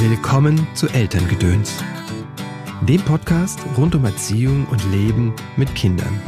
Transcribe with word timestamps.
Willkommen 0.00 0.64
zu 0.76 0.86
Elterngedöns, 0.86 1.82
dem 2.82 3.00
Podcast 3.00 3.58
rund 3.76 3.96
um 3.96 4.04
Erziehung 4.04 4.64
und 4.68 4.80
Leben 4.92 5.34
mit 5.56 5.74
Kindern. 5.74 6.22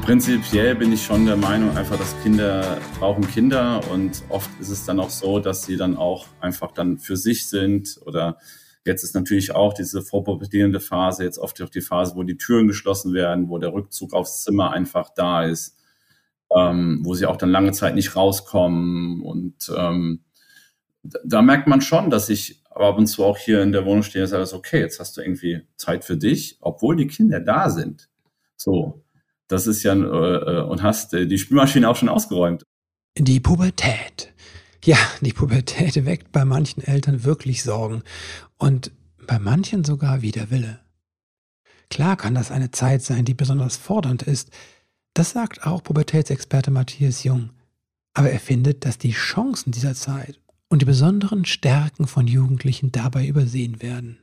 Prinzipiell 0.00 0.74
bin 0.74 0.90
ich 0.90 1.04
schon 1.04 1.26
der 1.26 1.36
Meinung, 1.36 1.76
einfach, 1.76 1.98
dass 1.98 2.16
Kinder 2.22 2.78
brauchen 2.98 3.28
Kinder 3.28 3.82
und 3.92 4.22
oft 4.30 4.48
ist 4.58 4.70
es 4.70 4.86
dann 4.86 5.00
auch 5.00 5.10
so, 5.10 5.38
dass 5.38 5.66
sie 5.66 5.76
dann 5.76 5.98
auch 5.98 6.28
einfach 6.40 6.72
dann 6.72 6.96
für 6.96 7.18
sich 7.18 7.46
sind 7.46 8.00
oder 8.06 8.38
jetzt 8.86 9.04
ist 9.04 9.14
natürlich 9.14 9.54
auch 9.54 9.74
diese 9.74 10.00
vorpubertierende 10.00 10.80
Phase, 10.80 11.24
jetzt 11.24 11.38
oft 11.38 11.60
auch 11.60 11.68
die 11.68 11.82
Phase, 11.82 12.16
wo 12.16 12.22
die 12.22 12.38
Türen 12.38 12.68
geschlossen 12.68 13.12
werden, 13.12 13.50
wo 13.50 13.58
der 13.58 13.74
Rückzug 13.74 14.14
aufs 14.14 14.44
Zimmer 14.44 14.70
einfach 14.70 15.10
da 15.14 15.44
ist, 15.44 15.76
ähm, 16.56 17.02
wo 17.04 17.12
sie 17.12 17.26
auch 17.26 17.36
dann 17.36 17.50
lange 17.50 17.72
Zeit 17.72 17.96
nicht 17.96 18.16
rauskommen 18.16 19.20
und 19.20 19.70
ähm, 19.76 20.20
da 21.24 21.42
merkt 21.42 21.68
man 21.68 21.80
schon, 21.80 22.10
dass 22.10 22.28
ich 22.28 22.63
aber 22.74 22.88
ab 22.88 22.98
und 22.98 23.06
zu 23.06 23.24
auch 23.24 23.38
hier 23.38 23.62
in 23.62 23.72
der 23.72 23.84
Wohnung 23.84 24.02
stehe 24.02 24.24
und 24.24 24.28
sage, 24.28 24.52
okay, 24.54 24.80
jetzt 24.80 24.98
hast 25.00 25.16
du 25.16 25.20
irgendwie 25.20 25.62
Zeit 25.76 26.04
für 26.04 26.16
dich, 26.16 26.58
obwohl 26.60 26.96
die 26.96 27.06
Kinder 27.06 27.40
da 27.40 27.70
sind. 27.70 28.08
So, 28.56 29.04
das 29.48 29.66
ist 29.66 29.82
ja, 29.82 29.94
äh, 29.94 29.96
äh, 29.96 30.62
und 30.62 30.82
hast 30.82 31.14
äh, 31.14 31.26
die 31.26 31.38
Spülmaschine 31.38 31.88
auch 31.88 31.96
schon 31.96 32.08
ausgeräumt. 32.08 32.64
Die 33.16 33.40
Pubertät. 33.40 34.32
Ja, 34.84 34.98
die 35.20 35.32
Pubertät 35.32 36.04
weckt 36.04 36.32
bei 36.32 36.44
manchen 36.44 36.82
Eltern 36.82 37.24
wirklich 37.24 37.62
Sorgen 37.62 38.02
und 38.58 38.90
bei 39.26 39.38
manchen 39.38 39.84
sogar 39.84 40.22
Widerwille. 40.22 40.80
Klar 41.90 42.16
kann 42.16 42.34
das 42.34 42.50
eine 42.50 42.70
Zeit 42.70 43.02
sein, 43.02 43.24
die 43.24 43.34
besonders 43.34 43.76
fordernd 43.76 44.22
ist. 44.22 44.50
Das 45.14 45.30
sagt 45.30 45.66
auch 45.66 45.82
Pubertätsexperte 45.82 46.70
Matthias 46.70 47.22
Jung. 47.22 47.50
Aber 48.14 48.30
er 48.30 48.40
findet, 48.40 48.84
dass 48.84 48.98
die 48.98 49.12
Chancen 49.12 49.72
dieser 49.72 49.94
Zeit 49.94 50.38
und 50.74 50.80
die 50.80 50.86
besonderen 50.86 51.44
Stärken 51.44 52.08
von 52.08 52.26
Jugendlichen 52.26 52.90
dabei 52.90 53.28
übersehen 53.28 53.80
werden. 53.80 54.18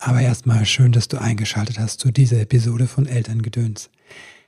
Aber 0.00 0.20
erstmal 0.20 0.66
schön, 0.66 0.90
dass 0.90 1.06
du 1.06 1.20
eingeschaltet 1.20 1.78
hast 1.78 2.00
zu 2.00 2.10
dieser 2.10 2.40
Episode 2.40 2.88
von 2.88 3.06
Elterngedöns. 3.06 3.88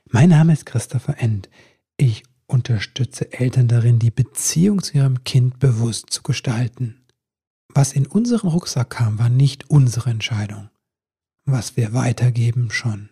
Mein 0.09 0.27
Name 0.27 0.51
ist 0.51 0.65
Christopher 0.65 1.19
End. 1.19 1.47
Ich 1.95 2.23
unterstütze 2.47 3.31
Eltern 3.31 3.69
darin, 3.69 3.97
die 3.97 4.11
Beziehung 4.11 4.83
zu 4.83 4.97
ihrem 4.97 5.23
Kind 5.23 5.57
bewusst 5.59 6.09
zu 6.09 6.21
gestalten. 6.21 6.97
Was 7.69 7.93
in 7.93 8.07
unseren 8.07 8.49
Rucksack 8.49 8.89
kam, 8.89 9.17
war 9.17 9.29
nicht 9.29 9.69
unsere 9.69 10.09
Entscheidung. 10.09 10.69
Was 11.45 11.77
wir 11.77 11.93
weitergeben, 11.93 12.71
schon. 12.71 13.07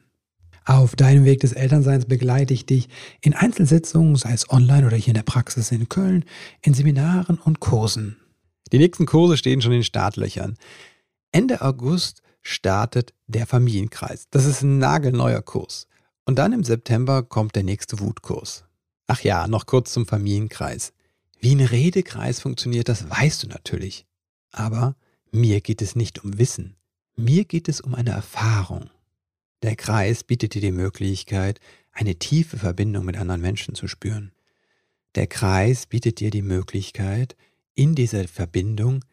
Auf 0.69 0.95
deinem 0.95 1.25
Weg 1.25 1.39
des 1.39 1.53
Elternseins 1.53 2.05
begleite 2.05 2.53
ich 2.53 2.63
dich 2.63 2.89
in 3.21 3.33
Einzelsitzungen, 3.33 4.15
sei 4.15 4.33
es 4.33 4.51
online 4.51 4.85
oder 4.85 4.97
hier 4.97 5.07
in 5.07 5.15
der 5.15 5.23
Praxis 5.23 5.71
in 5.71 5.89
Köln, 5.89 6.25
in 6.61 6.75
Seminaren 6.75 7.39
und 7.39 7.59
Kursen. 7.59 8.17
Die 8.71 8.77
nächsten 8.77 9.07
Kurse 9.07 9.35
stehen 9.35 9.63
schon 9.63 9.71
in 9.71 9.83
Startlöchern. 9.83 10.57
Ende 11.31 11.63
August 11.63 12.21
startet 12.43 13.15
der 13.25 13.47
Familienkreis. 13.47 14.27
Das 14.29 14.45
ist 14.45 14.61
ein 14.61 14.77
nagelneuer 14.77 15.41
Kurs. 15.41 15.87
Und 16.25 16.37
dann 16.37 16.53
im 16.53 16.63
September 16.63 17.23
kommt 17.23 17.55
der 17.55 17.63
nächste 17.63 17.99
Wutkurs. 17.99 18.63
Ach 19.07 19.21
ja, 19.21 19.47
noch 19.47 19.65
kurz 19.65 19.91
zum 19.91 20.05
Familienkreis. 20.05 20.93
Wie 21.39 21.55
ein 21.55 21.61
Redekreis 21.61 22.41
funktioniert, 22.41 22.89
das 22.89 23.09
weißt 23.09 23.41
du 23.41 23.47
natürlich. 23.47 24.05
Aber 24.51 24.95
mir 25.31 25.61
geht 25.61 25.81
es 25.81 25.95
nicht 25.95 26.23
um 26.23 26.37
Wissen. 26.37 26.75
Mir 27.15 27.45
geht 27.45 27.69
es 27.69 27.81
um 27.81 27.95
eine 27.95 28.11
Erfahrung. 28.11 28.91
Der 29.61 29.75
Kreis 29.75 30.23
bietet 30.23 30.53
dir 30.53 30.61
die 30.61 30.71
Möglichkeit, 30.71 31.59
eine 31.91 32.15
tiefe 32.15 32.57
Verbindung 32.57 33.05
mit 33.05 33.17
anderen 33.17 33.41
Menschen 33.41 33.75
zu 33.75 33.87
spüren. 33.87 34.31
Der 35.15 35.27
Kreis 35.27 35.85
bietet 35.85 36.19
dir 36.19 36.29
die 36.29 36.41
Möglichkeit, 36.41 37.35
in 37.73 37.95
dieser 37.95 38.27
Verbindung 38.27 39.03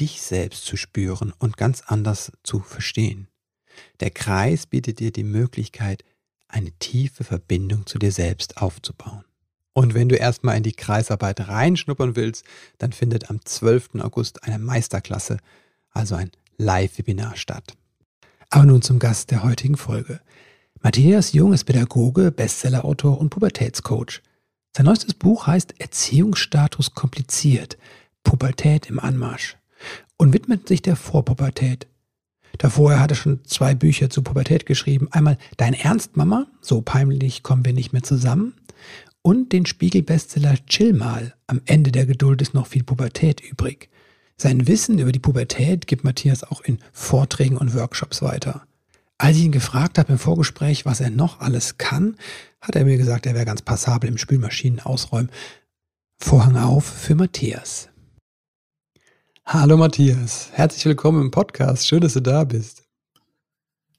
dich 0.00 0.20
selbst 0.20 0.64
zu 0.66 0.76
spüren 0.76 1.32
und 1.38 1.56
ganz 1.56 1.82
anders 1.82 2.32
zu 2.42 2.60
verstehen. 2.60 3.28
Der 4.00 4.10
Kreis 4.10 4.66
bietet 4.66 5.00
dir 5.00 5.10
die 5.10 5.24
Möglichkeit, 5.24 6.04
eine 6.48 6.72
tiefe 6.72 7.24
Verbindung 7.24 7.86
zu 7.86 7.98
dir 7.98 8.12
selbst 8.12 8.58
aufzubauen. 8.58 9.24
Und 9.72 9.94
wenn 9.94 10.08
du 10.08 10.16
erstmal 10.16 10.56
in 10.56 10.62
die 10.62 10.72
Kreisarbeit 10.72 11.48
reinschnuppern 11.48 12.14
willst, 12.14 12.44
dann 12.78 12.92
findet 12.92 13.30
am 13.30 13.44
12. 13.44 13.96
August 14.00 14.44
eine 14.44 14.58
Meisterklasse, 14.58 15.38
also 15.90 16.14
ein 16.14 16.30
Live-Webinar 16.58 17.36
statt. 17.36 17.74
Aber 18.50 18.64
nun 18.64 18.82
zum 18.82 18.98
Gast 18.98 19.30
der 19.30 19.42
heutigen 19.42 19.76
Folge. 19.76 20.20
Matthias 20.82 21.32
Jung 21.32 21.52
ist 21.52 21.64
Pädagoge, 21.64 22.30
Bestsellerautor 22.30 23.18
und 23.18 23.30
Pubertätscoach. 23.30 24.22
Sein 24.76 24.86
neuestes 24.86 25.14
Buch 25.14 25.46
heißt 25.46 25.80
Erziehungsstatus 25.80 26.94
kompliziert, 26.94 27.78
Pubertät 28.22 28.90
im 28.90 28.98
Anmarsch 28.98 29.56
und 30.16 30.32
widmet 30.32 30.68
sich 30.68 30.82
der 30.82 30.96
Vorpubertät. 30.96 31.86
Davor 32.58 32.98
hat 32.98 33.10
er 33.10 33.16
schon 33.16 33.44
zwei 33.44 33.74
Bücher 33.74 34.10
zur 34.10 34.24
Pubertät 34.24 34.66
geschrieben. 34.66 35.08
Einmal 35.10 35.38
Dein 35.56 35.74
Ernst, 35.74 36.16
Mama, 36.16 36.46
so 36.60 36.82
peinlich 36.82 37.42
kommen 37.42 37.64
wir 37.64 37.72
nicht 37.72 37.92
mehr 37.92 38.02
zusammen. 38.02 38.54
Und 39.22 39.52
den 39.52 39.64
Spiegel-Bestseller 39.64 40.56
Chill 40.66 40.92
mal, 40.92 41.34
am 41.46 41.62
Ende 41.64 41.90
der 41.90 42.06
Geduld 42.06 42.42
ist 42.42 42.52
noch 42.52 42.66
viel 42.66 42.84
Pubertät 42.84 43.40
übrig. 43.40 43.88
Sein 44.36 44.66
Wissen 44.66 44.98
über 44.98 45.12
die 45.12 45.20
Pubertät 45.20 45.86
gibt 45.86 46.04
Matthias 46.04 46.42
auch 46.42 46.60
in 46.60 46.78
Vorträgen 46.92 47.56
und 47.56 47.74
Workshops 47.74 48.20
weiter. 48.20 48.66
Als 49.16 49.36
ich 49.36 49.44
ihn 49.44 49.52
gefragt 49.52 49.96
habe 49.96 50.12
im 50.12 50.18
Vorgespräch, 50.18 50.84
was 50.84 51.00
er 51.00 51.10
noch 51.10 51.40
alles 51.40 51.78
kann, 51.78 52.16
hat 52.60 52.74
er 52.74 52.84
mir 52.84 52.98
gesagt, 52.98 53.26
er 53.26 53.34
wäre 53.34 53.44
ganz 53.44 53.62
passabel 53.62 54.10
im 54.10 54.18
Spülmaschinen 54.18 54.80
ausräumen. 54.80 55.30
Vorhang 56.18 56.56
auf 56.56 56.84
für 56.84 57.14
Matthias. 57.14 57.88
Hallo 59.46 59.76
Matthias, 59.76 60.50
herzlich 60.52 60.84
willkommen 60.86 61.22
im 61.22 61.30
Podcast. 61.30 61.86
Schön, 61.86 62.00
dass 62.00 62.14
du 62.14 62.20
da 62.20 62.44
bist. 62.44 62.82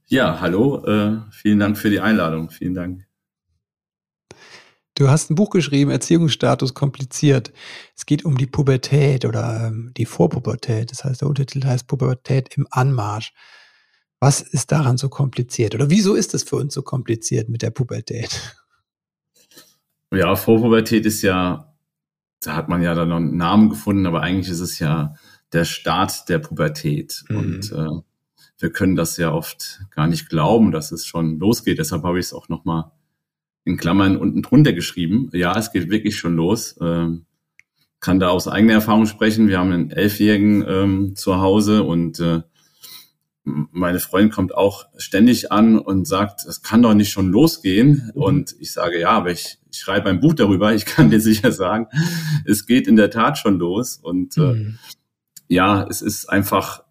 Ja, 0.07 0.41
hallo, 0.41 0.84
äh, 0.85 1.22
vielen 1.31 1.59
Dank 1.59 1.78
für 1.78 1.90
die 1.90 2.00
Einladung. 2.00 2.50
Vielen 2.50 2.73
Dank. 2.73 3.04
Du 4.95 5.09
hast 5.09 5.29
ein 5.29 5.35
Buch 5.35 5.50
geschrieben, 5.50 5.91
Erziehungsstatus 5.91 6.73
kompliziert. 6.73 7.51
Es 7.97 8.06
geht 8.06 8.23
um 8.23 8.38
die 8.38 8.47
Pubertät 8.47 9.25
oder 9.25 9.67
ähm, 9.67 9.91
die 9.97 10.06
Vorpubertät. 10.06 10.89
Das 10.89 11.03
heißt, 11.03 11.19
der 11.19 11.28
Untertitel 11.28 11.67
heißt 11.67 11.88
Pubertät 11.88 12.56
im 12.56 12.66
Anmarsch. 12.72 13.34
Was 14.22 14.39
ist 14.39 14.72
daran 14.72 14.97
so 14.97 15.09
kompliziert? 15.09 15.75
Oder 15.75 15.89
wieso 15.89 16.16
ist 16.16 16.34
es 16.34 16.44
für 16.44 16.55
uns 16.55 16.73
so 16.73 16.81
kompliziert 16.81 17.50
mit 17.50 17.61
der 17.61 17.72
Pubertät? 17.72 18.57
Ja, 20.13 20.38
Vorpubertät 20.38 21.05
ist 21.05 21.22
ja, 21.23 21.75
da 22.41 22.55
hat 22.55 22.69
man 22.69 22.81
ja 22.81 22.95
dann 22.95 23.09
noch 23.09 23.17
einen 23.17 23.35
Namen 23.35 23.69
gefunden, 23.69 24.05
aber 24.05 24.22
eigentlich 24.22 24.50
ist 24.50 24.61
es 24.61 24.79
ja 24.79 25.16
der 25.51 25.66
Start 25.66 26.29
der 26.29 26.39
Pubertät. 26.39 27.25
Mhm. 27.28 27.38
Und 27.38 27.72
äh, 27.73 28.01
wir 28.59 28.72
können 28.72 28.95
das 28.95 29.17
ja 29.17 29.34
oft 29.34 29.81
gar 29.91 30.07
nicht 30.07 30.29
glauben, 30.29 30.72
dass 30.72 30.94
es 30.94 31.05
schon 31.05 31.38
losgeht. 31.38 31.79
Deshalb 31.79 32.03
habe 32.03 32.19
ich 32.19 32.28
es 32.28 32.34
auch 32.34 32.47
nochmal 32.47 32.91
in 33.66 33.78
Klammern 33.78 34.16
unten 34.16 34.42
drunter 34.42 34.74
geschrieben. 34.74 35.30
Ja, 35.34 35.58
es 35.58 35.72
geht 35.72 35.90
wirklich 35.90 36.16
schon 36.18 36.36
los. 36.36 36.76
Ähm, 36.80 37.26
kann 38.00 38.20
da 38.20 38.30
aus 38.30 38.48
eigener 38.48 38.74
Erfahrung 38.74 39.08
sprechen. 39.08 39.48
Wir 39.48 39.59
haben 39.59 39.72
einen 39.72 39.90
Elfjährigen 39.90 40.64
ähm, 40.68 41.16
zu 41.16 41.38
Hause 41.42 41.84
und 41.84 42.20
äh, 42.20 42.42
meine 43.46 44.00
Freundin 44.00 44.31
kommt 44.31 44.56
auch 44.56 44.86
ständig 44.98 45.52
an 45.52 45.78
und 45.78 46.08
sagt, 46.08 46.46
es 46.46 46.62
kann 46.62 46.81
doch 46.81 46.94
nicht 46.94 47.12
schon 47.12 47.30
losgehen. 47.30 48.12
Mhm. 48.14 48.22
Und 48.22 48.56
ich 48.59 48.72
sage, 48.72 49.00
ja, 49.00 49.09
aber 49.09 49.31
ich, 49.31 49.58
ich 49.72 49.80
schreibe 49.80 50.09
ein 50.09 50.20
Buch 50.20 50.34
darüber. 50.34 50.74
Ich 50.74 50.86
kann 50.86 51.09
dir 51.09 51.20
sicher 51.22 51.52
sagen, 51.52 51.88
es 52.46 52.66
geht 52.66 52.88
in 52.88 52.96
der 52.96 53.09
Tat 53.12 53.38
schon 53.38 53.59
los. 53.59 53.97
Und 53.97 54.38
äh, 54.38 54.53
mhm. 54.53 54.80
ja, 55.47 55.86
es 55.90 56.02
ist 56.02 56.30
einfach 56.30 56.84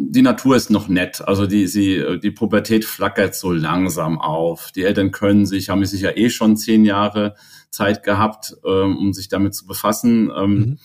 die 0.00 0.22
Natur 0.22 0.56
ist 0.56 0.70
noch 0.70 0.88
nett. 0.88 1.20
Also 1.26 1.46
die, 1.46 1.66
sie, 1.66 2.20
die 2.22 2.30
Pubertät 2.30 2.84
flackert 2.84 3.34
so 3.34 3.52
langsam 3.52 4.20
auf. 4.20 4.70
Die 4.72 4.84
Eltern 4.84 5.10
können 5.10 5.44
sich, 5.44 5.70
haben 5.70 5.84
sich 5.84 6.02
ja 6.02 6.16
eh 6.16 6.30
schon 6.30 6.56
zehn 6.56 6.84
Jahre 6.84 7.34
Zeit 7.70 8.02
gehabt, 8.02 8.54
ähm, 8.64 8.96
um 8.96 9.12
sich 9.12 9.28
damit 9.28 9.54
zu 9.54 9.66
befassen. 9.66 10.30
Ähm, 10.36 10.52
mhm. 10.52 10.78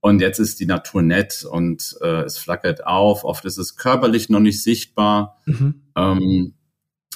Und 0.00 0.20
jetzt 0.20 0.38
ist 0.38 0.60
die 0.60 0.66
Natur 0.66 1.02
nett 1.02 1.44
und 1.50 1.96
äh, 2.02 2.22
es 2.22 2.38
flackert 2.38 2.86
auf. 2.86 3.24
Oft 3.24 3.44
ist 3.44 3.58
es 3.58 3.76
körperlich 3.76 4.28
noch 4.28 4.40
nicht 4.40 4.62
sichtbar, 4.62 5.38
mhm. 5.46 5.82
ähm, 5.96 6.54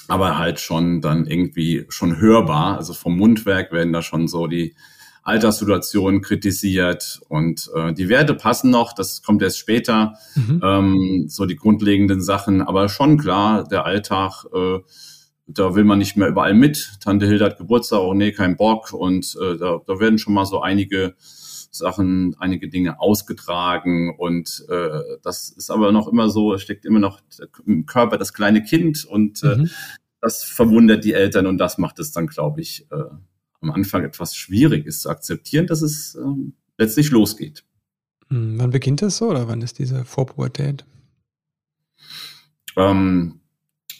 aber 0.09 0.37
halt 0.37 0.59
schon 0.59 0.99
dann 1.01 1.25
irgendwie 1.25 1.85
schon 1.87 2.19
hörbar. 2.19 2.77
Also 2.77 2.93
vom 2.93 3.15
Mundwerk 3.15 3.71
werden 3.71 3.93
da 3.93 4.01
schon 4.01 4.27
so 4.27 4.47
die 4.47 4.75
Alterssituation 5.23 6.21
kritisiert 6.21 7.21
und 7.29 7.69
äh, 7.75 7.93
die 7.93 8.09
Werte 8.09 8.33
passen 8.33 8.69
noch, 8.69 8.93
das 8.93 9.21
kommt 9.21 9.41
erst 9.41 9.57
später, 9.57 10.15
mhm. 10.35 10.61
ähm, 10.63 11.25
so 11.29 11.45
die 11.45 11.55
grundlegenden 11.55 12.21
Sachen, 12.21 12.61
aber 12.61 12.89
schon 12.89 13.17
klar, 13.17 13.63
der 13.63 13.85
Alltag, 13.85 14.45
äh, 14.53 14.79
da 15.47 15.75
will 15.75 15.85
man 15.85 15.99
nicht 15.99 16.17
mehr 16.17 16.27
überall 16.27 16.53
mit. 16.53 16.97
Tante 17.01 17.25
Hilde 17.25 17.45
hat 17.45 17.57
Geburtstag, 17.57 17.99
oh 17.99 18.13
nee, 18.13 18.31
kein 18.31 18.57
Bock 18.57 18.91
und 18.91 19.37
äh, 19.41 19.57
da, 19.57 19.79
da 19.85 19.99
werden 19.99 20.17
schon 20.17 20.33
mal 20.33 20.45
so 20.45 20.61
einige 20.61 21.15
Sachen, 21.71 22.35
einige 22.37 22.69
Dinge 22.69 22.99
ausgetragen 22.99 24.13
und 24.17 24.65
äh, 24.69 24.99
das 25.23 25.49
ist 25.49 25.71
aber 25.71 25.91
noch 25.91 26.07
immer 26.07 26.29
so, 26.29 26.57
steckt 26.57 26.85
immer 26.85 26.99
noch 26.99 27.21
im 27.65 27.85
Körper 27.85 28.17
das 28.17 28.33
kleine 28.33 28.61
Kind 28.61 29.05
und 29.05 29.41
äh, 29.43 29.55
mhm. 29.55 29.69
das 30.21 30.43
verwundert 30.43 31.03
die 31.05 31.13
Eltern 31.13 31.47
und 31.47 31.57
das 31.57 31.77
macht 31.77 31.99
es 31.99 32.11
dann, 32.11 32.27
glaube 32.27 32.61
ich, 32.61 32.85
äh, 32.91 33.05
am 33.63 33.71
Anfang 33.71 34.03
etwas 34.03 34.35
schwierig 34.35 34.85
ist 34.85 35.01
zu 35.01 35.09
akzeptieren, 35.09 35.67
dass 35.67 35.81
es 35.81 36.15
ähm, 36.15 36.53
letztlich 36.77 37.09
losgeht. 37.11 37.63
Hm, 38.29 38.59
wann 38.59 38.69
beginnt 38.69 39.01
das 39.01 39.17
so 39.17 39.29
oder 39.29 39.47
wann 39.47 39.61
ist 39.61 39.79
diese 39.79 40.05
Vorpubertät? 40.05 40.85
Ähm, 42.75 43.39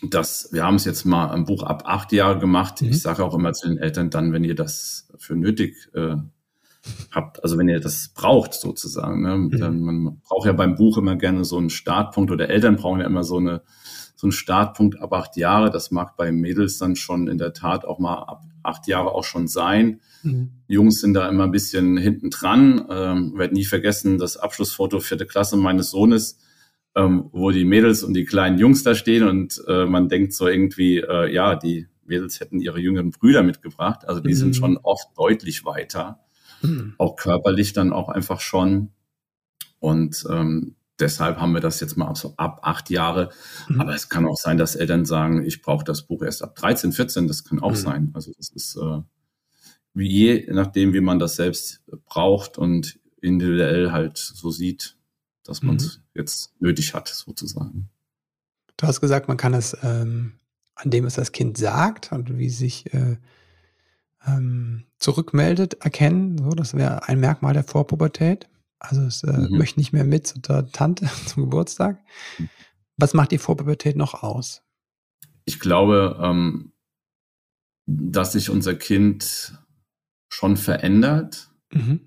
das, 0.02 0.50
wir 0.52 0.64
haben 0.64 0.76
es 0.76 0.86
jetzt 0.86 1.06
mal 1.06 1.34
im 1.34 1.46
Buch 1.46 1.64
ab 1.64 1.84
acht 1.86 2.12
Jahre 2.12 2.40
gemacht. 2.40 2.82
Mhm. 2.82 2.90
Ich 2.90 3.02
sage 3.02 3.24
auch 3.24 3.36
immer 3.36 3.54
zu 3.54 3.68
den 3.68 3.78
Eltern 3.78 4.10
dann, 4.10 4.34
wenn 4.34 4.44
ihr 4.44 4.56
das 4.56 5.08
für 5.18 5.36
nötig 5.36 5.90
äh, 5.94 6.18
habt, 7.12 7.42
also 7.44 7.58
wenn 7.58 7.70
ihr 7.70 7.80
das 7.80 8.10
braucht 8.10 8.54
sozusagen, 8.54 9.22
ne? 9.22 9.38
Mhm. 9.38 9.60
dann 9.60 9.80
man 9.80 10.20
braucht 10.20 10.46
ja 10.46 10.54
beim 10.54 10.76
Buch 10.76 10.98
immer 10.98 11.16
gerne 11.16 11.46
so 11.46 11.58
einen 11.58 11.70
Startpunkt 11.70 12.32
oder 12.32 12.50
Eltern 12.50 12.76
brauchen 12.76 13.00
ja 13.00 13.06
immer 13.06 13.24
so 13.24 13.38
eine 13.38 13.62
so 14.24 14.28
einen 14.28 14.32
Startpunkt 14.32 15.00
ab 15.00 15.14
acht 15.14 15.38
Jahre. 15.38 15.70
Das 15.70 15.92
mag 15.92 16.16
bei 16.18 16.32
Mädels 16.32 16.78
dann 16.78 16.96
schon 16.96 17.28
in 17.28 17.38
der 17.38 17.54
Tat 17.54 17.86
auch 17.86 18.00
mal 18.00 18.16
ab 18.16 18.44
acht 18.64 18.88
Jahre 18.88 19.12
auch 19.12 19.26
schon 19.26 19.48
sein. 19.48 20.00
Mhm. 20.24 20.52
Jungs 20.68 21.02
sind 21.02 21.14
da 21.14 21.28
immer 21.28 21.44
ein 21.44 21.52
bisschen 21.52 21.98
hinten 21.98 22.30
dran. 22.30 22.86
Ähm, 22.90 23.38
werde 23.38 23.54
nie 23.54 23.66
vergessen, 23.66 24.18
das 24.18 24.38
Abschlussfoto 24.38 25.00
vierte 25.00 25.26
Klasse 25.26 25.58
meines 25.58 25.92
Sohnes 25.92 26.40
ähm, 26.96 27.30
wo 27.32 27.52
die 27.52 27.66
Mädels 27.66 28.04
und 28.04 28.14
die 28.14 28.26
kleinen 28.26 28.58
Jungs 28.58 28.84
da 28.84 28.96
stehen 28.96 29.28
und 29.28 29.62
äh, 29.68 29.86
man 29.86 30.10
denkt 30.10 30.34
so 30.34 30.48
irgendwie, 30.48 30.98
äh, 30.98 31.34
ja, 31.34 31.56
die 31.56 31.88
Mädels 32.06 32.40
hätten 32.40 32.60
ihre 32.60 32.80
jüngeren 32.80 33.12
Brüder 33.12 33.44
mitgebracht. 33.44 34.08
Also 34.08 34.22
die 34.22 34.30
mhm. 34.30 34.36
sind 34.36 34.56
schon 34.56 34.78
oft 34.78 35.08
deutlich 35.18 35.66
weiter, 35.66 36.20
mhm. 36.62 36.94
auch 36.98 37.16
körperlich 37.16 37.74
dann 37.74 37.94
auch 37.94 38.10
einfach 38.10 38.42
schon. 38.42 38.90
Und 39.80 40.24
ähm, 40.30 40.76
deshalb 41.00 41.38
haben 41.38 41.54
wir 41.54 41.62
das 41.62 41.80
jetzt 41.80 41.98
mal 41.98 42.08
ab, 42.08 42.18
so 42.18 42.34
ab 42.38 42.60
acht 42.64 42.90
Jahre. 42.90 43.30
Mhm. 43.68 43.82
Aber 43.82 43.94
es 43.94 44.10
kann 44.10 44.28
auch 44.28 44.38
sein, 44.38 44.58
dass 44.58 44.76
Eltern 44.76 45.06
sagen, 45.06 45.44
ich 45.46 45.62
brauche 45.62 45.84
das 45.84 46.04
Buch 46.04 46.22
erst 46.22 46.44
ab 46.44 46.56
13, 46.56 46.92
14. 46.92 47.28
Das 47.28 47.44
kann 47.44 47.60
auch 47.60 47.72
mhm. 47.72 47.76
sein. 47.76 48.12
Also 48.14 48.32
das 48.38 48.50
ist 48.50 48.76
äh, 48.76 49.02
wie 49.94 50.10
je 50.10 50.48
nachdem, 50.52 50.94
wie 50.94 51.02
man 51.02 51.20
das 51.20 51.36
selbst 51.36 51.84
braucht 52.06 52.58
und 52.58 53.00
individuell 53.22 53.92
halt 53.92 54.18
so 54.18 54.50
sieht, 54.50 54.98
dass 55.44 55.62
man 55.62 55.76
es 55.76 55.98
mhm. 55.98 56.04
jetzt 56.16 56.54
nötig 56.60 56.94
hat, 56.94 57.08
sozusagen. 57.08 57.90
Du 58.78 58.88
hast 58.88 59.02
gesagt, 59.02 59.28
man 59.28 59.38
kann 59.38 59.54
es 59.54 59.78
ähm, 59.84 60.34
an 60.76 60.90
dem 60.90 61.06
es 61.06 61.16
das 61.16 61.32
Kind 61.32 61.58
sagt 61.58 62.12
und 62.12 62.38
wie 62.38 62.50
sich 62.50 62.94
äh, 62.94 63.18
ähm, 64.26 64.86
zurückmeldet, 65.00 65.76
erkennen. 65.82 66.38
So, 66.38 66.52
das 66.52 66.74
wäre 66.74 67.08
ein 67.08 67.20
Merkmal 67.20 67.54
der 67.54 67.64
Vorpubertät. 67.64 68.50
Also 68.84 69.02
es 69.04 69.24
äh, 69.24 69.32
mhm. 69.32 69.58
möchte 69.58 69.80
nicht 69.80 69.94
mehr 69.94 70.04
mit 70.04 70.28
zur 70.28 70.70
Tante 70.72 71.10
zum 71.26 71.44
Geburtstag. 71.44 72.00
Was 72.98 73.14
macht 73.14 73.32
die 73.32 73.38
Vorpubertät 73.38 73.96
noch 73.96 74.22
aus? 74.22 74.62
Ich 75.46 75.60
glaube, 75.60 76.20
ähm, 76.22 76.74
dass 77.86 78.34
sich 78.34 78.50
unser 78.50 78.76
Kind 78.76 79.58
schon 80.30 80.58
verändert. 80.58 81.50
Mhm. 81.72 82.02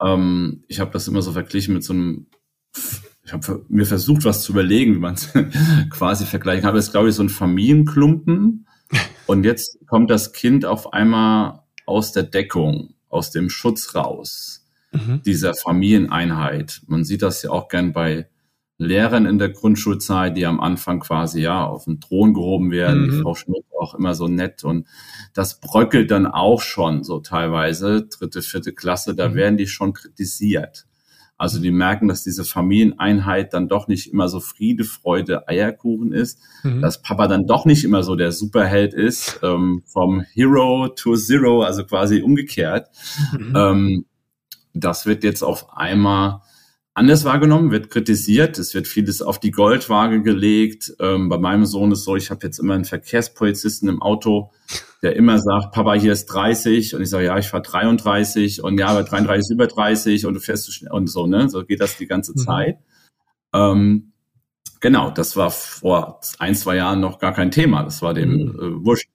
Ähm, 0.00 0.64
ich 0.68 0.80
habe 0.80 0.92
das 0.92 1.08
immer 1.08 1.22
so 1.22 1.32
verglichen 1.32 1.74
mit 1.74 1.84
so 1.84 1.92
einem 1.92 2.26
ich 3.30 3.32
habe 3.32 3.64
mir 3.68 3.86
versucht, 3.86 4.24
was 4.24 4.42
zu 4.42 4.52
überlegen, 4.52 4.94
wie 4.94 4.98
man 4.98 5.14
es 5.14 5.32
quasi 5.90 6.24
vergleichen 6.26 6.62
kann. 6.62 6.70
Aber 6.70 6.78
es 6.78 6.86
ist, 6.86 6.92
glaube 6.92 7.08
ich, 7.08 7.14
so 7.14 7.22
ein 7.22 7.28
Familienklumpen. 7.28 8.66
Und 9.26 9.44
jetzt 9.44 9.78
kommt 9.86 10.10
das 10.10 10.32
Kind 10.32 10.64
auf 10.64 10.92
einmal 10.92 11.62
aus 11.86 12.10
der 12.12 12.24
Deckung, 12.24 12.94
aus 13.08 13.30
dem 13.30 13.48
Schutz 13.48 13.94
raus, 13.94 14.59
mhm. 14.92 15.22
dieser 15.24 15.54
Familieneinheit. 15.54 16.82
Man 16.86 17.04
sieht 17.04 17.22
das 17.22 17.42
ja 17.42 17.50
auch 17.50 17.68
gern 17.68 17.92
bei 17.92 18.28
Lehrern 18.78 19.26
in 19.26 19.38
der 19.38 19.50
Grundschulzeit, 19.50 20.36
die 20.36 20.46
am 20.46 20.58
Anfang 20.58 21.00
quasi 21.00 21.42
ja 21.42 21.66
auf 21.66 21.84
den 21.84 22.00
Thron 22.00 22.32
gehoben 22.32 22.70
werden. 22.70 23.06
Mhm. 23.06 23.10
Die 23.10 23.22
Frau 23.22 23.34
Schmidt 23.34 23.64
auch 23.78 23.94
immer 23.94 24.14
so 24.14 24.28
nett 24.28 24.64
und 24.64 24.86
das 25.34 25.60
bröckelt 25.60 26.10
dann 26.10 26.26
auch 26.26 26.60
schon 26.60 27.02
so 27.02 27.20
teilweise, 27.20 28.06
dritte, 28.06 28.42
vierte 28.42 28.72
Klasse, 28.72 29.14
da 29.14 29.30
mhm. 29.30 29.34
werden 29.34 29.56
die 29.56 29.66
schon 29.66 29.92
kritisiert. 29.92 30.86
Also 31.36 31.58
die 31.58 31.70
merken, 31.70 32.06
dass 32.06 32.22
diese 32.22 32.44
Familieneinheit 32.44 33.54
dann 33.54 33.66
doch 33.66 33.88
nicht 33.88 34.12
immer 34.12 34.28
so 34.28 34.40
Friede, 34.40 34.84
Freude, 34.84 35.48
Eierkuchen 35.48 36.12
ist, 36.12 36.38
mhm. 36.62 36.82
dass 36.82 37.00
Papa 37.00 37.28
dann 37.28 37.46
doch 37.46 37.64
nicht 37.64 37.82
immer 37.82 38.02
so 38.02 38.14
der 38.14 38.30
Superheld 38.30 38.92
ist, 38.92 39.40
ähm, 39.42 39.82
vom 39.86 40.20
Hero 40.34 40.88
to 40.88 41.16
Zero, 41.16 41.62
also 41.62 41.86
quasi 41.86 42.20
umgekehrt. 42.20 42.88
Mhm. 43.32 43.52
Ähm, 43.56 44.04
das 44.74 45.06
wird 45.06 45.24
jetzt 45.24 45.42
auf 45.42 45.76
einmal 45.76 46.42
anders 46.94 47.24
wahrgenommen, 47.24 47.70
wird 47.70 47.90
kritisiert, 47.90 48.58
es 48.58 48.74
wird 48.74 48.86
vieles 48.86 49.22
auf 49.22 49.38
die 49.38 49.52
Goldwaage 49.52 50.22
gelegt. 50.22 50.92
Ähm, 51.00 51.28
bei 51.28 51.38
meinem 51.38 51.64
Sohn 51.64 51.92
ist 51.92 52.04
so, 52.04 52.16
ich 52.16 52.30
habe 52.30 52.44
jetzt 52.44 52.58
immer 52.58 52.74
einen 52.74 52.84
Verkehrspolizisten 52.84 53.88
im 53.88 54.02
Auto, 54.02 54.50
der 55.02 55.16
immer 55.16 55.38
sagt, 55.38 55.72
Papa, 55.72 55.94
hier 55.94 56.12
ist 56.12 56.26
30 56.26 56.94
und 56.94 57.02
ich 57.02 57.10
sage, 57.10 57.26
ja, 57.26 57.38
ich 57.38 57.48
fahre 57.48 57.62
33 57.62 58.62
und 58.62 58.78
ja, 58.78 58.88
aber 58.88 59.04
33 59.04 59.40
ist 59.40 59.50
über 59.50 59.66
30 59.66 60.26
und 60.26 60.34
du 60.34 60.40
fährst 60.40 60.64
zu 60.64 60.72
schnell 60.72 60.92
und 60.92 61.08
so, 61.08 61.26
ne? 61.26 61.48
So 61.48 61.64
geht 61.64 61.80
das 61.80 61.96
die 61.96 62.06
ganze 62.06 62.32
mhm. 62.32 62.38
Zeit. 62.38 62.78
Ähm, 63.54 64.12
genau, 64.80 65.10
das 65.10 65.36
war 65.36 65.50
vor 65.50 66.20
ein, 66.38 66.54
zwei 66.54 66.76
Jahren 66.76 67.00
noch 67.00 67.18
gar 67.18 67.32
kein 67.32 67.50
Thema. 67.50 67.82
Das 67.82 68.02
war 68.02 68.14
dem 68.14 68.30
mhm. 68.30 68.48
äh, 68.58 68.84
wurscht, 68.84 69.08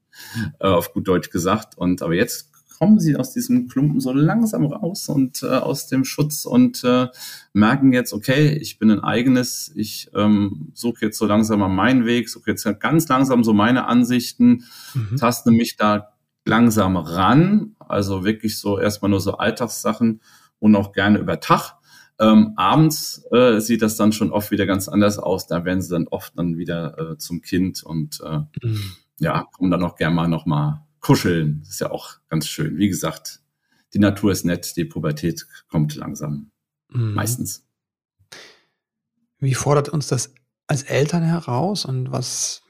äh, 0.59 0.67
auf 0.67 0.93
gut 0.93 1.07
Deutsch 1.07 1.29
gesagt. 1.29 1.77
Und 1.77 2.01
aber 2.01 2.15
jetzt 2.15 2.51
kommen 2.77 2.99
sie 2.99 3.15
aus 3.15 3.33
diesem 3.33 3.67
Klumpen 3.67 3.99
so 3.99 4.11
langsam 4.11 4.65
raus 4.65 5.07
und 5.09 5.43
äh, 5.43 5.47
aus 5.47 5.87
dem 5.87 6.05
Schutz 6.05 6.45
und 6.45 6.83
äh, 6.83 7.07
merken 7.53 7.93
jetzt, 7.93 8.13
okay, 8.13 8.49
ich 8.49 8.77
bin 8.79 8.91
ein 8.91 8.99
eigenes, 8.99 9.71
ich 9.75 10.09
ähm, 10.13 10.71
suche 10.73 11.05
jetzt 11.05 11.17
so 11.17 11.25
langsam 11.25 11.59
mal 11.59 11.69
meinen 11.69 12.05
Weg, 12.05 12.29
suche 12.29 12.51
jetzt 12.51 12.67
ganz 12.79 13.07
langsam 13.07 13.43
so 13.43 13.53
meine 13.53 13.87
Ansichten, 13.87 14.65
mhm. 14.93 15.17
taste 15.17 15.51
mich 15.51 15.77
da 15.77 16.13
langsam 16.45 16.97
ran, 16.97 17.75
also 17.79 18.23
wirklich 18.23 18.59
so 18.59 18.79
erstmal 18.79 19.09
nur 19.09 19.21
so 19.21 19.37
Alltagssachen 19.37 20.21
und 20.59 20.75
auch 20.75 20.91
gerne 20.91 21.19
über 21.19 21.39
Tag. 21.39 21.75
Ähm, 22.17 22.53
abends 22.55 23.25
äh, 23.31 23.59
sieht 23.59 23.81
das 23.81 23.97
dann 23.97 24.13
schon 24.13 24.31
oft 24.31 24.51
wieder 24.51 24.65
ganz 24.65 24.87
anders 24.87 25.19
aus. 25.19 25.47
Da 25.47 25.65
werden 25.65 25.81
sie 25.81 25.89
dann 25.89 26.07
oft 26.07 26.37
dann 26.37 26.57
wieder 26.57 26.97
äh, 26.97 27.17
zum 27.17 27.41
Kind 27.41 27.83
und 27.83 28.21
äh, 28.23 28.39
mhm. 28.63 28.81
ja, 29.19 29.45
kommen 29.51 29.71
dann 29.71 29.83
auch 29.83 29.95
gerne 29.95 30.15
mal 30.15 30.27
noch 30.27 30.45
kuscheln. 31.05 31.61
ist 31.61 31.81
ja 31.81 31.91
auch 31.91 32.17
ganz 32.29 32.47
schön. 32.47 32.77
Wie 32.77 32.89
gesagt, 32.89 33.43
die 33.93 33.99
Natur 33.99 34.31
ist 34.31 34.43
nett, 34.43 34.75
die 34.75 34.85
Pubertät 34.85 35.45
kommt 35.67 35.95
langsam. 35.95 36.49
Mhm. 36.89 37.13
Meistens. 37.13 37.63
Wie 39.37 39.53
fordert 39.53 39.89
uns 39.89 40.07
das 40.07 40.33
als 40.65 40.81
Eltern 40.81 41.21
heraus 41.21 41.85
und 41.85 42.11
was 42.11 42.63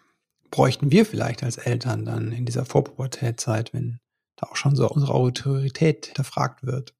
bräuchten 0.51 0.91
wir 0.91 1.05
vielleicht 1.05 1.43
als 1.43 1.55
Eltern 1.55 2.03
dann 2.03 2.33
in 2.33 2.45
dieser 2.45 2.65
Vorpubertätzeit, 2.65 3.73
wenn 3.73 3.99
da 4.35 4.47
auch 4.47 4.57
schon 4.57 4.75
so 4.75 4.89
unsere 4.89 5.13
Autorität 5.13 6.07
hinterfragt 6.07 6.65
wird? 6.65 6.93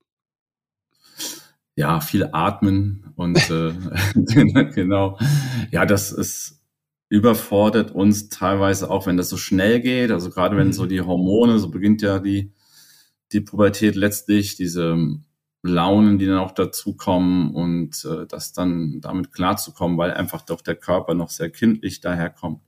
Ja, 1.76 2.00
viel 2.00 2.30
atmen 2.32 3.12
und 3.18 3.50
äh, 3.50 3.74
genau. 4.74 5.20
Ja, 5.70 5.86
das 5.86 6.14
ist 6.14 6.55
überfordert 7.16 7.92
uns 7.92 8.30
teilweise 8.30 8.90
auch, 8.90 9.08
wenn 9.08 9.18
das 9.18 9.30
so 9.30 9.38
schnell 9.38 9.80
geht. 9.80 10.12
Also 10.12 10.30
gerade 10.30 10.58
wenn 10.58 10.74
so 10.74 10.84
mhm. 10.84 10.90
die 10.90 11.02
Hormone, 11.02 11.60
so 11.60 11.70
beginnt 11.70 12.02
ja 12.02 12.20
die, 12.20 12.52
die 13.32 13.42
Pubertät 13.42 13.96
letztlich, 13.96 14.56
diese 14.56 14.98
Launen, 15.64 16.20
die 16.20 16.28
dann 16.28 16.38
auch 16.40 16.52
dazukommen 16.52 17.52
und 17.54 18.06
äh, 18.06 18.28
das 18.28 18.54
dann 18.54 19.00
damit 19.02 19.32
klarzukommen, 19.32 19.98
weil 19.98 20.12
einfach 20.12 20.42
doch 20.42 20.62
der 20.62 20.76
Körper 20.76 21.14
noch 21.14 21.30
sehr 21.30 21.50
kindlich 21.50 22.02
daherkommt. 22.02 22.62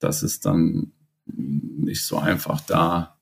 Das 0.00 0.22
ist 0.22 0.44
dann 0.46 0.92
nicht 1.24 2.04
so 2.04 2.18
einfach 2.18 2.60
da, 2.60 3.18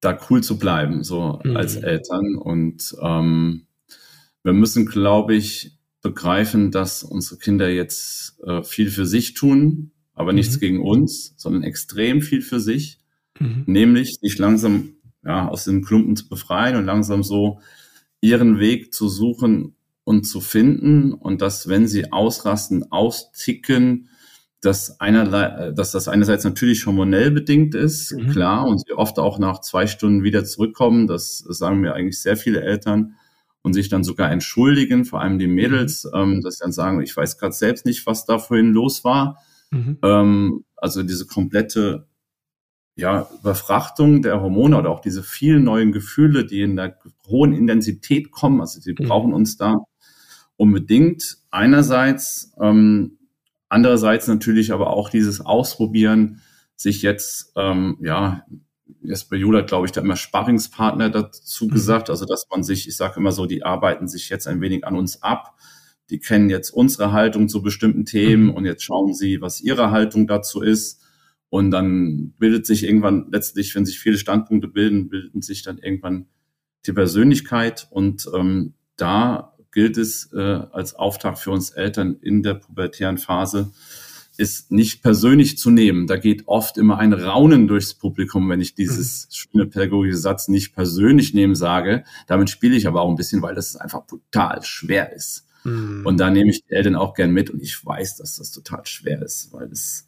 da 0.00 0.18
cool 0.30 0.42
zu 0.42 0.58
bleiben, 0.58 1.02
so 1.02 1.40
mhm. 1.44 1.56
als 1.56 1.76
Eltern. 1.76 2.36
Und 2.36 2.94
ähm, 3.02 3.66
wir 4.42 4.52
müssen, 4.52 4.86
glaube 4.86 5.34
ich, 5.34 5.73
begreifen, 6.04 6.70
dass 6.70 7.02
unsere 7.02 7.38
Kinder 7.38 7.68
jetzt 7.70 8.38
äh, 8.44 8.62
viel 8.62 8.90
für 8.90 9.06
sich 9.06 9.32
tun, 9.32 9.90
aber 10.12 10.32
mhm. 10.32 10.36
nichts 10.36 10.60
gegen 10.60 10.82
uns, 10.82 11.34
sondern 11.38 11.62
extrem 11.64 12.20
viel 12.20 12.42
für 12.42 12.60
sich, 12.60 13.00
mhm. 13.40 13.64
nämlich 13.66 14.18
sich 14.20 14.38
langsam 14.38 14.96
ja, 15.24 15.48
aus 15.48 15.64
den 15.64 15.82
Klumpen 15.82 16.14
zu 16.14 16.28
befreien 16.28 16.76
und 16.76 16.84
langsam 16.84 17.22
so 17.22 17.58
ihren 18.20 18.58
Weg 18.58 18.92
zu 18.92 19.08
suchen 19.08 19.76
und 20.04 20.24
zu 20.24 20.42
finden 20.42 21.14
und 21.14 21.40
dass, 21.40 21.68
wenn 21.68 21.88
sie 21.88 22.12
ausrasten, 22.12 22.92
austicken, 22.92 24.10
dass, 24.60 25.00
einerlei, 25.00 25.72
dass 25.72 25.90
das 25.92 26.08
einerseits 26.08 26.44
natürlich 26.44 26.84
hormonell 26.84 27.30
bedingt 27.30 27.74
ist, 27.74 28.12
mhm. 28.12 28.28
klar, 28.28 28.66
und 28.66 28.78
sie 28.86 28.92
oft 28.92 29.18
auch 29.18 29.38
nach 29.38 29.62
zwei 29.62 29.86
Stunden 29.86 30.22
wieder 30.22 30.44
zurückkommen. 30.44 31.06
Das 31.06 31.38
sagen 31.38 31.80
mir 31.80 31.94
eigentlich 31.94 32.20
sehr 32.20 32.36
viele 32.36 32.60
Eltern 32.60 33.14
und 33.64 33.72
sich 33.72 33.88
dann 33.88 34.04
sogar 34.04 34.30
entschuldigen, 34.30 35.06
vor 35.06 35.22
allem 35.22 35.38
die 35.38 35.46
Mädels, 35.46 36.04
mhm. 36.04 36.20
ähm, 36.20 36.40
dass 36.42 36.58
sie 36.58 36.64
dann 36.64 36.72
sagen, 36.72 37.00
ich 37.00 37.16
weiß 37.16 37.38
gerade 37.38 37.54
selbst 37.54 37.86
nicht, 37.86 38.06
was 38.06 38.26
da 38.26 38.38
vorhin 38.38 38.72
los 38.72 39.04
war. 39.04 39.38
Mhm. 39.70 39.98
Ähm, 40.02 40.64
also 40.76 41.02
diese 41.02 41.26
komplette 41.26 42.06
ja, 42.94 43.26
Überfrachtung 43.40 44.20
der 44.20 44.40
Hormone 44.42 44.76
oder 44.78 44.90
auch 44.90 45.00
diese 45.00 45.22
vielen 45.22 45.64
neuen 45.64 45.92
Gefühle, 45.92 46.44
die 46.44 46.60
in 46.60 46.76
der 46.76 46.98
hohen 47.26 47.54
Intensität 47.54 48.30
kommen, 48.30 48.60
also 48.60 48.80
sie 48.80 48.92
mhm. 48.92 49.06
brauchen 49.06 49.32
uns 49.32 49.56
da 49.56 49.78
unbedingt 50.56 51.38
einerseits, 51.50 52.52
ähm, 52.60 53.18
andererseits 53.70 54.28
natürlich 54.28 54.72
aber 54.72 54.90
auch 54.90 55.08
dieses 55.08 55.40
Ausprobieren, 55.40 56.42
sich 56.76 57.00
jetzt 57.00 57.52
ähm, 57.56 57.96
ja 58.02 58.44
Jesper 59.04 59.36
Juhl 59.36 59.58
hat, 59.58 59.68
glaube 59.68 59.86
ich, 59.86 59.92
da 59.92 60.00
immer 60.00 60.16
Sparringspartner 60.16 61.10
dazu 61.10 61.66
mhm. 61.66 61.70
gesagt, 61.70 62.10
also 62.10 62.24
dass 62.24 62.46
man 62.50 62.62
sich, 62.62 62.88
ich 62.88 62.96
sage 62.96 63.20
immer 63.20 63.32
so, 63.32 63.46
die 63.46 63.62
arbeiten 63.62 64.08
sich 64.08 64.28
jetzt 64.28 64.46
ein 64.46 64.60
wenig 64.60 64.86
an 64.86 64.96
uns 64.96 65.22
ab. 65.22 65.56
die 66.10 66.18
kennen 66.18 66.50
jetzt 66.50 66.70
unsere 66.70 67.12
Haltung 67.12 67.48
zu 67.48 67.62
bestimmten 67.62 68.04
Themen 68.04 68.44
mhm. 68.46 68.54
und 68.54 68.64
jetzt 68.66 68.82
schauen 68.84 69.14
sie, 69.14 69.40
was 69.40 69.62
ihre 69.62 69.90
Haltung 69.90 70.26
dazu 70.26 70.60
ist. 70.60 71.00
Und 71.48 71.70
dann 71.70 72.34
bildet 72.38 72.66
sich 72.66 72.84
irgendwann 72.84 73.28
letztlich, 73.30 73.74
wenn 73.74 73.86
sich 73.86 74.00
viele 74.00 74.18
Standpunkte 74.18 74.68
bilden, 74.68 75.08
bilden 75.08 75.40
sich 75.40 75.62
dann 75.62 75.78
irgendwann 75.78 76.26
die 76.84 76.92
Persönlichkeit. 76.92 77.86
Und 77.90 78.28
ähm, 78.34 78.74
da 78.96 79.54
gilt 79.70 79.96
es 79.96 80.32
äh, 80.32 80.40
als 80.40 80.94
Auftrag 80.94 81.38
für 81.38 81.50
uns 81.50 81.70
Eltern 81.70 82.16
in 82.20 82.42
der 82.42 82.54
pubertären 82.54 83.18
Phase, 83.18 83.72
ist 84.36 84.72
nicht 84.72 85.02
persönlich 85.02 85.58
zu 85.58 85.70
nehmen. 85.70 86.06
Da 86.06 86.16
geht 86.16 86.48
oft 86.48 86.76
immer 86.76 86.98
ein 86.98 87.12
Raunen 87.12 87.68
durchs 87.68 87.94
Publikum, 87.94 88.48
wenn 88.48 88.60
ich 88.60 88.74
dieses 88.74 89.26
mhm. 89.26 89.30
schöne 89.32 89.66
pädagogische 89.66 90.18
Satz 90.18 90.48
nicht 90.48 90.74
persönlich 90.74 91.34
nehmen 91.34 91.54
sage. 91.54 92.04
Damit 92.26 92.50
spiele 92.50 92.76
ich 92.76 92.86
aber 92.86 93.02
auch 93.02 93.08
ein 93.08 93.16
bisschen, 93.16 93.42
weil 93.42 93.54
das 93.54 93.76
einfach 93.76 94.06
brutal 94.06 94.62
schwer 94.62 95.12
ist. 95.12 95.46
Mhm. 95.64 96.04
Und 96.04 96.18
da 96.18 96.30
nehme 96.30 96.50
ich 96.50 96.64
die 96.64 96.72
Eltern 96.72 96.96
auch 96.96 97.14
gern 97.14 97.30
mit 97.30 97.50
und 97.50 97.62
ich 97.62 97.84
weiß, 97.84 98.16
dass 98.16 98.36
das 98.36 98.50
total 98.50 98.84
schwer 98.86 99.22
ist, 99.22 99.52
weil 99.52 99.70
es, 99.70 100.06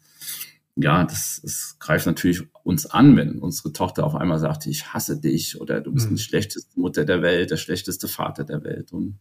ja, 0.75 1.03
das, 1.05 1.39
das 1.43 1.77
greift 1.79 2.05
natürlich 2.05 2.43
uns 2.63 2.85
an, 2.85 3.15
wenn 3.15 3.39
unsere 3.39 3.71
Tochter 3.71 4.05
auf 4.05 4.15
einmal 4.15 4.39
sagt, 4.39 4.67
ich 4.67 4.93
hasse 4.93 5.19
dich 5.19 5.59
oder 5.59 5.81
du 5.81 5.93
bist 5.93 6.11
mhm. 6.11 6.15
die 6.15 6.21
schlechteste 6.21 6.79
Mutter 6.79 7.05
der 7.05 7.21
Welt, 7.21 7.51
der 7.51 7.57
schlechteste 7.57 8.07
Vater 8.07 8.43
der 8.43 8.63
Welt. 8.63 8.91
Und 8.91 9.19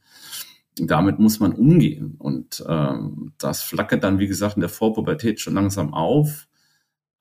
damit 0.78 1.18
muss 1.18 1.40
man 1.40 1.52
umgehen. 1.52 2.16
Und 2.18 2.64
ähm, 2.68 3.32
das 3.38 3.62
flackert 3.62 4.04
dann, 4.04 4.18
wie 4.18 4.26
gesagt, 4.26 4.56
in 4.56 4.60
der 4.60 4.68
Vorpubertät 4.68 5.40
schon 5.40 5.54
langsam 5.54 5.94
auf. 5.94 6.48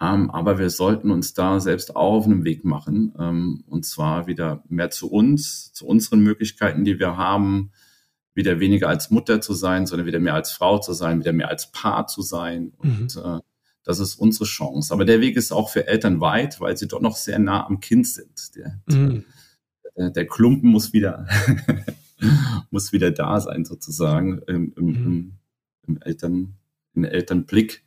Ähm, 0.01 0.29
aber 0.29 0.59
wir 0.59 0.69
sollten 0.69 1.09
uns 1.09 1.33
da 1.33 1.59
selbst 1.61 1.95
auch 1.95 2.15
auf 2.15 2.25
einen 2.25 2.43
Weg 2.43 2.65
machen. 2.65 3.13
Ähm, 3.17 3.63
und 3.67 3.85
zwar 3.85 4.27
wieder 4.27 4.63
mehr 4.67 4.89
zu 4.89 5.09
uns, 5.09 5.71
zu 5.71 5.85
unseren 5.85 6.19
Möglichkeiten, 6.19 6.83
die 6.83 6.99
wir 6.99 7.15
haben, 7.15 7.71
wieder 8.33 8.59
weniger 8.59 8.89
als 8.89 9.09
Mutter 9.09 9.39
zu 9.39 9.53
sein, 9.53 9.85
sondern 9.85 10.05
wieder 10.05 10.19
mehr 10.19 10.33
als 10.33 10.51
Frau 10.51 10.79
zu 10.79 10.91
sein, 10.91 11.21
wieder 11.21 11.31
mehr 11.31 11.47
als 11.47 11.71
Paar 11.71 12.07
zu 12.07 12.21
sein. 12.21 12.73
Und 12.77 13.15
mhm. 13.15 13.21
äh, 13.23 13.39
das 13.85 13.99
ist 13.99 14.15
unsere 14.15 14.45
Chance. 14.45 14.93
Aber 14.93 15.05
der 15.05 15.21
Weg 15.21 15.37
ist 15.37 15.53
auch 15.53 15.69
für 15.69 15.87
Eltern 15.87 16.19
weit, 16.19 16.59
weil 16.59 16.75
sie 16.75 16.89
doch 16.89 16.99
noch 16.99 17.15
sehr 17.15 17.39
nah 17.39 17.65
am 17.65 17.79
Kind 17.79 18.07
sind. 18.07 18.55
Der, 18.57 18.81
mhm. 18.87 19.23
der, 19.95 20.09
der 20.09 20.27
Klumpen 20.27 20.71
muss 20.71 20.91
wieder 20.91 21.25
muss 22.71 22.93
wieder 22.93 23.11
da 23.11 23.39
sein, 23.39 23.65
sozusagen, 23.65 24.39
im, 24.47 24.73
im, 24.77 24.85
mhm. 24.85 25.31
im, 25.87 26.01
Eltern, 26.01 26.55
im 26.93 27.03
Elternblick. 27.03 27.83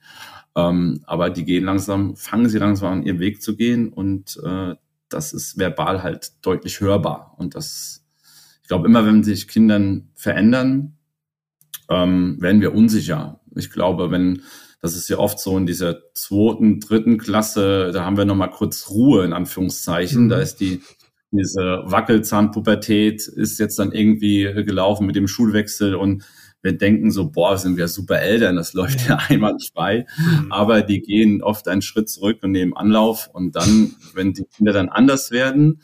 Ähm, 0.56 1.00
aber 1.06 1.30
die 1.30 1.44
gehen 1.44 1.64
langsam, 1.64 2.16
fangen 2.16 2.48
sie 2.48 2.58
langsam 2.58 2.92
an, 2.92 3.02
ihren 3.04 3.20
Weg 3.20 3.42
zu 3.42 3.56
gehen 3.56 3.92
und 3.92 4.40
äh, 4.44 4.74
das 5.08 5.32
ist 5.32 5.58
verbal 5.58 6.02
halt 6.02 6.32
deutlich 6.42 6.80
hörbar. 6.80 7.34
Und 7.38 7.54
das, 7.54 8.04
ich 8.62 8.68
glaube, 8.68 8.86
immer 8.86 9.06
wenn 9.06 9.24
sich 9.24 9.48
Kindern 9.48 10.10
verändern, 10.14 10.98
ähm, 11.88 12.36
werden 12.40 12.60
wir 12.60 12.74
unsicher. 12.74 13.40
Ich 13.54 13.70
glaube, 13.70 14.10
wenn, 14.10 14.42
das 14.80 14.94
ist 14.94 15.08
ja 15.08 15.18
oft 15.18 15.40
so 15.40 15.56
in 15.56 15.66
dieser 15.66 16.12
zweiten, 16.14 16.80
dritten 16.80 17.18
Klasse, 17.18 17.90
da 17.92 18.04
haben 18.04 18.16
wir 18.16 18.24
nochmal 18.24 18.50
kurz 18.50 18.90
Ruhe, 18.90 19.24
in 19.24 19.32
Anführungszeichen. 19.32 20.24
Mhm. 20.24 20.28
Da 20.28 20.38
ist 20.38 20.56
die 20.56 20.82
diese 21.30 21.82
Wackelzahnpubertät 21.84 23.26
ist 23.26 23.58
jetzt 23.58 23.78
dann 23.78 23.92
irgendwie 23.92 24.44
gelaufen 24.64 25.06
mit 25.06 25.16
dem 25.16 25.28
Schulwechsel 25.28 25.94
und 25.94 26.24
wir 26.62 26.76
denken 26.76 27.10
so, 27.10 27.30
boah, 27.30 27.56
sind 27.56 27.76
wir 27.76 27.86
super 27.86 28.20
Eltern, 28.20 28.56
das 28.56 28.72
läuft 28.72 29.08
ja, 29.08 29.18
einwandfrei. 29.28 30.06
Mhm. 30.16 30.52
Aber 30.52 30.82
die 30.82 31.00
gehen 31.00 31.42
oft 31.42 31.68
einen 31.68 31.82
Schritt 31.82 32.08
zurück 32.08 32.38
und 32.42 32.50
nehmen 32.50 32.76
Anlauf. 32.76 33.30
Und 33.32 33.54
dann, 33.54 33.94
wenn 34.14 34.32
die 34.32 34.44
Kinder 34.44 34.72
dann 34.72 34.88
anders 34.88 35.30
werden, 35.30 35.80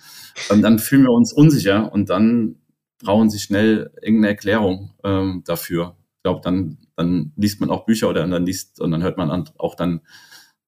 dann 0.49 0.79
fühlen 0.79 1.05
wir 1.05 1.13
uns 1.13 1.33
unsicher 1.33 1.93
und 1.93 2.11
dann 2.11 2.57
brauchen 3.03 3.31
sie 3.31 3.39
schnell 3.39 3.93
irgendeine 4.03 4.29
Erklärung 4.29 4.95
ähm, 5.05 5.43
dafür. 5.45 5.97
Ich 6.17 6.23
glaube, 6.25 6.41
dann, 6.43 6.79
dann 6.97 7.33
liest 7.37 7.61
man 7.61 7.71
auch 7.71 7.87
Bücher 7.87 8.09
oder 8.09 8.27
dann 8.27 8.47
liest 8.47 8.81
und 8.81 8.91
dann 8.91 9.03
hört 9.03 9.17
man 9.17 9.31
auch 9.59 9.75
dann 9.77 10.01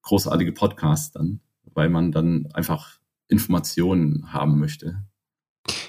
großartige 0.02 0.52
Podcasts 0.52 1.11
dann, 1.12 1.40
weil 1.75 1.88
man 1.88 2.12
dann 2.12 2.47
einfach 2.52 3.00
Informationen 3.28 4.33
haben 4.33 4.59
möchte. 4.59 5.04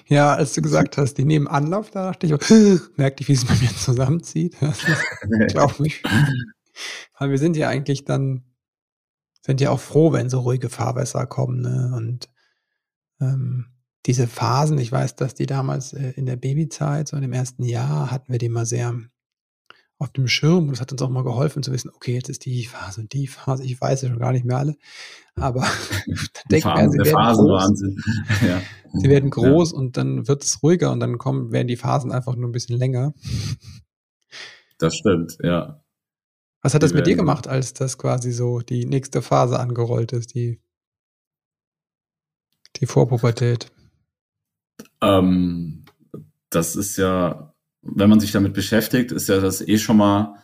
Ja, 0.08 0.34
als 0.34 0.54
du 0.54 0.62
gesagt 0.62 0.98
hast, 0.98 1.16
die 1.16 1.26
nehmen 1.26 1.48
Anlauf, 1.48 1.92
da 1.92 2.12
dachte 2.12 2.26
ich, 2.26 2.34
oh, 2.34 2.38
merkte 2.96 3.22
ich, 3.22 3.28
wie 3.28 3.34
es 3.34 3.46
bei 3.46 3.56
mir 3.56 3.76
zusammenzieht. 3.76 4.56
Glaube 5.50 5.88
ich. 5.88 6.02
Weil 7.20 7.30
wir 7.32 7.38
sind 7.38 7.58
ja 7.58 7.68
eigentlich 7.68 8.06
dann, 8.06 8.44
sind 9.46 9.62
ja 9.62 9.72
auch 9.72 9.80
froh, 9.80 10.14
wenn 10.14 10.30
so 10.30 10.40
ruhige 10.40 10.70
Fahrwässer 10.70 11.26
kommen. 11.26 11.62
Ne? 11.62 11.94
Und 11.96 12.30
ähm, 13.20 13.66
diese 14.06 14.28
Phasen, 14.28 14.78
ich 14.78 14.92
weiß, 14.92 15.16
dass 15.16 15.36
die 15.36 15.46
damals 15.46 15.94
äh, 15.94 16.12
in 16.12 16.26
der 16.26 16.38
Babyzeit, 16.38 17.08
so 17.08 17.18
in 17.18 17.24
dem 17.24 17.34
ersten 17.34 17.64
Jahr, 17.64 18.10
hatten 18.10 18.32
wir 18.32 18.40
die 18.40 18.50
mal 18.50 18.66
sehr 18.66 18.96
auf 20.00 20.12
dem 20.12 20.28
Schirm 20.28 20.66
und 20.66 20.72
das 20.72 20.82
hat 20.82 20.92
uns 20.92 21.02
auch 21.02 21.10
mal 21.10 21.24
geholfen 21.24 21.64
zu 21.64 21.72
wissen, 21.72 21.90
okay, 21.90 22.14
jetzt 22.14 22.30
ist 22.30 22.46
die 22.46 22.66
Phase 22.66 23.02
und 23.02 23.14
die 23.14 23.28
Phase, 23.28 23.64
ich 23.64 23.80
weiß 23.80 24.04
ja 24.04 24.10
schon 24.10 24.20
gar 24.20 24.32
nicht 24.32 24.46
mehr 24.46 24.58
alle, 24.58 24.78
aber 25.36 25.62
denkt 26.52 26.66
man, 26.66 26.92
sie 26.92 27.00
werden 27.00 27.36
groß, 27.36 27.82
ja. 28.48 28.62
sie 28.94 29.10
werden 29.10 29.30
groß 29.30 29.72
ja. 29.72 29.78
und 29.78 29.98
dann 29.98 30.28
wird 30.28 30.44
es 30.44 30.62
ruhiger 30.62 30.92
und 30.92 31.00
dann 31.00 31.18
kommen, 31.18 31.52
werden 31.52 31.68
die 31.68 31.78
Phasen 31.78 32.12
einfach 32.12 32.36
nur 32.36 32.48
ein 32.48 32.52
bisschen 32.54 32.78
länger. 32.78 33.14
Das 34.78 34.96
stimmt, 34.96 35.38
ja. 35.42 35.84
Was 36.62 36.74
hat 36.74 36.82
die 36.82 36.86
das 36.86 36.94
mit 36.94 37.08
dir 37.08 37.16
gemacht, 37.16 37.48
als 37.48 37.74
das 37.74 37.98
quasi 37.98 38.32
so 38.32 38.60
die 38.60 38.86
nächste 38.86 39.22
Phase 39.22 39.60
angerollt 39.60 40.12
ist, 40.12 40.36
die, 40.36 40.60
die 42.76 42.86
Vorpubertät? 42.86 43.72
Ähm, 45.02 45.86
das 46.50 46.76
ist 46.76 46.98
ja 46.98 47.54
wenn 47.96 48.10
man 48.10 48.20
sich 48.20 48.32
damit 48.32 48.54
beschäftigt, 48.54 49.12
ist 49.12 49.30
ja 49.30 49.40
das 49.40 49.62
eh 49.62 49.78
schon 49.78 49.98
mal, 49.98 50.36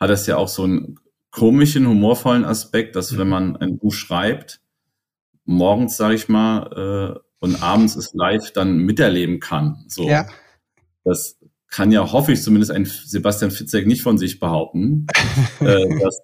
hat 0.00 0.10
das 0.10 0.26
ja 0.26 0.36
auch 0.36 0.48
so 0.48 0.64
einen 0.64 0.98
komischen, 1.30 1.86
humorvollen 1.86 2.44
Aspekt, 2.44 2.96
dass 2.96 3.12
mhm. 3.12 3.18
wenn 3.18 3.28
man 3.28 3.56
ein 3.56 3.78
Buch 3.78 3.92
schreibt, 3.92 4.60
morgens, 5.44 5.96
sage 5.96 6.14
ich 6.14 6.28
mal, 6.28 7.16
äh, 7.16 7.20
und 7.38 7.62
abends 7.62 7.96
es 7.96 8.14
live 8.14 8.52
dann 8.52 8.78
miterleben 8.78 9.40
kann. 9.40 9.84
So. 9.88 10.08
Ja. 10.08 10.26
Das 11.04 11.38
kann 11.68 11.92
ja, 11.92 12.10
hoffe 12.10 12.32
ich 12.32 12.42
zumindest, 12.42 12.72
ein 12.72 12.86
Sebastian 12.86 13.50
Fitzek 13.50 13.86
nicht 13.86 14.02
von 14.02 14.18
sich 14.18 14.40
behaupten, 14.40 15.06
äh, 15.60 15.88
dass 16.00 16.18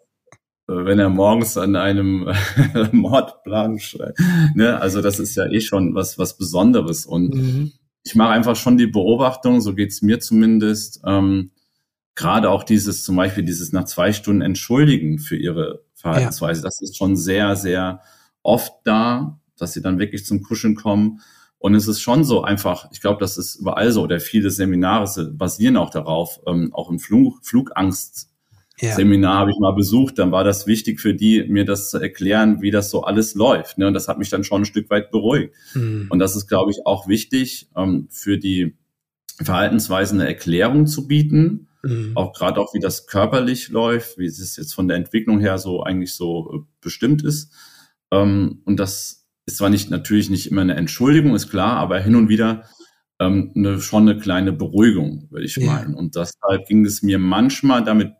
äh, 0.68 0.84
wenn 0.84 0.98
er 0.98 1.10
morgens 1.10 1.56
an 1.58 1.76
einem 1.76 2.32
Mordplan 2.92 3.78
schreibt. 3.78 4.18
Ne? 4.54 4.80
Also 4.80 5.02
das 5.02 5.20
ist 5.20 5.36
ja 5.36 5.46
eh 5.46 5.60
schon 5.60 5.94
was, 5.94 6.18
was 6.18 6.36
Besonderes. 6.36 7.04
Und 7.04 7.34
mhm 7.34 7.72
ich 8.04 8.14
mache 8.14 8.30
einfach 8.30 8.56
schon 8.56 8.76
die 8.76 8.86
Beobachtung, 8.86 9.60
so 9.60 9.74
geht's 9.74 10.02
mir 10.02 10.20
zumindest, 10.20 11.00
ähm, 11.06 11.52
gerade 12.14 12.50
auch 12.50 12.64
dieses, 12.64 13.04
zum 13.04 13.16
Beispiel 13.16 13.44
dieses 13.44 13.72
nach 13.72 13.84
zwei 13.84 14.12
Stunden 14.12 14.42
Entschuldigen 14.42 15.18
für 15.18 15.36
ihre 15.36 15.84
Verhaltensweise, 15.94 16.60
ja. 16.60 16.64
das 16.64 16.80
ist 16.80 16.96
schon 16.96 17.16
sehr, 17.16 17.56
sehr 17.56 18.00
oft 18.42 18.72
da, 18.84 19.40
dass 19.56 19.72
sie 19.72 19.82
dann 19.82 19.98
wirklich 19.98 20.26
zum 20.26 20.42
Kuscheln 20.42 20.74
kommen. 20.74 21.20
Und 21.58 21.76
es 21.76 21.86
ist 21.86 22.00
schon 22.00 22.24
so 22.24 22.42
einfach, 22.42 22.88
ich 22.90 23.00
glaube, 23.00 23.20
das 23.20 23.38
ist 23.38 23.54
überall 23.54 23.92
so, 23.92 24.02
oder 24.02 24.18
viele 24.18 24.50
Seminare 24.50 25.08
basieren 25.32 25.76
auch 25.76 25.90
darauf, 25.90 26.40
ähm, 26.46 26.74
auch 26.74 26.90
im 26.90 26.98
Flug, 26.98 27.44
Flugangst 27.44 28.31
ja. 28.82 28.94
Seminar 28.94 29.38
habe 29.38 29.50
ich 29.52 29.58
mal 29.60 29.72
besucht, 29.72 30.18
dann 30.18 30.32
war 30.32 30.42
das 30.42 30.66
wichtig 30.66 31.00
für 31.00 31.14
die, 31.14 31.44
mir 31.44 31.64
das 31.64 31.88
zu 31.88 31.98
erklären, 31.98 32.62
wie 32.62 32.72
das 32.72 32.90
so 32.90 33.02
alles 33.02 33.34
läuft. 33.34 33.78
Ne? 33.78 33.86
Und 33.86 33.94
das 33.94 34.08
hat 34.08 34.18
mich 34.18 34.28
dann 34.28 34.42
schon 34.42 34.62
ein 34.62 34.66
Stück 34.66 34.90
weit 34.90 35.12
beruhigt. 35.12 35.54
Mhm. 35.74 36.08
Und 36.10 36.18
das 36.18 36.34
ist, 36.34 36.48
glaube 36.48 36.72
ich, 36.72 36.84
auch 36.84 37.06
wichtig, 37.06 37.68
ähm, 37.76 38.08
für 38.10 38.38
die 38.38 38.76
Verhaltensweisen 39.40 40.20
eine 40.20 40.28
Erklärung 40.28 40.86
zu 40.86 41.06
bieten. 41.06 41.68
Mhm. 41.84 42.12
Auch 42.16 42.32
gerade 42.32 42.60
auch, 42.60 42.74
wie 42.74 42.80
das 42.80 43.06
körperlich 43.06 43.68
läuft, 43.68 44.18
wie 44.18 44.26
es 44.26 44.56
jetzt 44.56 44.74
von 44.74 44.88
der 44.88 44.96
Entwicklung 44.96 45.38
her 45.38 45.58
so 45.58 45.82
eigentlich 45.82 46.14
so 46.14 46.52
äh, 46.52 46.58
bestimmt 46.80 47.22
ist. 47.22 47.52
Ähm, 48.10 48.62
und 48.64 48.80
das 48.80 49.28
ist 49.46 49.58
zwar 49.58 49.70
nicht 49.70 49.90
natürlich 49.90 50.28
nicht 50.28 50.50
immer 50.50 50.62
eine 50.62 50.74
Entschuldigung, 50.74 51.34
ist 51.34 51.50
klar, 51.50 51.76
aber 51.76 52.00
hin 52.00 52.16
und 52.16 52.28
wieder 52.28 52.64
ähm, 53.20 53.52
eine, 53.54 53.80
schon 53.80 54.08
eine 54.08 54.18
kleine 54.18 54.52
Beruhigung, 54.52 55.28
würde 55.30 55.46
ich 55.46 55.56
ja. 55.56 55.66
meinen. 55.66 55.94
Und 55.94 56.16
deshalb 56.16 56.66
ging 56.66 56.84
es 56.84 57.02
mir 57.02 57.18
manchmal 57.18 57.84
damit 57.84 58.12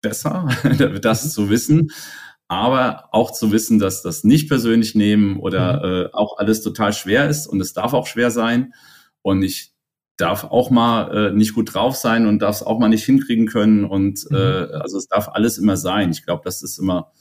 besser, 0.00 0.48
das 1.02 1.24
mhm. 1.24 1.28
zu 1.30 1.50
wissen. 1.50 1.90
Aber 2.48 3.08
auch 3.12 3.30
zu 3.30 3.52
wissen, 3.52 3.78
dass 3.78 4.02
das 4.02 4.24
nicht 4.24 4.48
persönlich 4.48 4.96
nehmen 4.96 5.38
oder 5.38 5.78
mhm. 5.78 6.06
äh, 6.06 6.12
auch 6.12 6.38
alles 6.38 6.62
total 6.62 6.92
schwer 6.92 7.28
ist 7.28 7.46
und 7.46 7.60
es 7.60 7.72
darf 7.74 7.92
auch 7.92 8.06
schwer 8.06 8.30
sein. 8.30 8.74
Und 9.22 9.42
ich 9.42 9.72
darf 10.16 10.44
auch 10.44 10.70
mal 10.70 11.28
äh, 11.28 11.32
nicht 11.32 11.54
gut 11.54 11.74
drauf 11.74 11.96
sein 11.96 12.26
und 12.26 12.40
darf 12.40 12.56
es 12.56 12.62
auch 12.62 12.78
mal 12.78 12.88
nicht 12.88 13.04
hinkriegen 13.04 13.46
können. 13.46 13.84
Und 13.84 14.26
mhm. 14.30 14.36
äh, 14.36 14.64
also 14.80 14.98
es 14.98 15.08
darf 15.08 15.28
alles 15.28 15.58
immer 15.58 15.76
sein. 15.76 16.10
Ich 16.10 16.24
glaube, 16.24 16.42
das 16.44 16.62
ist 16.62 16.78
immer 16.78 17.12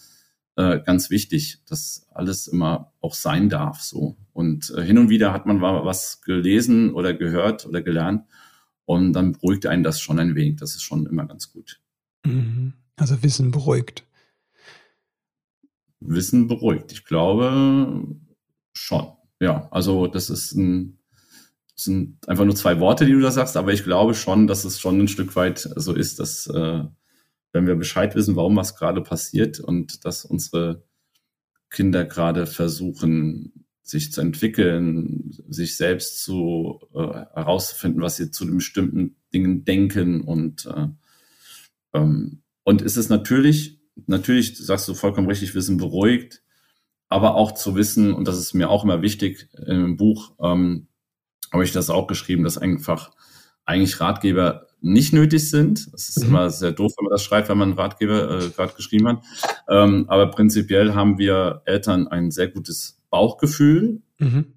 äh, 0.55 0.79
ganz 0.79 1.09
wichtig, 1.09 1.59
dass 1.67 2.07
alles 2.11 2.47
immer 2.47 2.91
auch 2.99 3.13
sein 3.13 3.49
darf. 3.49 3.81
So. 3.81 4.17
Und 4.33 4.73
äh, 4.75 4.81
hin 4.81 4.97
und 4.97 5.09
wieder 5.09 5.31
hat 5.31 5.45
man 5.45 5.61
was 5.61 6.21
gelesen 6.21 6.93
oder 6.93 7.13
gehört 7.13 7.65
oder 7.65 7.81
gelernt. 7.81 8.25
Und 8.85 9.13
dann 9.13 9.33
beruhigt 9.33 9.67
einen 9.67 9.83
das 9.83 10.01
schon 10.01 10.19
ein 10.19 10.35
wenig. 10.35 10.57
Das 10.57 10.75
ist 10.75 10.81
schon 10.81 11.05
immer 11.05 11.25
ganz 11.25 11.53
gut. 11.53 11.79
Mhm. 12.25 12.73
Also 12.95 13.21
Wissen 13.23 13.51
beruhigt. 13.51 14.05
Wissen 15.99 16.47
beruhigt. 16.47 16.91
Ich 16.91 17.05
glaube 17.05 18.05
schon. 18.73 19.07
Ja, 19.39 19.67
also 19.71 20.07
das 20.07 20.29
ist 20.29 20.53
ein, 20.53 20.99
sind 21.75 22.27
einfach 22.27 22.45
nur 22.45 22.55
zwei 22.55 22.79
Worte, 22.79 23.05
die 23.05 23.13
du 23.13 23.21
da 23.21 23.31
sagst, 23.31 23.55
aber 23.55 23.71
ich 23.71 23.83
glaube 23.83 24.13
schon, 24.13 24.47
dass 24.47 24.65
es 24.65 24.79
schon 24.79 24.99
ein 24.99 25.07
Stück 25.07 25.35
weit 25.35 25.69
so 25.75 25.93
ist, 25.93 26.19
dass 26.19 26.47
äh, 26.47 26.83
wenn 27.53 27.67
wir 27.67 27.75
Bescheid 27.75 28.15
wissen, 28.15 28.35
warum 28.35 28.55
was 28.57 28.75
gerade 28.75 29.01
passiert 29.01 29.59
und 29.59 30.05
dass 30.05 30.25
unsere 30.25 30.83
Kinder 31.69 32.05
gerade 32.05 32.47
versuchen, 32.47 33.65
sich 33.81 34.11
zu 34.11 34.21
entwickeln, 34.21 35.31
sich 35.47 35.77
selbst 35.77 36.21
zu 36.23 36.79
äh, 36.93 36.99
herauszufinden, 36.99 38.01
was 38.01 38.17
sie 38.17 38.29
zu 38.29 38.45
den 38.45 38.57
bestimmten 38.57 39.15
Dingen 39.33 39.65
denken 39.65 40.21
und 40.21 40.65
äh, 40.67 40.87
ähm, 41.93 42.43
und 42.63 42.81
es 42.81 42.97
ist 42.97 43.09
natürlich, 43.09 43.79
natürlich 44.07 44.57
sagst 44.57 44.87
du 44.87 44.93
vollkommen 44.93 45.27
richtig, 45.27 45.53
wir 45.55 45.61
sind 45.61 45.77
beruhigt, 45.77 46.41
aber 47.07 47.35
auch 47.35 47.53
zu 47.53 47.75
wissen, 47.75 48.13
und 48.13 48.27
das 48.27 48.37
ist 48.37 48.53
mir 48.53 48.69
auch 48.69 48.83
immer 48.83 49.01
wichtig 49.01 49.49
im 49.65 49.97
Buch, 49.97 50.33
ähm, 50.41 50.87
habe 51.51 51.63
ich 51.63 51.71
das 51.71 51.89
auch 51.89 52.07
geschrieben, 52.07 52.43
dass 52.43 52.57
einfach 52.57 53.11
eigentlich 53.65 53.99
Ratgeber 53.99 54.67
nicht 54.81 55.13
nötig 55.13 55.49
sind. 55.49 55.89
Es 55.93 56.09
ist 56.09 56.23
mhm. 56.23 56.29
immer 56.29 56.49
sehr 56.49 56.71
doof, 56.71 56.93
wenn 56.97 57.05
man 57.05 57.11
das 57.11 57.23
schreibt, 57.23 57.49
wenn 57.49 57.57
man 57.57 57.69
einen 57.69 57.79
Ratgeber 57.79 58.39
äh, 58.39 58.49
gerade 58.49 58.73
geschrieben 58.73 59.07
hat. 59.07 59.23
Ähm, 59.67 60.05
aber 60.07 60.27
prinzipiell 60.27 60.93
haben 60.93 61.17
wir 61.17 61.61
Eltern 61.65 62.07
ein 62.07 62.31
sehr 62.31 62.47
gutes 62.47 63.01
Bauchgefühl, 63.09 64.01
mhm. 64.19 64.53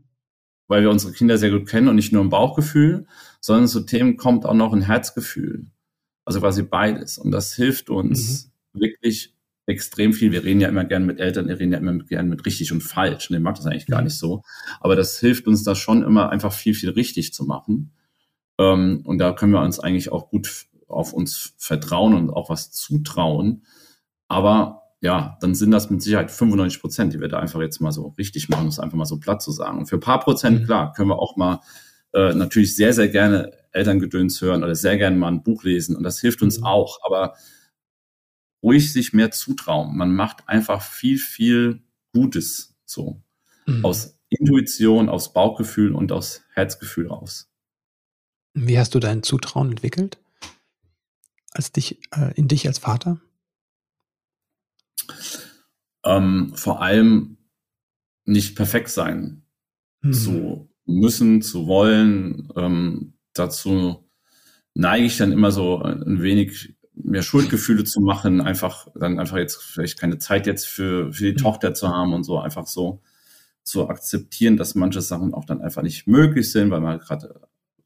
weil 0.69 0.83
wir 0.83 0.91
unsere 0.91 1.13
Kinder 1.13 1.39
sehr 1.39 1.51
gut 1.51 1.69
kennen 1.69 1.89
und 1.89 1.97
nicht 1.97 2.13
nur 2.13 2.23
ein 2.23 2.31
Bauchgefühl, 2.31 3.07
sondern 3.41 3.69
zu 3.69 3.81
Themen 3.81 4.17
kommt 4.17 4.47
auch 4.47 4.55
noch 4.55 4.73
ein 4.73 4.83
Herzgefühl. 4.83 5.67
Also 6.25 6.41
quasi 6.41 6.63
beides. 6.63 7.19
Und 7.19 7.31
das 7.31 7.55
hilft 7.55 7.91
uns 7.91 8.53
mhm. 8.73 8.81
wirklich 8.81 9.35
extrem 9.67 10.13
viel. 10.13 10.33
Wir 10.33 10.45
reden 10.45 10.61
ja 10.61 10.69
immer 10.69 10.85
gern 10.85 11.07
mit 11.07 11.21
Eltern, 11.21 11.49
wir 11.49 11.59
reden 11.59 11.73
ja 11.73 11.79
immer 11.79 11.99
gern 12.05 12.29
mit 12.29 12.45
richtig 12.47 12.73
und 12.73 12.83
falsch. 12.83 13.31
Und 13.31 13.37
ich 13.37 13.43
mag 13.43 13.55
das 13.55 13.67
eigentlich 13.67 13.87
gar 13.87 14.01
mhm. 14.01 14.07
nicht 14.07 14.19
so. 14.19 14.43
Aber 14.81 14.97
das 14.97 15.19
hilft 15.19 15.47
uns 15.47 15.63
da 15.63 15.75
schon 15.75 16.03
immer 16.03 16.31
einfach 16.31 16.53
viel, 16.53 16.75
viel 16.75 16.91
richtig 16.91 17.33
zu 17.33 17.45
machen. 17.45 17.93
Ähm, 18.59 19.03
und 19.05 19.19
da 19.19 19.33
können 19.33 19.53
wir 19.53 19.63
uns 19.63 19.81
eigentlich 19.81 20.11
auch 20.13 20.31
gut 20.31 20.67
auf 20.89 21.13
uns 21.13 21.55
vertrauen 21.59 22.15
und 22.15 22.31
auch 22.31 22.51
was 22.51 22.71
zutrauen. 22.71 23.65
Aber 24.29 24.83
ja, 25.01 25.37
dann 25.41 25.55
sind 25.55 25.73
das 25.73 25.91
mit 25.91 26.03
Sicherheit 26.03 26.31
95 26.31 26.81
Prozent, 26.81 27.13
die 27.13 27.21
wir 27.21 27.29
da 27.29 27.39
einfach 27.39 27.61
jetzt 27.61 27.81
mal 27.81 27.93
so 27.93 28.15
richtig 28.19 28.49
machen, 28.49 28.63
um 28.63 28.69
es 28.69 28.79
einfach 28.79 28.97
mal 28.97 29.05
so 29.05 29.19
platt 29.19 29.43
zu 29.43 29.51
sagen. 29.51 29.79
Und 29.79 29.87
für 29.87 29.97
ein 29.97 30.01
paar 30.01 30.21
Prozent, 30.21 30.61
mhm. 30.61 30.65
klar, 30.65 30.93
können 30.93 31.09
wir 31.09 31.19
auch 31.19 31.37
mal 31.37 31.61
äh, 32.13 32.35
natürlich 32.35 32.77
sehr, 32.77 32.93
sehr 32.93 33.09
gerne 33.09 33.53
Elterngedöns 33.73 34.41
hören 34.41 34.63
oder 34.63 34.75
sehr 34.75 34.97
gerne 34.97 35.17
mal 35.17 35.29
ein 35.29 35.43
Buch 35.43 35.65
lesen. 35.65 35.97
Und 35.97 36.03
das 36.03 36.21
hilft 36.21 36.43
uns 36.43 36.61
mhm. 36.61 36.67
auch. 36.67 36.99
Aber 37.03 37.35
ruhig 38.63 38.93
sich 38.93 39.13
mehr 39.13 39.31
zutrauen. 39.31 39.97
Man 39.97 40.15
macht 40.15 40.49
einfach 40.49 40.83
viel, 40.83 41.19
viel 41.19 41.83
Gutes 42.13 42.77
so. 42.85 43.23
Mhm. 43.67 43.85
Aus 43.85 44.19
Intuition, 44.29 45.09
aus 45.09 45.33
Bauchgefühl 45.33 45.95
und 45.95 46.13
aus 46.13 46.43
Herzgefühl 46.55 47.09
raus. 47.09 47.51
Wie 48.55 48.79
hast 48.79 48.95
du 48.95 48.99
dein 48.99 49.23
Zutrauen 49.23 49.71
entwickelt? 49.71 50.19
Als 51.53 51.73
dich, 51.73 51.99
äh, 52.15 52.33
in 52.35 52.49
dich 52.49 52.67
als 52.67 52.79
Vater? 52.79 53.21
Ähm, 56.05 56.53
vor 56.55 56.83
allem 56.83 57.39
nicht 58.25 58.57
perfekt 58.57 58.89
sein 58.89 59.43
mhm. 60.01 60.13
zu 60.13 60.71
müssen, 60.85 61.43
zu 61.43 61.67
wollen. 61.67 62.49
Ähm, 62.57 63.12
dazu 63.35 64.09
neige 64.75 65.07
ich 65.07 65.17
dann 65.17 65.33
immer 65.33 65.53
so 65.53 65.83
ein 65.83 66.23
wenig 66.23 66.77
mehr 66.95 67.23
Schuldgefühle 67.23 67.85
zu 67.85 68.01
machen, 68.01 68.41
einfach 68.41 68.89
dann 68.95 69.19
einfach 69.19 69.39
jetzt 69.39 69.63
vielleicht 69.63 69.99
keine 69.99 70.19
Zeit 70.19 70.47
jetzt 70.47 70.67
für, 70.67 71.13
für 71.13 71.25
die 71.25 71.33
mhm. 71.33 71.37
Tochter 71.37 71.75
zu 71.75 71.89
haben 71.89 72.13
und 72.13 72.25
so 72.25 72.39
einfach 72.39 72.67
so 72.67 73.03
zu 73.65 73.89
akzeptieren, 73.89 74.57
dass 74.57 74.75
manche 74.75 75.01
Sachen 75.01 75.35
auch 75.35 75.45
dann 75.45 75.63
einfach 75.63 75.83
nicht 75.83 76.07
möglich 76.07 76.51
sind, 76.51 76.71
weil 76.71 76.81
man 76.81 76.99
gerade 76.99 77.41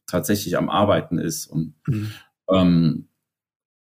tatsächlich 0.05 0.57
am 0.57 0.69
Arbeiten 0.69 1.19
ist 1.19 1.47
und 1.47 1.75
mhm. 1.87 2.11
ähm, 2.49 3.07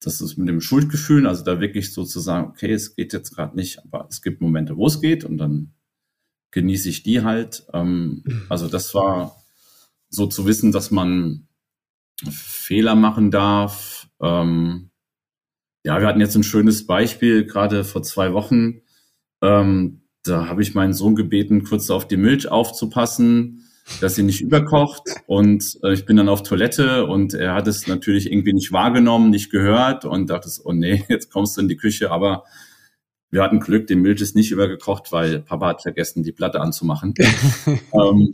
das 0.02 0.22
ist 0.22 0.38
mit 0.38 0.48
dem 0.48 0.62
Schuldgefühl, 0.62 1.26
also 1.26 1.44
da 1.44 1.60
wirklich 1.60 1.94
so 1.94 2.04
zu 2.04 2.20
sagen, 2.20 2.50
okay, 2.50 2.72
es 2.72 2.96
geht 2.96 3.14
jetzt 3.14 3.34
gerade 3.34 3.56
nicht, 3.56 3.84
aber 3.84 4.08
es 4.10 4.22
gibt 4.22 4.42
Momente, 4.42 4.78
wo 4.78 4.88
es 4.88 5.02
geht 5.02 5.24
und 5.24 5.38
dann 5.38 5.74
genieße 6.52 6.90
ich 6.90 7.04
die 7.04 7.24
halt. 7.24 7.66
Ähm, 7.74 8.24
mhm. 8.24 8.46
Also 8.50 8.68
das 8.68 8.94
war 8.94 9.44
so 10.16 10.28
zu 10.28 10.46
wissen, 10.46 10.72
dass 10.72 10.92
man 10.92 11.48
Fehler 12.30 12.96
machen 12.96 13.32
darf, 13.32 14.08
ähm, 14.22 14.90
ja, 15.86 16.00
wir 16.00 16.08
hatten 16.08 16.20
jetzt 16.20 16.36
ein 16.36 16.44
schönes 16.44 16.88
Beispiel, 16.88 17.46
gerade 17.46 17.84
vor 17.84 18.02
zwei 18.02 18.34
Wochen. 18.34 18.82
Ähm, 19.44 20.02
da 20.24 20.48
habe 20.48 20.64
ich 20.64 20.74
meinen 20.74 20.94
Sohn 20.94 21.16
gebeten, 21.16 21.64
kurz 21.64 21.92
auf 21.92 22.08
die 22.08 22.18
Milch 22.18 22.50
aufzupassen, 22.50 23.70
dass 24.02 24.16
sie 24.16 24.24
nicht 24.24 24.42
überkocht. 24.42 25.04
Und 25.28 25.78
äh, 25.84 25.94
ich 25.94 26.06
bin 26.08 26.18
dann 26.18 26.28
auf 26.28 26.42
Toilette 26.42 27.06
und 27.06 27.36
er 27.36 27.54
hat 27.54 27.68
es 27.68 27.86
natürlich 27.86 28.32
irgendwie 28.32 28.54
nicht 28.54 28.72
wahrgenommen, 28.72 29.30
nicht 29.30 29.52
gehört 29.52 30.06
und 30.06 30.32
dachte, 30.32 30.50
oh 30.64 30.74
nee, 30.74 31.04
jetzt 31.10 31.32
kommst 31.32 31.56
du 31.56 31.62
in 31.62 31.68
die 31.68 31.78
Küche. 31.78 32.10
Aber 32.10 32.46
wir 33.30 33.44
hatten 33.44 33.60
Glück, 33.60 33.86
die 33.86 33.96
Milch 33.96 34.22
ist 34.22 34.36
nicht 34.36 34.52
übergekocht, 34.52 35.12
weil 35.12 35.42
Papa 35.42 35.68
hat 35.68 35.84
vergessen, 35.84 36.24
die 36.24 36.32
Platte 36.32 36.62
anzumachen. 36.62 37.14
ähm, 37.94 38.34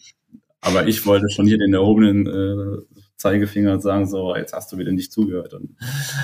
aber 0.62 0.88
ich 0.88 1.06
wollte 1.06 1.30
schon 1.30 1.47
hier 1.47 1.58
den 1.58 1.74
erhobenen 1.74 2.28
äh, 2.28 2.95
Zeigefinger 3.17 3.74
und 3.74 3.82
sagen, 3.82 4.08
so, 4.08 4.36
jetzt 4.36 4.54
hast 4.54 4.71
du 4.71 4.78
wieder 4.78 4.91
nicht 4.91 5.12
zugehört. 5.12 5.54
Und, 5.54 5.76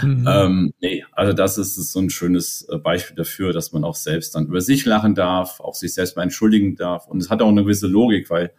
mhm. 0.04 0.28
ähm, 0.28 0.73
nee, 0.82 1.04
also 1.12 1.34
das 1.34 1.58
ist, 1.58 1.78
ist 1.78 1.91
so 1.91 2.00
ein 2.00 2.10
schönes 2.10 2.67
äh, 2.69 2.78
Beispiel 2.78 3.15
dafür, 3.15 3.54
dass 3.54 3.71
man 3.71 3.84
auch 3.84 3.95
selbst 3.95 4.36
dann 4.36 4.47
über 4.47 4.62
sich 4.62 4.86
lachen 4.86 5.15
darf, 5.15 5.60
auch 5.60 5.76
sich 5.76 5.93
selbst 5.93 6.15
mal 6.15 6.23
entschuldigen 6.23 6.76
darf. 6.76 7.08
Und 7.08 7.21
es 7.21 7.30
hat 7.30 7.41
auch 7.41 7.50
eine 7.50 7.63
gewisse 7.63 7.88
Logik, 7.88 8.30
weil 8.30 8.52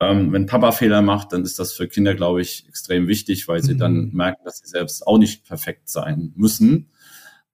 ähm, 0.00 0.32
wenn 0.32 0.46
Papa 0.46 0.72
Fehler 0.72 1.02
macht, 1.02 1.32
dann 1.32 1.42
ist 1.42 1.58
das 1.58 1.72
für 1.72 1.88
Kinder, 1.88 2.14
glaube 2.14 2.42
ich, 2.42 2.66
extrem 2.68 3.06
wichtig, 3.06 3.48
weil 3.48 3.62
sie 3.62 3.74
mhm. 3.74 3.78
dann 3.78 4.10
merken, 4.12 4.42
dass 4.44 4.58
sie 4.58 4.68
selbst 4.68 5.06
auch 5.06 5.18
nicht 5.18 5.46
perfekt 5.46 5.88
sein 5.88 6.32
müssen. 6.36 6.90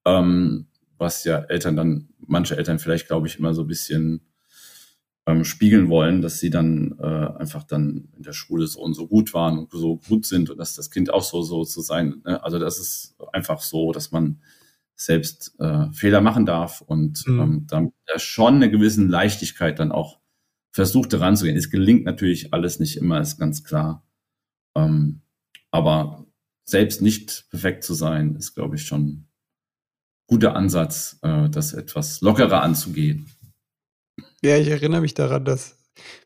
Ähm, 0.05 0.67
was 0.97 1.25
ja 1.25 1.39
Eltern 1.39 1.77
dann, 1.77 2.09
manche 2.27 2.57
Eltern 2.57 2.79
vielleicht, 2.79 3.07
glaube 3.07 3.29
ich, 3.29 3.39
immer 3.39 3.55
so 3.55 3.63
ein 3.63 3.69
bisschen 3.69 4.28
ähm, 5.29 5.45
spiegeln 5.45 5.91
wollen, 5.91 6.23
dass 6.23 6.41
sie 6.41 6.49
dann 6.49 6.97
äh, 6.99 7.05
einfach 7.05 7.63
dann 7.63 8.09
in 8.17 8.23
der 8.23 8.33
Schule 8.33 8.67
so 8.67 8.81
und 8.81 8.95
so 8.95 9.07
gut 9.07 9.35
waren 9.35 9.59
und 9.59 9.71
so 9.71 10.01
gut 10.09 10.25
sind 10.25 10.49
und 10.49 10.57
dass 10.57 10.75
das 10.75 10.91
Kind 10.91 11.13
auch 11.13 11.23
so 11.23 11.43
so 11.43 11.65
zu 11.65 11.83
sein. 11.83 12.23
Ne? 12.25 12.43
Also 12.43 12.59
das 12.59 12.79
ist 12.79 13.15
einfach 13.35 13.61
so, 13.61 13.93
dass 13.93 14.11
man 14.11 14.41
selbst 14.97 15.55
äh, 15.61 15.93
Fehler 15.93 16.23
machen 16.23 16.47
darf 16.47 16.81
und 16.81 17.27
mhm. 17.27 17.41
ähm, 17.41 17.67
dann 17.69 17.93
ja 18.09 18.19
schon 18.19 18.55
eine 18.55 18.71
gewisse 18.71 19.05
Leichtigkeit 19.05 19.79
dann 19.79 19.93
auch 19.93 20.19
versucht 20.71 21.13
daran 21.13 21.37
zu 21.37 21.45
gehen. 21.45 21.57
Es 21.57 21.71
gelingt 21.71 22.07
natürlich 22.07 22.55
alles 22.55 22.81
nicht 22.81 22.97
immer, 22.97 23.21
ist 23.21 23.39
ganz 23.39 23.65
klar. 23.65 24.07
Ähm, 24.75 25.21
aber 25.71 26.27
selbst 26.65 27.03
nicht 27.03 27.51
perfekt 27.51 27.85
zu 27.85 27.93
sein, 27.93 28.35
ist, 28.35 28.55
glaube 28.55 28.77
ich, 28.77 28.87
schon 28.87 29.03
ein 29.03 29.29
guter 30.27 30.57
Ansatz, 30.57 31.19
äh, 31.21 31.51
das 31.51 31.75
etwas 31.75 32.23
lockerer 32.23 32.63
anzugehen. 32.63 33.27
Ja, 34.43 34.57
ich 34.57 34.69
erinnere 34.69 35.01
mich 35.01 35.15
daran, 35.15 35.45
dass 35.45 35.79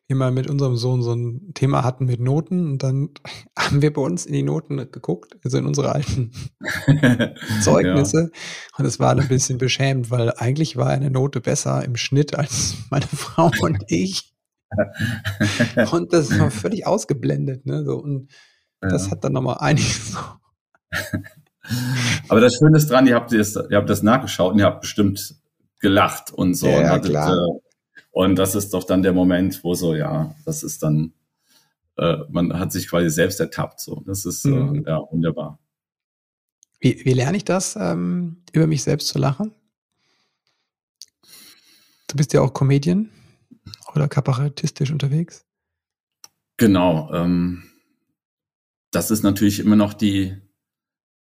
wir 0.06 0.16
mal 0.16 0.32
mit 0.32 0.50
unserem 0.50 0.76
Sohn 0.76 1.02
so 1.02 1.14
ein 1.14 1.52
Thema 1.54 1.82
hatten 1.82 2.04
mit 2.04 2.20
Noten 2.20 2.72
und 2.72 2.82
dann 2.82 3.10
haben 3.58 3.82
wir 3.82 3.92
bei 3.92 4.02
uns 4.02 4.26
in 4.26 4.34
die 4.34 4.42
Noten 4.42 4.76
geguckt, 4.76 5.36
also 5.44 5.58
in 5.58 5.66
unsere 5.66 5.92
alten 5.92 6.32
Zeugnisse 7.62 8.30
ja. 8.32 8.78
und 8.78 8.84
es 8.84 9.00
war 9.00 9.16
ein 9.16 9.28
bisschen 9.28 9.58
beschämt, 9.58 10.10
weil 10.10 10.32
eigentlich 10.36 10.76
war 10.76 10.88
eine 10.88 11.10
Note 11.10 11.40
besser 11.40 11.84
im 11.84 11.96
Schnitt 11.96 12.34
als 12.36 12.76
meine 12.90 13.06
Frau 13.06 13.50
und 13.60 13.84
ich. 13.86 14.34
und 15.90 16.12
das 16.12 16.38
war 16.38 16.50
völlig 16.50 16.86
ausgeblendet, 16.86 17.66
ne? 17.66 17.84
So, 17.84 17.96
und 17.96 18.32
ja. 18.82 18.88
das 18.88 19.10
hat 19.10 19.22
dann 19.22 19.34
nochmal 19.34 19.58
einiges. 19.60 20.16
Aber 22.28 22.40
das 22.40 22.54
Schöne 22.56 22.78
ist 22.78 22.90
dran, 22.90 23.06
ihr 23.06 23.14
habt, 23.14 23.32
das, 23.32 23.54
ihr 23.54 23.76
habt 23.76 23.90
das 23.90 24.02
nachgeschaut 24.02 24.54
und 24.54 24.58
ihr 24.58 24.64
habt 24.64 24.80
bestimmt 24.80 25.34
gelacht 25.78 26.32
und 26.32 26.54
so. 26.54 26.68
Ja, 26.68 26.78
und 26.78 26.88
hattet, 26.88 27.10
klar. 27.10 27.32
Äh, 27.32 27.71
und 28.12 28.36
das 28.36 28.54
ist 28.54 28.74
doch 28.74 28.84
dann 28.84 29.02
der 29.02 29.14
Moment, 29.14 29.64
wo 29.64 29.74
so, 29.74 29.94
ja, 29.94 30.34
das 30.44 30.62
ist 30.62 30.82
dann, 30.82 31.14
äh, 31.96 32.18
man 32.28 32.58
hat 32.58 32.70
sich 32.70 32.88
quasi 32.88 33.08
selbst 33.08 33.40
ertappt. 33.40 33.80
So, 33.80 34.02
das 34.06 34.26
ist 34.26 34.44
äh, 34.44 34.50
mhm. 34.50 34.84
äh, 34.84 34.90
ja 34.90 35.02
wunderbar. 35.10 35.58
Wie, 36.78 37.04
wie 37.04 37.14
lerne 37.14 37.38
ich 37.38 37.44
das, 37.44 37.74
ähm, 37.74 38.42
über 38.52 38.66
mich 38.66 38.82
selbst 38.82 39.08
zu 39.08 39.18
lachen? 39.18 39.54
Du 42.06 42.16
bist 42.16 42.34
ja 42.34 42.42
auch 42.42 42.52
Comedian 42.52 43.08
oder 43.94 44.08
kabarettistisch 44.08 44.92
unterwegs. 44.92 45.46
Genau. 46.58 47.10
Ähm, 47.14 47.62
das 48.90 49.10
ist 49.10 49.22
natürlich 49.22 49.58
immer 49.58 49.76
noch 49.76 49.94
die, 49.94 50.36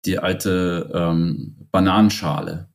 die 0.06 0.18
alte 0.18 0.92
ähm, 0.92 1.68
Bananenschale. 1.72 2.74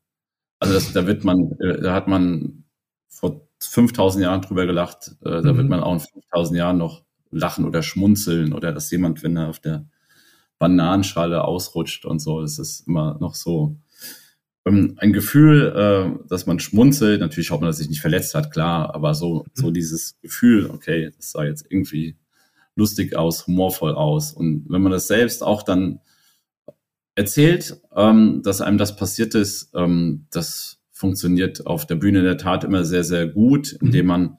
Also 0.61 0.74
das, 0.74 0.92
da 0.92 1.06
wird 1.08 1.24
man, 1.24 1.50
äh, 1.61 1.80
da 1.80 1.94
hat 1.94 2.06
man 2.06 2.64
vor 3.08 3.47
5000 3.61 4.23
Jahren 4.23 4.42
drüber 4.42 4.66
gelacht. 4.66 5.16
Äh, 5.23 5.42
da 5.42 5.53
mhm. 5.53 5.57
wird 5.59 5.68
man 5.68 5.81
auch 5.81 5.94
in 5.94 6.01
5000 6.01 6.59
Jahren 6.59 6.79
noch 6.79 7.05
lachen 7.31 7.64
oder 7.64 7.83
schmunzeln 7.83 8.53
oder 8.53 8.73
dass 8.73 8.90
jemand, 8.90 9.23
wenn 9.23 9.37
er 9.37 9.49
auf 9.49 9.61
der 9.61 9.87
Bananenschale 10.59 11.44
ausrutscht 11.44 12.05
und 12.05 12.21
so, 12.21 12.40
das 12.40 12.59
ist 12.59 12.87
immer 12.88 13.16
noch 13.21 13.35
so 13.35 13.77
ähm, 14.66 14.94
ein 14.99 15.12
Gefühl, 15.12 15.73
äh, 15.75 16.29
dass 16.29 16.47
man 16.47 16.61
schmunzelt. 16.61 17.21
Natürlich 17.21 17.51
hofft 17.51 17.61
man, 17.61 17.68
dass 17.68 17.79
sich 17.79 17.88
nicht 17.88 18.01
verletzt 18.01 18.35
hat, 18.35 18.51
klar, 18.51 18.94
aber 18.94 19.14
so, 19.14 19.44
mhm. 19.44 19.51
so 19.55 19.71
dieses 19.71 20.18
Gefühl, 20.21 20.71
okay, 20.71 21.11
das 21.16 21.35
war 21.35 21.47
jetzt 21.47 21.66
irgendwie 21.68 22.16
lustig 22.75 23.16
aus, 23.16 23.47
humorvoll 23.47 23.94
aus. 23.94 24.33
Und 24.33 24.66
wenn 24.68 24.83
man 24.83 24.92
das 24.92 25.09
selbst 25.09 25.42
auch 25.42 25.62
dann 25.62 26.01
erzählt, 27.14 27.81
ähm, 27.94 28.42
dass 28.44 28.61
einem 28.61 28.79
das 28.79 28.97
passiert 28.97 29.35
ist, 29.35 29.73
ähm, 29.75 30.27
das 30.31 30.78
funktioniert 30.98 31.64
auf 31.64 31.87
der 31.87 31.94
Bühne 31.94 32.18
in 32.18 32.24
der 32.24 32.38
Tat 32.38 32.64
immer 32.64 32.84
sehr, 32.84 33.04
sehr 33.04 33.28
gut, 33.28 33.72
indem 33.80 34.06
mhm. 34.06 34.08
man, 34.08 34.38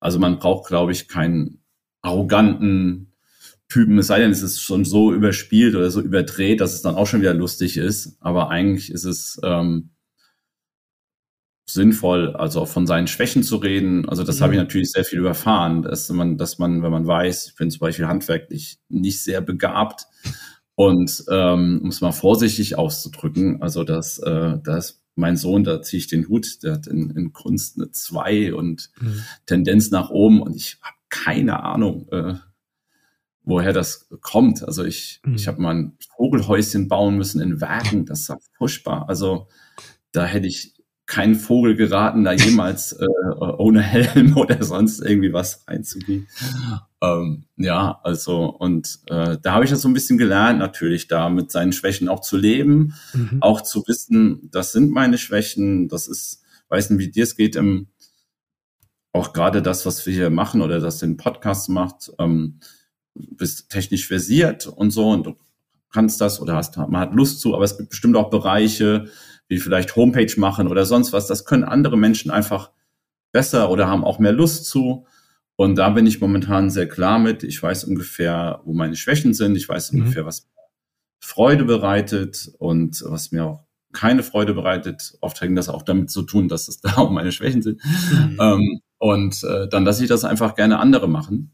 also 0.00 0.18
man 0.18 0.38
braucht, 0.38 0.68
glaube 0.68 0.92
ich, 0.92 1.08
keinen 1.08 1.62
arroganten 2.00 3.12
Typen, 3.68 3.98
es 3.98 4.06
sei 4.06 4.18
denn, 4.18 4.30
es 4.30 4.42
ist 4.42 4.62
schon 4.62 4.86
so 4.86 5.12
überspielt 5.12 5.76
oder 5.76 5.90
so 5.90 6.00
überdreht, 6.00 6.60
dass 6.60 6.72
es 6.72 6.80
dann 6.80 6.94
auch 6.94 7.06
schon 7.06 7.20
wieder 7.20 7.34
lustig 7.34 7.76
ist. 7.76 8.16
Aber 8.20 8.48
eigentlich 8.48 8.90
ist 8.90 9.04
es 9.04 9.38
ähm, 9.44 9.90
sinnvoll, 11.68 12.34
also 12.34 12.62
auch 12.62 12.68
von 12.68 12.86
seinen 12.86 13.06
Schwächen 13.06 13.42
zu 13.42 13.56
reden. 13.56 14.08
Also 14.08 14.24
das 14.24 14.38
mhm. 14.38 14.44
habe 14.44 14.54
ich 14.54 14.58
natürlich 14.58 14.90
sehr 14.90 15.04
viel 15.04 15.18
überfahren, 15.18 15.82
dass 15.82 16.08
man, 16.08 16.38
dass 16.38 16.58
man, 16.58 16.82
wenn 16.82 16.90
man 16.90 17.06
weiß, 17.06 17.48
ich 17.48 17.56
bin 17.56 17.70
zum 17.70 17.80
Beispiel 17.80 18.06
handwerklich 18.06 18.78
nicht 18.88 19.22
sehr 19.22 19.42
begabt 19.42 20.06
und 20.74 21.24
ähm, 21.30 21.80
um 21.82 21.90
es 21.90 22.00
mal 22.00 22.12
vorsichtig 22.12 22.78
auszudrücken, 22.78 23.60
also 23.60 23.84
dass 23.84 24.18
äh, 24.18 24.56
das 24.64 24.99
mein 25.14 25.36
Sohn, 25.36 25.64
da 25.64 25.82
ziehe 25.82 25.98
ich 25.98 26.06
den 26.06 26.28
Hut, 26.28 26.62
der 26.62 26.74
hat 26.74 26.86
in, 26.86 27.10
in 27.10 27.32
Kunst 27.32 27.76
eine 27.76 27.90
2 27.90 28.54
und 28.54 28.90
mhm. 29.00 29.22
Tendenz 29.46 29.90
nach 29.90 30.10
oben 30.10 30.40
und 30.42 30.56
ich 30.56 30.78
habe 30.82 30.96
keine 31.08 31.62
Ahnung, 31.62 32.08
äh, 32.10 32.34
woher 33.42 33.72
das 33.72 34.08
kommt. 34.20 34.62
Also 34.62 34.84
ich, 34.84 35.20
mhm. 35.24 35.34
ich 35.34 35.48
habe 35.48 35.60
mal 35.60 35.74
ein 35.74 35.96
Vogelhäuschen 36.16 36.88
bauen 36.88 37.16
müssen 37.16 37.40
in 37.40 37.60
Werken, 37.60 38.06
das 38.06 38.28
war 38.28 38.38
furchtbar. 38.56 39.08
Also 39.08 39.48
da 40.12 40.24
hätte 40.24 40.46
ich 40.46 40.79
keinen 41.10 41.34
Vogel 41.34 41.74
geraten, 41.74 42.22
da 42.22 42.32
jemals 42.32 42.92
äh, 42.92 43.06
ohne 43.58 43.82
Helm 43.82 44.36
oder 44.36 44.62
sonst 44.62 45.00
irgendwie 45.00 45.32
was 45.32 45.64
reinzugehen. 45.66 46.28
Ähm, 47.02 47.46
ja, 47.56 47.98
also 48.04 48.44
und 48.44 49.00
äh, 49.06 49.36
da 49.42 49.52
habe 49.52 49.64
ich 49.64 49.70
das 49.70 49.82
so 49.82 49.88
ein 49.88 49.92
bisschen 49.92 50.18
gelernt, 50.18 50.60
natürlich 50.60 51.08
da 51.08 51.28
mit 51.28 51.50
seinen 51.50 51.72
Schwächen 51.72 52.08
auch 52.08 52.20
zu 52.20 52.36
leben, 52.36 52.94
mhm. 53.12 53.38
auch 53.40 53.60
zu 53.60 53.82
wissen, 53.88 54.48
das 54.52 54.70
sind 54.70 54.92
meine 54.92 55.18
Schwächen, 55.18 55.88
das 55.88 56.06
ist, 56.06 56.42
weiß 56.68 56.90
nicht, 56.90 57.00
wie 57.00 57.10
dir 57.10 57.24
es 57.24 57.34
geht, 57.34 57.56
im, 57.56 57.88
auch 59.12 59.32
gerade 59.32 59.62
das, 59.62 59.84
was 59.86 60.06
wir 60.06 60.14
hier 60.14 60.30
machen 60.30 60.62
oder 60.62 60.78
das 60.78 60.98
den 60.98 61.16
Podcast 61.16 61.70
macht, 61.70 62.12
ähm, 62.20 62.60
bist 63.14 63.68
technisch 63.68 64.06
versiert 64.06 64.68
und 64.68 64.92
so 64.92 65.10
und 65.10 65.26
du 65.26 65.34
kannst 65.92 66.20
das 66.20 66.40
oder 66.40 66.54
hast, 66.54 66.76
man 66.76 67.00
hat 67.00 67.14
Lust 67.14 67.40
zu, 67.40 67.56
aber 67.56 67.64
es 67.64 67.76
gibt 67.76 67.90
bestimmt 67.90 68.14
auch 68.14 68.30
Bereiche, 68.30 69.08
wie 69.50 69.58
vielleicht 69.58 69.96
Homepage 69.96 70.32
machen 70.38 70.68
oder 70.68 70.86
sonst 70.86 71.12
was. 71.12 71.26
Das 71.26 71.44
können 71.44 71.64
andere 71.64 71.98
Menschen 71.98 72.30
einfach 72.30 72.70
besser 73.32 73.70
oder 73.70 73.88
haben 73.88 74.04
auch 74.04 74.20
mehr 74.20 74.32
Lust 74.32 74.64
zu. 74.64 75.06
Und 75.56 75.74
da 75.74 75.90
bin 75.90 76.06
ich 76.06 76.20
momentan 76.20 76.70
sehr 76.70 76.88
klar 76.88 77.18
mit. 77.18 77.42
Ich 77.42 77.60
weiß 77.62 77.84
ungefähr, 77.84 78.60
wo 78.64 78.72
meine 78.72 78.96
Schwächen 78.96 79.34
sind. 79.34 79.56
Ich 79.56 79.68
weiß 79.68 79.92
mhm. 79.92 80.00
ungefähr, 80.00 80.24
was 80.24 80.48
Freude 81.18 81.64
bereitet 81.64 82.50
und 82.58 83.02
was 83.04 83.32
mir 83.32 83.44
auch 83.44 83.64
keine 83.92 84.22
Freude 84.22 84.54
bereitet. 84.54 85.18
Oft 85.20 85.40
hängt 85.40 85.58
das 85.58 85.68
auch 85.68 85.82
damit 85.82 86.10
zu 86.10 86.22
tun, 86.22 86.48
dass 86.48 86.68
es 86.68 86.80
da 86.80 86.92
auch 86.96 87.10
meine 87.10 87.32
Schwächen 87.32 87.60
sind. 87.60 87.82
Mhm. 87.84 88.38
Ähm, 88.40 88.80
und 88.98 89.42
äh, 89.42 89.68
dann 89.68 89.84
lasse 89.84 90.04
ich 90.04 90.08
das 90.08 90.24
einfach 90.24 90.54
gerne 90.54 90.78
andere 90.78 91.08
machen. 91.08 91.50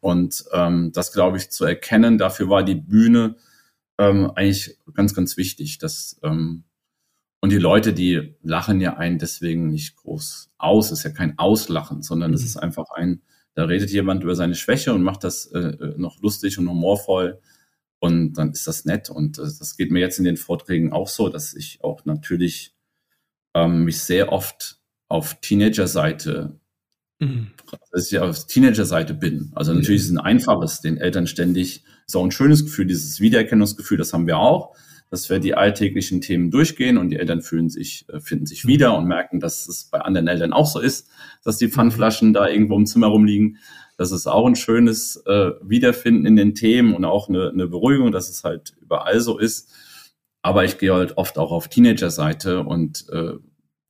Und 0.00 0.44
ähm, 0.52 0.92
das, 0.94 1.12
glaube 1.12 1.36
ich, 1.36 1.50
zu 1.50 1.66
erkennen, 1.66 2.16
dafür 2.16 2.48
war 2.48 2.62
die 2.62 2.76
Bühne 2.76 3.36
ähm, 3.98 4.30
eigentlich 4.34 4.78
ganz, 4.94 5.12
ganz 5.12 5.36
wichtig, 5.36 5.78
dass 5.78 6.18
ähm, 6.22 6.64
und 7.40 7.50
die 7.50 7.58
Leute, 7.58 7.92
die 7.92 8.34
lachen 8.42 8.80
ja 8.80 8.96
einen 8.96 9.18
deswegen 9.18 9.68
nicht 9.68 9.96
groß 9.96 10.50
aus. 10.58 10.86
Es 10.86 11.00
ist 11.00 11.04
ja 11.04 11.10
kein 11.10 11.38
Auslachen, 11.38 12.02
sondern 12.02 12.34
es 12.34 12.40
mhm. 12.40 12.46
ist 12.46 12.56
einfach 12.56 12.90
ein, 12.94 13.22
da 13.54 13.64
redet 13.64 13.90
jemand 13.90 14.24
über 14.24 14.34
seine 14.34 14.54
Schwäche 14.54 14.92
und 14.92 15.02
macht 15.02 15.24
das 15.24 15.46
äh, 15.46 15.58
äh, 15.58 15.94
noch 15.98 16.20
lustig 16.20 16.58
und 16.58 16.68
humorvoll. 16.68 17.40
Und 18.00 18.34
dann 18.34 18.52
ist 18.52 18.66
das 18.66 18.84
nett. 18.84 19.08
Und 19.08 19.38
äh, 19.38 19.42
das 19.42 19.76
geht 19.76 19.92
mir 19.92 20.00
jetzt 20.00 20.18
in 20.18 20.24
den 20.24 20.36
Vorträgen 20.36 20.92
auch 20.92 21.08
so, 21.08 21.28
dass 21.28 21.54
ich 21.54 21.82
auch 21.82 22.04
natürlich 22.04 22.74
ähm, 23.54 23.84
mich 23.84 24.00
sehr 24.00 24.32
oft 24.32 24.80
auf 25.06 25.40
Teenager-Seite, 25.40 26.58
mhm. 27.20 27.52
dass 27.92 28.10
ich 28.10 28.18
auf 28.18 28.46
Teenager-Seite 28.46 29.14
bin. 29.14 29.52
Also 29.54 29.72
natürlich 29.72 30.02
ist 30.02 30.08
es 30.08 30.12
ein 30.12 30.18
einfaches, 30.18 30.80
den 30.80 30.96
Eltern 30.96 31.28
ständig, 31.28 31.84
ist 32.06 32.16
auch 32.16 32.24
ein 32.24 32.32
schönes 32.32 32.64
Gefühl, 32.64 32.86
dieses 32.86 33.20
Wiedererkennungsgefühl, 33.20 33.96
das 33.96 34.12
haben 34.12 34.26
wir 34.26 34.38
auch 34.38 34.76
dass 35.10 35.30
wir 35.30 35.38
die 35.38 35.54
alltäglichen 35.54 36.20
Themen 36.20 36.50
durchgehen 36.50 36.98
und 36.98 37.10
die 37.10 37.16
Eltern 37.16 37.40
fühlen 37.40 37.70
sich, 37.70 38.06
äh, 38.08 38.20
finden 38.20 38.46
sich 38.46 38.66
wieder 38.66 38.96
und 38.96 39.06
merken, 39.06 39.40
dass 39.40 39.68
es 39.68 39.84
bei 39.84 40.00
anderen 40.00 40.28
Eltern 40.28 40.52
auch 40.52 40.66
so 40.66 40.80
ist, 40.80 41.08
dass 41.44 41.58
die 41.58 41.68
Pfandflaschen 41.68 42.32
da 42.32 42.48
irgendwo 42.48 42.76
im 42.76 42.86
Zimmer 42.86 43.08
rumliegen. 43.08 43.58
Das 43.96 44.12
ist 44.12 44.26
auch 44.26 44.46
ein 44.46 44.56
schönes 44.56 45.16
äh, 45.26 45.50
Wiederfinden 45.62 46.26
in 46.26 46.36
den 46.36 46.54
Themen 46.54 46.94
und 46.94 47.04
auch 47.04 47.28
eine, 47.28 47.48
eine 47.48 47.66
Beruhigung, 47.66 48.12
dass 48.12 48.28
es 48.28 48.44
halt 48.44 48.74
überall 48.80 49.20
so 49.20 49.38
ist. 49.38 49.72
Aber 50.42 50.64
ich 50.64 50.78
gehe 50.78 50.94
halt 50.94 51.16
oft 51.16 51.36
auch 51.36 51.50
auf 51.50 51.68
Teenager-Seite 51.68 52.60
und 52.60 53.06
äh, 53.10 53.32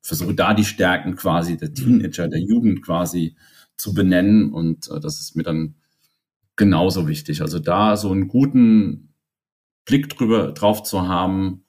versuche 0.00 0.34
da 0.34 0.54
die 0.54 0.64
Stärken 0.64 1.14
quasi 1.16 1.56
der 1.58 1.74
Teenager, 1.74 2.28
der 2.28 2.40
Jugend 2.40 2.82
quasi 2.82 3.36
zu 3.76 3.92
benennen. 3.92 4.52
Und 4.52 4.90
äh, 4.90 5.00
das 5.00 5.20
ist 5.20 5.36
mir 5.36 5.42
dann 5.42 5.74
genauso 6.56 7.06
wichtig. 7.06 7.42
Also 7.42 7.58
da 7.58 7.96
so 7.96 8.10
einen 8.10 8.28
guten 8.28 9.07
Blick 9.88 10.10
drüber 10.10 10.52
drauf 10.52 10.82
zu 10.82 11.08
haben, 11.08 11.64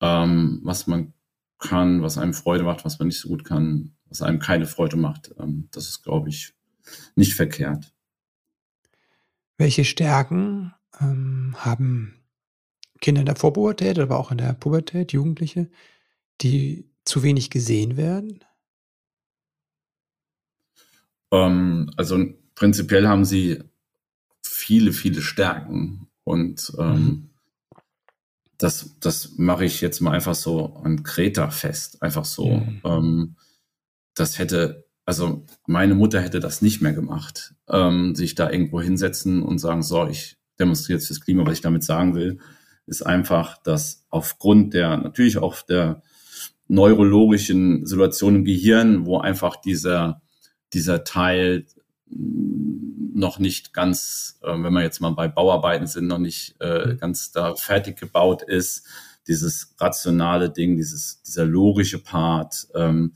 ähm, 0.00 0.60
was 0.62 0.86
man 0.86 1.12
kann, 1.58 2.02
was 2.02 2.16
einem 2.16 2.32
Freude 2.32 2.62
macht, 2.62 2.84
was 2.84 3.00
man 3.00 3.08
nicht 3.08 3.18
so 3.18 3.28
gut 3.28 3.44
kann, 3.44 3.96
was 4.06 4.22
einem 4.22 4.38
keine 4.38 4.66
Freude 4.66 4.96
macht. 4.96 5.34
Ähm, 5.40 5.68
das 5.72 5.88
ist, 5.88 6.04
glaube 6.04 6.28
ich, 6.28 6.54
nicht 7.16 7.34
verkehrt. 7.34 7.92
Welche 9.56 9.84
Stärken 9.84 10.72
ähm, 11.00 11.56
haben 11.58 12.22
Kinder 13.00 13.22
in 13.22 13.26
der 13.26 13.34
Vorpubertät, 13.34 13.98
aber 13.98 14.20
auch 14.20 14.30
in 14.30 14.38
der 14.38 14.52
Pubertät, 14.52 15.12
Jugendliche, 15.12 15.68
die 16.40 16.88
zu 17.04 17.24
wenig 17.24 17.50
gesehen 17.50 17.96
werden? 17.96 18.44
Ähm, 21.32 21.90
also 21.96 22.24
prinzipiell 22.54 23.08
haben 23.08 23.24
sie 23.24 23.64
viele, 24.44 24.92
viele 24.92 25.22
Stärken 25.22 26.06
und 26.22 26.72
ähm, 26.78 26.94
mhm 26.94 27.27
das, 28.58 28.96
das 29.00 29.38
mache 29.38 29.64
ich 29.64 29.80
jetzt 29.80 30.00
mal 30.00 30.10
einfach 30.10 30.34
so 30.34 30.74
an 30.82 31.04
Kreta 31.04 31.50
fest. 31.50 32.02
Einfach 32.02 32.24
so. 32.24 32.56
Mhm. 32.56 32.80
Ähm, 32.84 33.36
das 34.14 34.38
hätte, 34.38 34.84
also 35.04 35.46
meine 35.66 35.94
Mutter 35.94 36.20
hätte 36.20 36.40
das 36.40 36.60
nicht 36.60 36.82
mehr 36.82 36.92
gemacht. 36.92 37.54
Ähm, 37.68 38.16
sich 38.16 38.34
da 38.34 38.50
irgendwo 38.50 38.80
hinsetzen 38.80 39.42
und 39.42 39.58
sagen, 39.58 39.82
so, 39.82 40.08
ich 40.08 40.36
demonstriere 40.58 40.98
jetzt 40.98 41.06
fürs 41.06 41.20
Klima, 41.20 41.46
was 41.46 41.54
ich 41.54 41.60
damit 41.60 41.84
sagen 41.84 42.16
will, 42.16 42.38
ist 42.86 43.02
einfach, 43.02 43.62
dass 43.62 44.04
aufgrund 44.10 44.74
der, 44.74 44.96
natürlich 44.96 45.38
auch 45.38 45.62
der 45.62 46.02
neurologischen 46.66 47.86
Situation 47.86 48.36
im 48.36 48.44
Gehirn, 48.44 49.06
wo 49.06 49.18
einfach 49.18 49.56
dieser, 49.56 50.20
dieser 50.72 51.04
Teil 51.04 51.66
noch 53.14 53.38
nicht 53.38 53.72
ganz, 53.72 54.38
äh, 54.42 54.48
wenn 54.48 54.72
wir 54.72 54.82
jetzt 54.82 55.00
mal 55.00 55.10
bei 55.10 55.28
Bauarbeiten 55.28 55.86
sind, 55.86 56.06
noch 56.06 56.18
nicht 56.18 56.60
äh, 56.60 56.96
ganz 56.96 57.32
da 57.32 57.54
fertig 57.54 57.98
gebaut 57.98 58.42
ist. 58.42 58.86
Dieses 59.26 59.74
rationale 59.78 60.50
Ding, 60.50 60.76
dieses, 60.76 61.22
dieser 61.22 61.44
logische 61.44 62.02
Part, 62.02 62.68
ähm, 62.74 63.12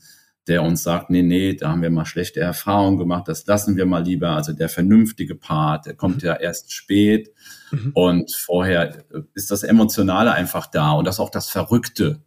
der 0.47 0.61
uns 0.63 0.83
sagt, 0.83 1.09
nee, 1.09 1.23
nee, 1.23 1.53
da 1.55 1.69
haben 1.69 1.81
wir 1.81 1.89
mal 1.89 2.05
schlechte 2.05 2.41
Erfahrungen 2.41 2.97
gemacht, 2.97 3.27
das 3.27 3.45
lassen 3.45 3.77
wir 3.77 3.85
mal 3.85 4.03
lieber. 4.03 4.31
Also 4.31 4.51
der 4.51 4.69
vernünftige 4.69 5.35
Part, 5.35 5.85
der 5.85 5.95
kommt 5.95 6.21
mhm. 6.21 6.27
ja 6.27 6.35
erst 6.35 6.73
spät 6.73 7.31
mhm. 7.71 7.91
und 7.93 8.35
vorher 8.35 9.05
ist 9.33 9.51
das 9.51 9.63
Emotionale 9.63 10.33
einfach 10.33 10.67
da 10.67 10.91
und 10.91 11.05
das 11.05 11.19
auch 11.19 11.29
das 11.29 11.49
Verrückte 11.49 12.21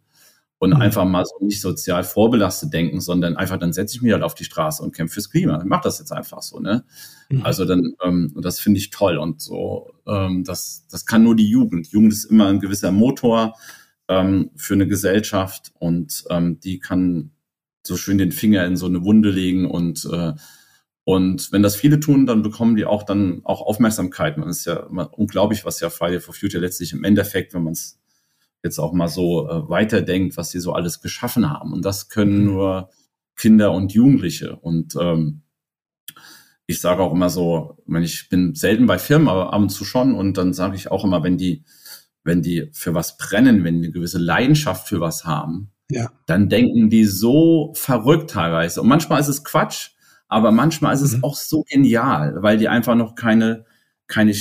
und 0.59 0.71
mhm. 0.71 0.81
einfach 0.81 1.05
mal 1.05 1.25
so 1.25 1.45
nicht 1.45 1.61
sozial 1.61 2.03
vorbelastet 2.03 2.73
denken, 2.73 2.99
sondern 2.99 3.37
einfach, 3.37 3.57
dann 3.57 3.73
setze 3.73 3.95
ich 3.95 4.01
mich 4.01 4.11
halt 4.11 4.23
auf 4.23 4.33
die 4.33 4.43
Straße 4.43 4.81
und 4.81 4.95
kämpfe 4.95 5.15
fürs 5.15 5.29
Klima. 5.29 5.59
Ich 5.59 5.65
mach 5.65 5.81
das 5.81 5.99
jetzt 5.99 6.11
einfach 6.11 6.41
so, 6.41 6.59
ne? 6.59 6.83
Mhm. 7.29 7.43
Also 7.43 7.65
dann, 7.65 7.93
ähm, 8.03 8.31
und 8.35 8.43
das 8.43 8.59
finde 8.59 8.79
ich 8.79 8.89
toll 8.89 9.17
und 9.17 9.41
so, 9.41 9.91
ähm, 10.07 10.43
das, 10.43 10.87
das 10.89 11.05
kann 11.05 11.23
nur 11.23 11.35
die 11.35 11.49
Jugend. 11.49 11.87
Jugend 11.91 12.13
ist 12.13 12.25
immer 12.25 12.47
ein 12.47 12.59
gewisser 12.59 12.91
Motor 12.91 13.53
ähm, 14.07 14.51
für 14.55 14.73
eine 14.73 14.87
Gesellschaft 14.87 15.71
und 15.79 16.23
ähm, 16.29 16.59
die 16.59 16.79
kann 16.79 17.31
so 17.85 17.95
schön 17.95 18.17
den 18.17 18.31
Finger 18.31 18.65
in 18.65 18.75
so 18.77 18.87
eine 18.87 19.03
Wunde 19.03 19.29
legen 19.29 19.69
und 19.69 20.05
äh, 20.11 20.33
und 21.03 21.53
wenn 21.53 21.63
das 21.63 21.77
viele 21.77 22.01
tun, 22.01 22.25
dann 22.25 22.41
bekommen 22.41 22.75
die 22.75 22.83
auch 22.83 23.03
dann 23.03 23.39
auch 23.45 23.61
Aufmerksamkeit. 23.61 24.37
Man 24.37 24.49
ist 24.49 24.65
ja 24.65 24.87
immer 24.89 25.17
unglaublich, 25.17 25.63
was 25.63 25.79
ja 25.79 25.89
Friday 25.89 26.19
for 26.19 26.33
Future 26.33 26.61
letztlich 26.61 26.91
im 26.91 27.05
Endeffekt, 27.05 27.53
wenn 27.53 27.63
man 27.63 27.71
es 27.71 27.96
jetzt 28.67 28.79
auch 28.79 28.93
mal 28.93 29.07
so 29.07 29.49
äh, 29.49 29.69
weiterdenkt, 29.69 30.37
was 30.37 30.51
sie 30.51 30.59
so 30.59 30.73
alles 30.73 31.01
geschaffen 31.01 31.49
haben. 31.49 31.73
Und 31.73 31.85
das 31.85 32.09
können 32.09 32.39
mhm. 32.39 32.45
nur 32.45 32.89
Kinder 33.35 33.71
und 33.71 33.93
Jugendliche. 33.93 34.55
Und 34.55 34.95
ähm, 34.99 35.41
ich 36.65 36.81
sage 36.81 37.01
auch 37.01 37.13
immer 37.13 37.29
so, 37.29 37.77
wenn 37.85 38.03
ich 38.03 38.29
bin 38.29 38.55
selten 38.55 38.85
bei 38.85 38.99
Firmen, 38.99 39.29
aber 39.29 39.53
ab 39.53 39.61
und 39.61 39.69
zu 39.69 39.85
schon. 39.85 40.13
Und 40.13 40.37
dann 40.37 40.53
sage 40.53 40.75
ich 40.75 40.91
auch 40.91 41.03
immer, 41.03 41.23
wenn 41.23 41.37
die, 41.37 41.63
wenn 42.23 42.41
die 42.41 42.69
für 42.73 42.93
was 42.93 43.17
brennen, 43.17 43.63
wenn 43.63 43.81
die 43.81 43.87
eine 43.87 43.93
gewisse 43.93 44.19
Leidenschaft 44.19 44.87
für 44.87 44.99
was 44.99 45.25
haben, 45.25 45.71
ja. 45.89 46.11
dann 46.25 46.49
denken 46.49 46.89
die 46.89 47.05
so 47.05 47.73
verrückt 47.75 48.31
teilweise. 48.31 48.81
Und 48.81 48.89
manchmal 48.89 49.21
ist 49.21 49.29
es 49.29 49.43
Quatsch, 49.43 49.91
aber 50.27 50.51
manchmal 50.51 50.93
ist 50.93 51.01
es 51.01 51.17
mhm. 51.17 51.23
auch 51.23 51.35
so 51.35 51.63
genial, 51.63 52.35
weil 52.41 52.57
die 52.57 52.67
einfach 52.67 52.95
noch 52.95 53.15
keine 53.15 53.65
keine, 54.07 54.33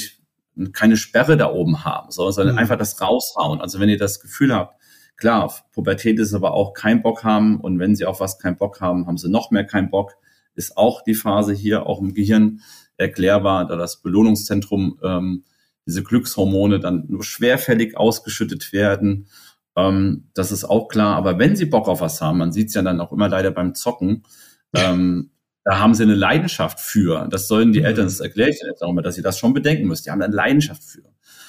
keine 0.73 0.97
Sperre 0.97 1.37
da 1.37 1.51
oben 1.51 1.85
haben, 1.85 2.11
sondern 2.11 2.53
mhm. 2.53 2.59
einfach 2.59 2.79
das 2.79 3.01
raushauen. 3.01 3.61
Also 3.61 3.81
wenn 3.81 3.89
ihr 3.89 3.99
das 3.99 4.21
Gefühl 4.21 4.55
habt, 4.55 4.81
klar, 5.17 5.53
Pubertät 5.73 6.19
ist 6.19 6.35
aber 6.35 6.55
auch 6.55 6.73
kein 6.73 7.03
Bock 7.03 7.25
haben 7.25 7.61
und 7.61 7.79
wenn 7.79 7.95
sie 7.95 8.07
auf 8.07 8.21
was 8.21 8.39
keinen 8.39 8.57
Bock 8.57 8.81
haben, 8.81 9.07
haben 9.07 9.19
sie 9.19 9.31
noch 9.31 9.51
mehr 9.51 9.65
keinen 9.65 9.91
Bock, 9.91 10.13
ist 10.55 10.77
auch 10.77 11.03
die 11.03 11.15
Phase 11.15 11.53
hier 11.53 11.87
auch 11.87 12.01
im 12.01 12.15
Gehirn 12.15 12.61
erklärbar, 12.97 13.67
da 13.67 13.77
das 13.77 14.01
Belohnungszentrum 14.01 14.99
ähm, 15.03 15.45
diese 15.87 16.03
Glückshormone 16.03 16.81
dann 16.81 17.05
nur 17.09 17.23
schwerfällig 17.23 17.97
ausgeschüttet 17.97 18.73
werden. 18.73 19.29
Ähm, 19.77 20.31
das 20.35 20.51
ist 20.51 20.65
auch 20.65 20.89
klar. 20.89 21.17
Aber 21.17 21.39
wenn 21.39 21.57
sie 21.57 21.67
Bock 21.67 21.89
auf 21.89 22.01
was 22.01 22.21
haben, 22.21 22.39
man 22.39 22.53
sieht 22.53 22.69
es 22.69 22.75
ja 22.75 22.83
dann 22.83 23.01
auch 23.01 23.13
immer 23.13 23.29
leider 23.29 23.51
beim 23.51 23.75
Zocken, 23.75 24.25
ähm, 24.75 25.31
da 25.67 25.81
haben 25.81 25.95
sie 25.95 26.05
eine 26.05 26.15
Leidenschaft 26.15 26.79
für. 26.79 27.27
Das 27.29 27.49
sollen 27.49 27.73
die 27.73 27.81
mhm. 27.81 27.87
Eltern, 27.87 28.05
das 28.05 28.21
erkläre 28.21 28.51
ich 28.51 28.63
jetzt 28.65 28.85
auch 28.85 28.91
immer, 28.91 29.03
dass 29.03 29.17
sie 29.17 29.23
das 29.23 29.37
schon 29.37 29.53
bedenken 29.53 29.89
müssen. 29.89 30.05
Die 30.05 30.11
haben 30.13 30.23
eine 30.23 30.33
Leidenschaft 30.33 30.85
für. 30.85 31.03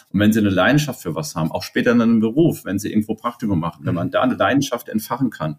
Und 0.10 0.19
wenn 0.19 0.34
sie 0.34 0.39
eine 0.39 0.49
Leidenschaft 0.49 1.03
für 1.03 1.13
was 1.13 1.36
haben, 1.36 1.51
auch 1.51 1.62
später 1.62 1.91
in 1.91 2.01
einem 2.01 2.19
Beruf, 2.19 2.65
wenn 2.65 2.80
sie 2.80 2.89
irgendwo 2.89 3.13
Praktikum 3.13 3.60
machen, 3.60 3.86
wenn 3.86 3.93
man 3.93 4.10
da 4.10 4.23
eine 4.23 4.34
Leidenschaft 4.34 4.89
entfachen 4.89 5.30
kann, 5.30 5.58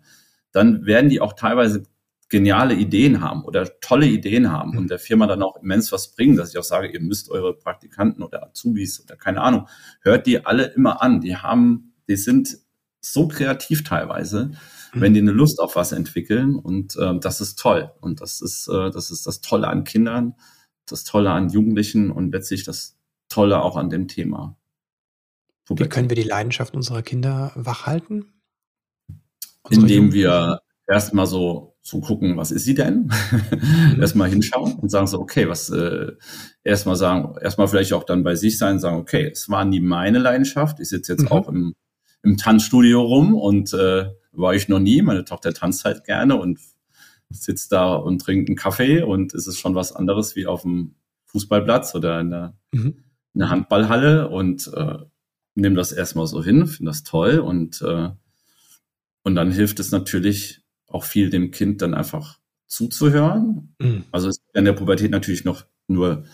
dann 0.51 0.87
werden 0.87 1.09
die 1.09 1.21
auch 1.21 1.35
teilweise 1.35 1.85
geniale 2.29 2.75
Ideen 2.75 3.21
haben 3.21 3.45
oder 3.45 3.79
tolle 3.81 4.07
Ideen 4.07 4.51
haben 4.51 4.77
und 4.77 4.91
der 4.91 4.99
Firma 4.99 5.29
dann 5.29 5.45
auch 5.45 5.63
immens 5.63 5.93
was 5.93 6.17
bringen, 6.17 6.37
dass 6.37 6.51
ich 6.51 6.59
auch 6.59 6.65
sage, 6.65 6.89
ihr 6.89 7.01
müsst 7.01 7.31
eure 7.31 7.57
Praktikanten 7.57 8.25
oder 8.25 8.43
Azubis 8.43 9.01
oder 9.01 9.15
keine 9.15 9.41
Ahnung, 9.41 9.69
hört 10.01 10.27
die 10.27 10.45
alle 10.45 10.65
immer 10.65 11.01
an. 11.01 11.21
Die 11.21 11.37
haben, 11.37 11.95
die 12.09 12.17
sind 12.17 12.59
so 13.01 13.29
kreativ 13.29 13.85
teilweise, 13.85 14.47
mhm. 14.47 14.57
Wenn 14.93 15.15
die 15.15 15.21
eine 15.21 15.33
Lust 15.33 15.61
auf 15.61 15.77
was 15.77 15.93
entwickeln 15.93 16.57
und 16.57 16.97
äh, 16.97 17.19
das 17.19 17.41
ist 17.41 17.59
toll 17.59 17.91
und 18.01 18.21
das 18.21 18.41
ist 18.41 18.69
äh, 18.69 18.91
das 18.91 19.11
ist 19.11 19.27
das 19.27 19.41
Tolle 19.41 19.69
an 19.69 19.85
Kindern, 19.85 20.35
das 20.87 21.05
Tolle 21.05 21.31
an 21.31 21.51
Jugendlichen 21.51 22.11
und 22.11 22.33
letztlich 22.33 22.65
das 22.65 22.97
Tolle 23.29 23.63
auch 23.63 23.77
an 23.77 23.91
dem 23.91 24.09
Thema. 24.09 24.57
Wie 25.69 25.89
können 25.89 26.09
wir 26.09 26.17
die 26.17 26.23
Leidenschaft 26.23 26.75
unserer 26.75 27.03
Kinder 27.03 27.53
wachhalten? 27.55 28.33
Unsere 29.63 29.83
Indem 29.83 30.13
wir 30.13 30.61
erstmal 30.87 31.27
so 31.27 31.77
so 31.89 32.01
gucken, 32.01 32.37
was 32.37 32.51
ist 32.51 32.65
sie 32.65 32.75
denn? 32.75 33.11
Mhm. 33.91 33.97
erstmal 34.01 34.29
hinschauen 34.29 34.75
und 34.75 34.91
sagen 34.91 35.07
so, 35.07 35.19
okay, 35.19 35.49
was 35.49 35.71
äh, 35.71 36.13
erstmal 36.63 36.97
sagen, 36.97 37.35
erstmal 37.41 37.69
vielleicht 37.69 37.93
auch 37.95 38.05
dann 38.05 38.23
bei 38.23 38.35
sich 38.35 38.59
sein, 38.59 38.79
sagen, 38.79 38.99
okay, 38.99 39.31
es 39.33 39.49
war 39.49 39.65
nie 39.65 39.81
meine 39.81 40.19
Leidenschaft. 40.19 40.81
Ich 40.81 40.91
sitze 40.91 41.13
jetzt 41.13 41.23
mhm. 41.23 41.29
auch 41.29 41.49
im, 41.49 41.75
im 42.23 42.37
Tanzstudio 42.37 43.01
rum 43.01 43.35
und 43.35 43.73
äh, 43.73 44.11
war 44.39 44.55
ich 44.55 44.69
noch 44.69 44.81
nie. 44.81 45.03
Meine 45.03 45.25
Tochter 45.25 45.53
tanzt 45.53 45.85
halt 45.85 46.05
gerne 46.05 46.37
und 46.37 46.59
sitzt 47.31 47.73
da 47.73 47.95
und 47.95 48.21
trinkt 48.21 48.49
einen 48.49 48.57
Kaffee 48.57 49.03
und 49.03 49.35
es 49.35 49.47
ist 49.47 49.59
schon 49.59 49.75
was 49.75 49.93
anderes 49.93 50.35
wie 50.37 50.47
auf 50.47 50.63
dem 50.63 50.95
Fußballplatz 51.27 51.95
oder 51.95 52.21
in 52.21 52.31
der, 52.31 52.57
mhm. 52.73 53.05
in 53.35 53.39
der 53.41 53.51
Handballhalle 53.51 54.29
und 54.29 54.71
äh, 54.75 54.99
nehme 55.55 55.77
das 55.77 55.93
erstmal 55.93 56.27
so 56.27 56.43
hin, 56.43 56.67
finde 56.67 56.91
das 56.91 57.03
toll 57.03 57.39
und 57.39 57.83
äh, 57.83 58.11
und 59.29 59.35
dann 59.35 59.53
hilft 59.53 59.79
es 59.79 59.91
natürlich 59.91 60.63
auch 60.87 61.05
viel 61.05 61.29
dem 61.29 61.51
Kind 61.51 61.83
dann 61.83 61.93
einfach 61.93 62.39
zuzuhören. 62.67 63.75
Mhm. 63.79 64.05
Also 64.11 64.29
es 64.29 64.39
ist 64.39 64.57
in 64.57 64.65
der 64.65 64.73
Pubertät 64.73 65.11
natürlich 65.11 65.45
noch 65.45 65.67
nur 65.87 66.25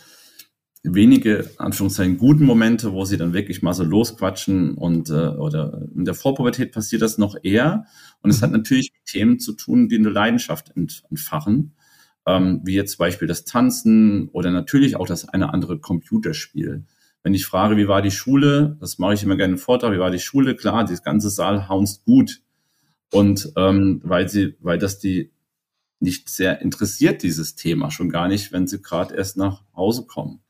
wenige, 0.84 1.50
Anführungszeichen, 1.56 2.18
guten 2.18 2.44
Momente, 2.44 2.92
wo 2.92 3.04
sie 3.04 3.16
dann 3.16 3.32
wirklich 3.32 3.62
mal 3.62 3.72
so 3.72 3.84
losquatschen 3.84 4.74
und 4.74 5.08
äh, 5.08 5.12
oder 5.12 5.82
in 5.94 6.04
der 6.04 6.14
Vorpubertät 6.14 6.72
passiert 6.72 7.02
das 7.02 7.16
noch 7.16 7.36
eher. 7.42 7.86
Und 8.20 8.30
es 8.30 8.42
hat 8.42 8.50
mhm. 8.50 8.58
natürlich 8.58 8.92
mit 8.92 9.06
Themen 9.06 9.38
zu 9.40 9.54
tun, 9.54 9.88
die 9.88 9.96
eine 9.96 10.10
Leidenschaft 10.10 10.72
entfachen, 10.76 11.74
ähm, 12.26 12.60
wie 12.64 12.74
jetzt 12.74 12.92
zum 12.92 12.98
Beispiel 12.98 13.26
das 13.26 13.44
Tanzen 13.44 14.28
oder 14.28 14.50
natürlich 14.50 14.96
auch 14.96 15.06
das 15.06 15.26
eine 15.26 15.54
andere 15.54 15.78
Computerspiel. 15.78 16.84
Wenn 17.22 17.34
ich 17.34 17.46
frage, 17.46 17.78
wie 17.78 17.88
war 17.88 18.02
die 18.02 18.10
Schule, 18.10 18.76
das 18.80 18.98
mache 18.98 19.14
ich 19.14 19.22
immer 19.22 19.36
gerne 19.36 19.54
im 19.54 19.58
Vortrag, 19.58 19.92
wie 19.92 19.98
war 19.98 20.10
die 20.10 20.18
Schule? 20.18 20.54
Klar, 20.54 20.84
das 20.84 21.02
ganze 21.02 21.30
Saal 21.30 21.68
haunst 21.70 22.04
gut. 22.04 22.42
Und 23.10 23.52
ähm, 23.56 24.02
weil 24.04 24.28
sie, 24.28 24.56
weil 24.60 24.78
das 24.78 24.98
die 24.98 25.32
nicht 26.00 26.28
sehr 26.28 26.60
interessiert, 26.60 27.22
dieses 27.22 27.54
Thema, 27.54 27.90
schon 27.90 28.10
gar 28.10 28.28
nicht, 28.28 28.52
wenn 28.52 28.66
sie 28.66 28.82
gerade 28.82 29.14
erst 29.14 29.38
nach 29.38 29.62
Hause 29.74 30.04
kommen. 30.04 30.43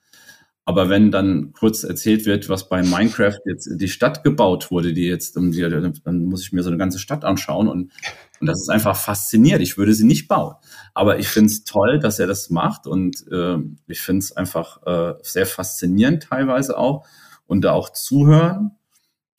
Aber 0.66 0.88
wenn 0.88 1.10
dann 1.10 1.52
kurz 1.52 1.84
erzählt 1.84 2.24
wird, 2.24 2.48
was 2.48 2.68
bei 2.68 2.82
Minecraft 2.82 3.38
jetzt 3.44 3.68
die 3.70 3.88
Stadt 3.88 4.24
gebaut 4.24 4.70
wurde, 4.70 4.94
die 4.94 5.04
jetzt, 5.04 5.36
dann 5.36 6.24
muss 6.24 6.42
ich 6.42 6.52
mir 6.52 6.62
so 6.62 6.70
eine 6.70 6.78
ganze 6.78 6.98
Stadt 6.98 7.24
anschauen 7.24 7.68
und, 7.68 7.92
und 8.40 8.46
das 8.46 8.62
ist 8.62 8.70
einfach 8.70 8.96
faszinierend. 8.96 9.62
Ich 9.62 9.76
würde 9.76 9.92
sie 9.92 10.06
nicht 10.06 10.26
bauen. 10.26 10.54
Aber 10.94 11.18
ich 11.18 11.28
finde 11.28 11.48
es 11.48 11.64
toll, 11.64 11.98
dass 11.98 12.18
er 12.18 12.26
das 12.26 12.48
macht 12.48 12.86
und 12.86 13.26
äh, 13.30 13.58
ich 13.88 14.00
finde 14.00 14.20
es 14.20 14.32
einfach 14.32 14.82
äh, 14.86 15.14
sehr 15.22 15.46
faszinierend 15.46 16.22
teilweise 16.24 16.78
auch 16.78 17.06
und 17.46 17.62
da 17.62 17.72
auch 17.72 17.90
zuhören, 17.90 18.72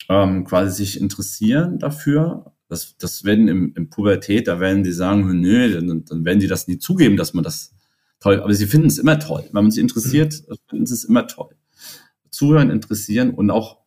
ähm, 0.08 0.44
quasi 0.44 0.84
sich 0.84 1.00
interessieren 1.00 1.80
dafür 1.80 2.52
das, 2.68 2.96
das 2.98 3.24
werden 3.24 3.48
im, 3.48 3.72
im 3.76 3.90
Pubertät, 3.90 4.48
da 4.48 4.60
werden 4.60 4.82
die 4.82 4.92
sagen, 4.92 5.40
nö, 5.40 5.72
dann, 5.72 6.04
dann 6.04 6.24
werden 6.24 6.40
die 6.40 6.48
das 6.48 6.66
nie 6.66 6.78
zugeben, 6.78 7.16
dass 7.16 7.34
man 7.34 7.44
das 7.44 7.75
toll, 8.26 8.40
aber 8.40 8.54
sie 8.54 8.66
finden 8.66 8.88
es 8.88 8.98
immer 8.98 9.18
toll. 9.18 9.44
Wenn 9.52 9.64
man 9.64 9.70
sie 9.70 9.80
interessiert, 9.80 10.34
mhm. 10.48 10.54
finden 10.68 10.86
sie 10.86 10.94
es 10.94 11.04
immer 11.04 11.26
toll. 11.26 11.54
Zuhören, 12.30 12.70
interessieren 12.70 13.30
und 13.30 13.50
auch 13.50 13.78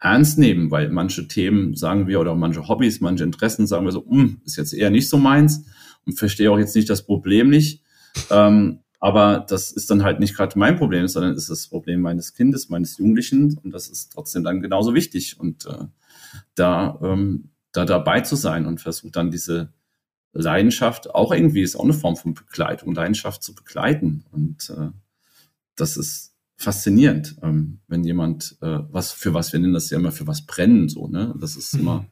ernst 0.00 0.38
nehmen, 0.38 0.70
weil 0.70 0.88
manche 0.90 1.26
Themen 1.26 1.74
sagen 1.74 2.06
wir 2.06 2.20
oder 2.20 2.34
manche 2.36 2.68
Hobbys, 2.68 3.00
manche 3.00 3.24
Interessen 3.24 3.66
sagen 3.66 3.84
wir 3.84 3.92
so, 3.92 4.06
hm, 4.08 4.40
ist 4.44 4.56
jetzt 4.56 4.72
eher 4.72 4.90
nicht 4.90 5.08
so 5.08 5.18
meins 5.18 5.64
und 6.06 6.16
verstehe 6.16 6.50
auch 6.50 6.58
jetzt 6.58 6.76
nicht 6.76 6.88
das 6.88 7.04
Problem 7.04 7.50
nicht. 7.50 7.82
Ähm, 8.30 8.80
aber 9.00 9.44
das 9.48 9.72
ist 9.72 9.90
dann 9.90 10.04
halt 10.04 10.20
nicht 10.20 10.36
gerade 10.36 10.58
mein 10.58 10.76
Problem, 10.76 11.08
sondern 11.08 11.34
ist 11.34 11.50
das 11.50 11.66
Problem 11.68 12.00
meines 12.00 12.34
Kindes, 12.34 12.68
meines 12.68 12.98
Jugendlichen 12.98 13.58
und 13.62 13.72
das 13.72 13.88
ist 13.88 14.12
trotzdem 14.12 14.44
dann 14.44 14.60
genauso 14.60 14.94
wichtig. 14.94 15.38
Und 15.38 15.66
äh, 15.66 15.86
da 16.54 16.98
ähm, 17.02 17.50
da 17.72 17.84
dabei 17.84 18.20
zu 18.20 18.36
sein 18.36 18.66
und 18.66 18.80
versucht 18.80 19.16
dann 19.16 19.30
diese 19.30 19.72
Leidenschaft 20.42 21.14
auch 21.14 21.32
irgendwie 21.32 21.62
ist 21.62 21.76
auch 21.76 21.84
eine 21.84 21.92
Form 21.92 22.16
von 22.16 22.34
Begleitung, 22.34 22.94
Leidenschaft 22.94 23.42
zu 23.42 23.54
begleiten. 23.54 24.24
Und 24.30 24.70
äh, 24.70 24.90
das 25.76 25.96
ist 25.96 26.34
faszinierend, 26.56 27.36
ähm, 27.42 27.80
wenn 27.86 28.04
jemand 28.04 28.56
äh, 28.60 28.80
was 28.90 29.12
für 29.12 29.34
was 29.34 29.52
wir 29.52 29.60
nennen 29.60 29.74
das 29.74 29.90
ja 29.90 29.98
immer 29.98 30.12
für 30.12 30.26
was 30.26 30.46
brennen 30.46 30.88
so 30.88 31.06
ne. 31.06 31.34
Das 31.38 31.56
ist 31.56 31.74
mhm. 31.74 31.80
immer 31.80 32.06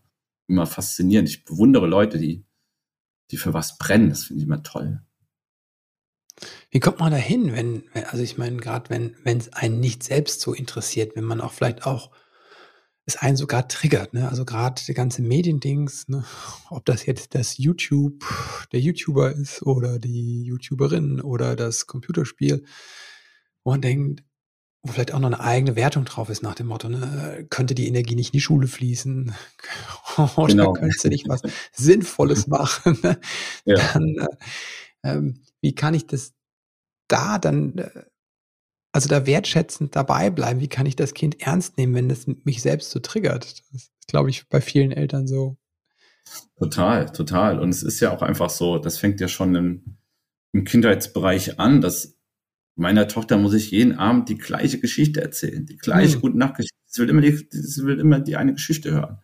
immer 0.48 0.66
faszinierend. 0.66 1.28
Ich 1.28 1.44
bewundere 1.44 1.86
Leute, 1.86 2.18
die 2.18 2.44
die 3.30 3.36
für 3.36 3.54
was 3.54 3.78
brennen. 3.78 4.10
Das 4.10 4.24
finde 4.24 4.42
ich 4.42 4.46
immer 4.46 4.62
toll. 4.62 5.00
Wie 6.70 6.80
kommt 6.80 7.00
man 7.00 7.12
da 7.12 7.16
hin, 7.16 7.52
wenn, 7.52 7.84
also 8.10 8.22
ich 8.22 8.36
meine, 8.36 8.58
gerade 8.58 8.90
wenn, 8.90 9.16
wenn 9.24 9.38
es 9.38 9.52
einen 9.52 9.80
nicht 9.80 10.02
selbst 10.02 10.40
so 10.40 10.52
interessiert, 10.52 11.16
wenn 11.16 11.24
man 11.24 11.40
auch 11.40 11.52
vielleicht 11.52 11.86
auch 11.86 12.10
es 13.06 13.16
einen 13.16 13.36
sogar 13.36 13.68
triggert. 13.68 14.12
Ne? 14.12 14.28
Also 14.28 14.44
gerade 14.44 14.82
die 14.86 14.94
ganze 14.94 15.22
Mediendings, 15.22 16.08
ne? 16.08 16.24
ob 16.70 16.84
das 16.84 17.06
jetzt 17.06 17.34
das 17.36 17.56
YouTube, 17.56 18.24
der 18.72 18.80
YouTuber 18.80 19.32
ist 19.32 19.62
oder 19.62 20.00
die 20.00 20.42
YouTuberin 20.42 21.20
oder 21.20 21.54
das 21.54 21.86
Computerspiel, 21.86 22.64
wo 23.62 23.70
man 23.70 23.80
denkt, 23.80 24.24
wo 24.82 24.92
vielleicht 24.92 25.14
auch 25.14 25.20
noch 25.20 25.28
eine 25.28 25.40
eigene 25.40 25.76
Wertung 25.76 26.04
drauf 26.04 26.28
ist 26.30 26.42
nach 26.42 26.56
dem 26.56 26.66
Motto, 26.66 26.88
ne? 26.88 27.46
könnte 27.48 27.76
die 27.76 27.86
Energie 27.86 28.16
nicht 28.16 28.28
in 28.34 28.38
die 28.38 28.40
Schule 28.40 28.66
fließen 28.66 29.32
oder 30.36 30.46
genau. 30.46 30.72
könnte 30.72 30.98
sie 30.98 31.08
nicht 31.08 31.28
was 31.28 31.42
Sinnvolles 31.72 32.46
machen. 32.48 32.98
Ne? 33.02 33.20
Ja. 33.64 33.76
Dann, 33.94 34.16
äh, 34.16 34.26
ähm, 35.04 35.42
wie 35.60 35.74
kann 35.76 35.94
ich 35.94 36.06
das 36.06 36.34
da 37.08 37.38
dann 37.38 37.78
äh, 37.78 38.02
also 38.96 39.10
da 39.10 39.26
wertschätzend 39.26 39.94
dabei 39.94 40.30
bleiben. 40.30 40.60
Wie 40.60 40.68
kann 40.68 40.86
ich 40.86 40.96
das 40.96 41.12
Kind 41.12 41.42
ernst 41.42 41.76
nehmen, 41.76 41.94
wenn 41.94 42.08
das 42.08 42.26
mich 42.44 42.62
selbst 42.62 42.90
so 42.90 42.98
triggert? 42.98 43.44
Das 43.44 43.82
ist, 43.82 43.92
glaube 44.08 44.30
ich, 44.30 44.48
bei 44.48 44.62
vielen 44.62 44.90
Eltern 44.90 45.26
so. 45.26 45.58
Total, 46.58 47.04
total. 47.12 47.60
Und 47.60 47.68
es 47.68 47.82
ist 47.82 48.00
ja 48.00 48.10
auch 48.10 48.22
einfach 48.22 48.48
so, 48.48 48.78
das 48.78 48.96
fängt 48.96 49.20
ja 49.20 49.28
schon 49.28 49.54
im, 49.54 49.98
im 50.52 50.64
Kindheitsbereich 50.64 51.60
an, 51.60 51.82
dass 51.82 52.16
meiner 52.74 53.06
Tochter 53.06 53.36
muss 53.36 53.52
ich 53.52 53.70
jeden 53.70 53.98
Abend 53.98 54.30
die 54.30 54.38
gleiche 54.38 54.80
Geschichte 54.80 55.20
erzählen, 55.20 55.66
die 55.66 55.76
gleiche 55.76 56.14
hm. 56.14 56.20
gute 56.22 56.38
Nachtgeschichte. 56.38 56.74
Sie 56.86 57.02
will 57.02 57.10
immer 57.10 57.20
die, 57.20 57.46
sie 57.50 57.84
will 57.84 58.00
immer 58.00 58.20
die 58.20 58.36
eine 58.36 58.54
Geschichte 58.54 58.92
hören. 58.92 59.18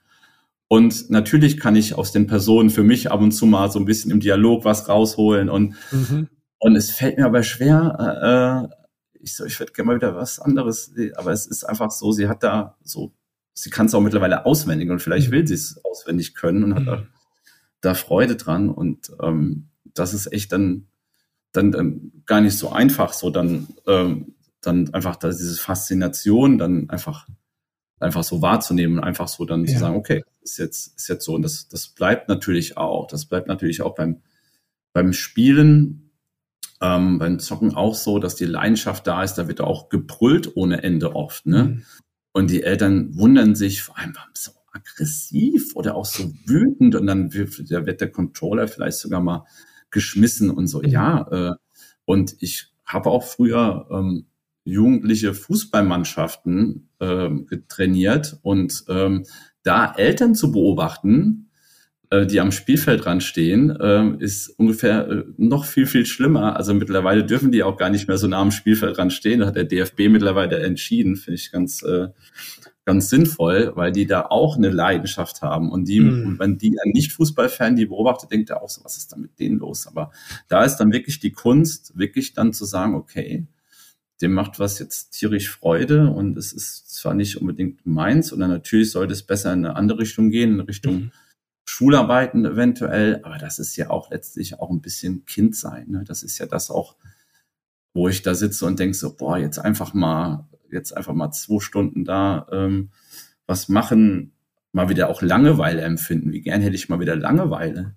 Und 0.69 1.09
natürlich 1.09 1.59
kann 1.59 1.77
ich 1.77 1.95
aus 1.95 2.13
den 2.13 2.27
Personen 2.27 2.69
für 2.69 2.85
mich 2.85 3.11
ab 3.11 3.23
und 3.23 3.33
zu 3.33 3.47
mal 3.47 3.71
so 3.71 3.79
ein 3.79 3.87
bisschen 3.87 4.11
im 4.11 4.21
Dialog 4.21 4.67
was 4.67 4.91
rausholen 4.91 5.49
und, 5.49 5.77
mhm. 5.93 6.29
und 6.59 6.77
es 6.77 6.91
fällt 6.91 7.17
mir 7.17 7.25
aber 7.25 7.43
schwer, 7.43 8.69
äh, 8.71 8.82
ich 9.23 9.37
so, 9.37 9.45
ich 9.45 9.59
würde 9.59 9.73
gerne 9.73 9.87
mal 9.87 9.97
wieder 9.97 10.15
was 10.17 10.39
anderes, 10.39 10.93
aber 11.17 11.33
es 11.33 11.47
ist 11.47 11.65
einfach 11.65 11.91
so, 11.91 12.13
sie 12.13 12.29
hat 12.29 12.43
da 12.43 12.77
so, 12.83 13.13
sie 13.55 13.71
kann 13.71 13.87
es 13.87 13.95
auch 13.95 14.01
mittlerweile 14.01 14.45
auswendig 14.47 14.91
und 14.91 15.01
vielleicht 15.01 15.29
mhm. 15.29 15.33
will 15.33 15.47
sie 15.47 15.55
es 15.55 15.85
auswendig 15.85 16.35
können 16.35 16.65
und 16.65 16.75
hat 16.75 16.87
da, 16.87 16.97
mhm. 16.97 17.07
da 17.81 17.95
Freude 17.95 18.37
dran 18.37 18.69
und 18.69 19.13
ähm, 19.23 19.69
das 19.95 20.15
ist 20.15 20.33
echt 20.33 20.53
dann, 20.53 20.89
dann, 21.53 21.71
dann 21.71 22.13
gar 22.27 22.41
nicht 22.41 22.57
so 22.57 22.71
einfach, 22.71 23.13
so 23.13 23.31
dann, 23.31 23.69
ähm, 23.87 24.35
dann 24.61 24.93
einfach 24.95 25.17
da 25.17 25.29
diese 25.29 25.61
Faszination 25.61 26.59
dann 26.59 26.89
einfach 26.89 27.27
einfach 27.99 28.25
so 28.25 28.43
wahrzunehmen 28.43 28.99
und 28.99 29.05
einfach 29.05 29.29
so 29.29 29.45
dann 29.45 29.65
ja. 29.65 29.75
zu 29.75 29.79
sagen, 29.79 29.97
okay, 29.97 30.25
ist 30.43 30.59
jetzt 30.59 30.97
ist 30.97 31.09
jetzt 31.09 31.25
so 31.25 31.35
und 31.35 31.43
das 31.43 31.69
das 31.69 31.89
bleibt 31.89 32.29
natürlich 32.29 32.77
auch, 32.77 33.07
das 33.07 33.27
bleibt 33.27 33.47
natürlich 33.49 33.83
auch 33.83 33.95
beim 33.95 34.23
beim 34.93 35.13
Spielen 35.13 36.12
ähm, 36.83 37.19
beim 37.19 37.39
Zocken 37.39 37.75
auch 37.75 37.95
so, 37.95 38.19
dass 38.19 38.35
die 38.35 38.45
Leidenschaft 38.45 39.07
da 39.07 39.23
ist, 39.23 39.35
da 39.35 39.49
wird 39.49 39.61
auch 39.61 39.89
gebrüllt 39.89 40.57
ohne 40.57 40.83
Ende 40.83 41.15
oft, 41.15 41.47
ne? 41.47 41.65
Mhm. 41.65 41.83
Und 42.33 42.51
die 42.51 42.63
Eltern 42.63 43.17
wundern 43.17 43.55
sich 43.55 43.83
vor 43.83 43.99
allem, 43.99 44.15
warum 44.15 44.31
so 44.35 44.53
aggressiv 44.73 45.77
oder 45.77 45.95
auch 45.95 46.07
so 46.07 46.33
wütend 46.47 46.95
und 46.95 47.07
dann 47.07 47.35
wird, 47.35 47.71
da 47.71 47.85
wird 47.85 48.01
der 48.01 48.11
Controller 48.11 48.69
vielleicht 48.69 48.99
sogar 48.99 49.21
mal 49.21 49.45
geschmissen 49.91 50.51
und 50.51 50.67
so. 50.67 50.81
Mhm. 50.81 50.89
Ja, 50.89 51.29
äh, 51.31 51.55
und 52.05 52.37
ich 52.41 52.73
habe 52.85 53.11
auch 53.11 53.23
früher 53.23 53.87
ähm, 53.91 54.27
jugendliche 54.65 55.35
Fußballmannschaften 55.35 56.89
ähm, 57.01 57.49
trainiert 57.69 58.39
und 58.43 58.85
ähm, 58.89 59.25
da 59.63 59.93
Eltern 59.95 60.35
zu 60.35 60.53
beobachten, 60.53 61.51
äh, 62.13 62.27
die 62.27 62.41
am 62.41 62.53
Spielfeldrand 62.53 63.23
stehen, 63.23 63.71
äh, 63.71 64.17
ist 64.19 64.49
ungefähr 64.59 65.09
äh, 65.09 65.25
noch 65.39 65.65
viel, 65.65 65.87
viel 65.87 66.05
schlimmer. 66.05 66.57
Also 66.57 66.75
mittlerweile 66.75 67.25
dürfen 67.25 67.51
die 67.51 67.63
auch 67.63 67.79
gar 67.79 67.89
nicht 67.89 68.07
mehr 68.07 68.19
so 68.19 68.27
nah 68.27 68.41
am 68.41 68.51
Spielfeldrand 68.51 69.15
stehen. 69.15 69.41
Da 69.41 69.47
hat 69.47 69.57
der 69.57 69.65
DFB 69.65 70.11
mittlerweile 70.11 70.59
entschieden, 70.59 71.17
finde 71.17 71.37
ich 71.41 71.51
ganz, 71.51 71.83
äh, 71.83 72.09
ganz 72.85 73.09
sinnvoll, 73.09 73.73
weil 73.77 73.93
die 73.93 74.07
da 74.07 74.27
auch 74.29 74.59
eine 74.59 74.69
Leidenschaft 74.69 75.41
haben. 75.41 75.73
Und 75.73 75.89
die, 75.89 76.01
mhm. 76.01 76.39
wenn 76.39 76.59
die 76.59 76.77
ein 76.85 76.91
Nicht-Fußballfan 76.91 77.77
die 77.77 77.87
beobachtet, 77.87 78.31
denkt 78.31 78.51
er 78.51 78.63
auch 78.63 78.69
so, 78.69 78.85
was 78.85 78.99
ist 78.99 79.11
da 79.13 79.17
mit 79.17 79.39
denen 79.39 79.59
los? 79.59 79.87
Aber 79.87 80.11
da 80.49 80.65
ist 80.65 80.77
dann 80.77 80.93
wirklich 80.93 81.19
die 81.19 81.33
Kunst, 81.33 81.97
wirklich 81.97 82.35
dann 82.35 82.53
zu 82.53 82.67
sagen, 82.67 82.95
okay, 82.95 83.47
dem 84.21 84.35
macht 84.35 84.59
was 84.59 84.79
jetzt 84.79 85.13
tierisch 85.13 85.49
Freude 85.49 86.11
und 86.11 86.37
es 86.37 86.53
ist 86.53 86.95
zwar 86.95 87.15
nicht 87.15 87.39
unbedingt 87.41 87.87
meins, 87.87 88.35
oder 88.35 88.49
natürlich 88.49 88.91
sollte 88.91 89.15
es 89.15 89.23
besser 89.23 89.53
in 89.53 89.65
eine 89.65 89.77
andere 89.77 90.01
Richtung 90.01 90.31
gehen, 90.31 90.55
in 90.55 90.61
Richtung 90.61 90.95
mhm. 90.95 91.13
Schularbeiten 91.65 92.45
eventuell, 92.45 93.21
aber 93.23 93.39
das 93.39 93.59
ist 93.59 93.77
ja 93.77 93.91
auch 93.91 94.11
letztlich 94.11 94.59
auch 94.59 94.71
ein 94.71 94.83
bisschen 94.83 95.25
Kind 95.25 95.57
sein. 95.57 95.89
Ne? 95.89 96.05
Das 96.05 96.23
ist 96.23 96.39
ja 96.39 96.47
das 96.47 96.71
auch, 96.71 96.97
wo 97.95 98.09
ich 98.09 98.23
da 98.23 98.35
sitze 98.35 98.67
und 98.67 98.79
denke 98.79 98.97
so, 98.97 99.15
boah, 99.17 99.39
jetzt 99.39 99.59
einfach 99.59 99.95
mal, 99.95 100.49
jetzt 100.71 100.97
einfach 100.97 101.15
mal 101.15 101.31
zwei 101.31 101.61
Stunden 101.61 102.05
da 102.05 102.47
ähm, 102.51 102.91
was 103.47 103.69
machen, 103.69 104.33
mal 104.73 104.89
wieder 104.89 105.09
auch 105.09 105.23
Langeweile 105.23 105.83
empfinden. 105.83 106.33
Wie 106.33 106.41
gern 106.41 106.63
hätte 106.63 106.75
ich 106.75 106.89
mal 106.89 107.01
wieder 107.01 107.17
Langeweile. 107.17 107.95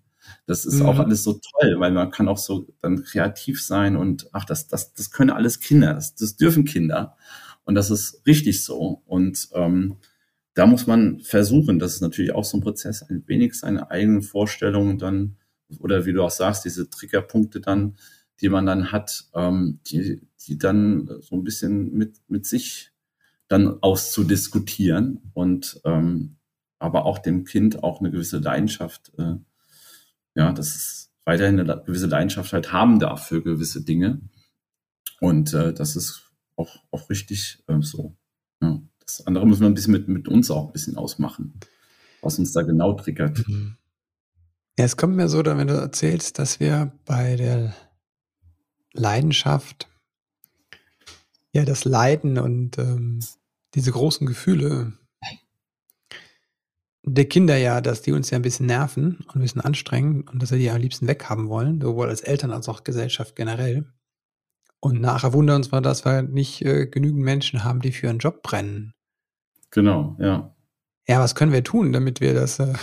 Das 0.47 0.65
ist 0.65 0.79
mhm. 0.79 0.85
auch 0.87 0.99
alles 0.99 1.23
so 1.23 1.33
toll, 1.33 1.75
weil 1.79 1.91
man 1.91 2.11
kann 2.11 2.27
auch 2.27 2.37
so 2.37 2.67
dann 2.81 3.03
kreativ 3.03 3.63
sein 3.63 3.95
und 3.95 4.29
ach, 4.31 4.45
das, 4.45 4.67
das, 4.67 4.93
das 4.93 5.11
können 5.11 5.29
alles 5.29 5.59
Kinder, 5.59 5.93
das, 5.93 6.15
das 6.15 6.35
dürfen 6.35 6.65
Kinder. 6.65 7.15
Und 7.63 7.75
das 7.75 7.89
ist 7.89 8.21
richtig 8.27 8.63
so. 8.63 9.01
Und 9.05 9.49
ähm, 9.53 9.97
da 10.55 10.65
muss 10.65 10.87
man 10.87 11.19
versuchen, 11.19 11.77
das 11.79 11.93
ist 11.95 12.01
natürlich 12.01 12.33
auch 12.33 12.43
so 12.43 12.57
ein 12.57 12.61
Prozess, 12.61 13.03
ein 13.03 13.23
wenig 13.27 13.53
seine 13.53 13.91
eigenen 13.91 14.23
Vorstellungen 14.23 14.97
dann, 14.97 15.37
oder 15.79 16.05
wie 16.05 16.13
du 16.13 16.23
auch 16.23 16.31
sagst, 16.31 16.65
diese 16.65 16.89
Triggerpunkte 16.89 17.61
dann, 17.61 17.97
die 18.41 18.49
man 18.49 18.65
dann 18.65 18.91
hat, 18.91 19.25
ähm, 19.35 19.79
die, 19.87 20.21
die 20.47 20.57
dann 20.57 21.09
so 21.21 21.35
ein 21.35 21.43
bisschen 21.43 21.93
mit, 21.93 22.17
mit 22.27 22.47
sich 22.47 22.91
dann 23.47 23.81
auszudiskutieren 23.81 25.29
und 25.33 25.79
ähm, 25.85 26.37
aber 26.79 27.05
auch 27.05 27.19
dem 27.19 27.45
Kind 27.45 27.83
auch 27.83 27.99
eine 27.99 28.11
gewisse 28.11 28.39
Leidenschaft 28.39 29.11
äh, 29.17 29.35
ja, 30.35 30.51
dass 30.51 30.75
es 30.75 31.11
weiterhin 31.23 31.59
eine 31.59 31.81
gewisse 31.83 32.07
Leidenschaft 32.07 32.53
halt 32.53 32.71
haben 32.71 32.99
darf 32.99 33.27
für 33.27 33.41
gewisse 33.41 33.83
Dinge. 33.83 34.21
Und 35.19 35.53
äh, 35.53 35.73
das 35.73 35.95
ist 35.95 36.31
auch, 36.55 36.83
auch 36.91 37.09
richtig 37.09 37.63
äh, 37.67 37.81
so. 37.81 38.15
Ja. 38.61 38.81
Das 39.05 39.25
andere 39.27 39.45
müssen 39.45 39.61
wir 39.61 39.67
ein 39.67 39.73
bisschen 39.73 39.93
mit, 39.93 40.07
mit 40.07 40.27
uns 40.27 40.49
auch 40.51 40.67
ein 40.67 40.73
bisschen 40.73 40.97
ausmachen, 40.97 41.59
was 42.21 42.39
uns 42.39 42.53
da 42.53 42.63
genau 42.63 42.93
triggert. 42.93 43.47
Mhm. 43.47 43.77
Ja, 44.77 44.85
es 44.85 44.97
kommt 44.97 45.15
mir 45.15 45.29
so, 45.29 45.45
wenn 45.45 45.67
du 45.67 45.75
erzählst, 45.75 46.37
dass 46.39 46.59
wir 46.59 46.91
bei 47.05 47.35
der 47.35 47.73
Leidenschaft 48.93 49.87
ja 51.53 51.63
das 51.63 51.85
Leiden 51.85 52.37
und 52.37 52.77
ähm, 52.77 53.19
diese 53.73 53.91
großen 53.91 54.27
Gefühle 54.27 54.93
der 57.05 57.25
Kinder 57.25 57.55
ja, 57.55 57.81
dass 57.81 58.01
die 58.01 58.11
uns 58.11 58.31
ja 58.31 58.39
ein 58.39 58.41
bisschen 58.41 58.65
nerven 58.65 59.17
und 59.27 59.35
ein 59.35 59.41
bisschen 59.41 59.61
anstrengen 59.61 60.27
und 60.27 60.41
dass 60.41 60.51
wir 60.51 60.57
die 60.57 60.71
am 60.71 60.81
liebsten 60.81 61.07
weghaben 61.07 61.47
wollen, 61.47 61.79
sowohl 61.79 62.09
als 62.09 62.21
Eltern 62.21 62.51
als 62.51 62.67
auch 62.67 62.83
Gesellschaft 62.83 63.35
generell. 63.35 63.85
Und 64.85 65.01
nachher 65.01 65.33
wundern 65.33 65.55
uns 65.55 65.71
mal, 65.71 65.81
dass 65.81 66.05
wir 66.05 66.21
nicht 66.21 66.61
äh, 66.61 66.85
genügend 66.85 67.23
Menschen 67.23 67.63
haben, 67.63 67.81
die 67.81 67.91
für 67.91 68.07
einen 68.07 68.19
Job 68.19 68.43
brennen. 68.43 68.93
Genau, 69.71 70.15
ja. 70.19 70.53
Ja, 71.07 71.19
was 71.19 71.33
können 71.33 71.51
wir 71.51 71.63
tun, 71.63 71.91
damit 71.91 72.21
wir 72.21 72.35
das 72.35 72.59
äh, 72.59 72.75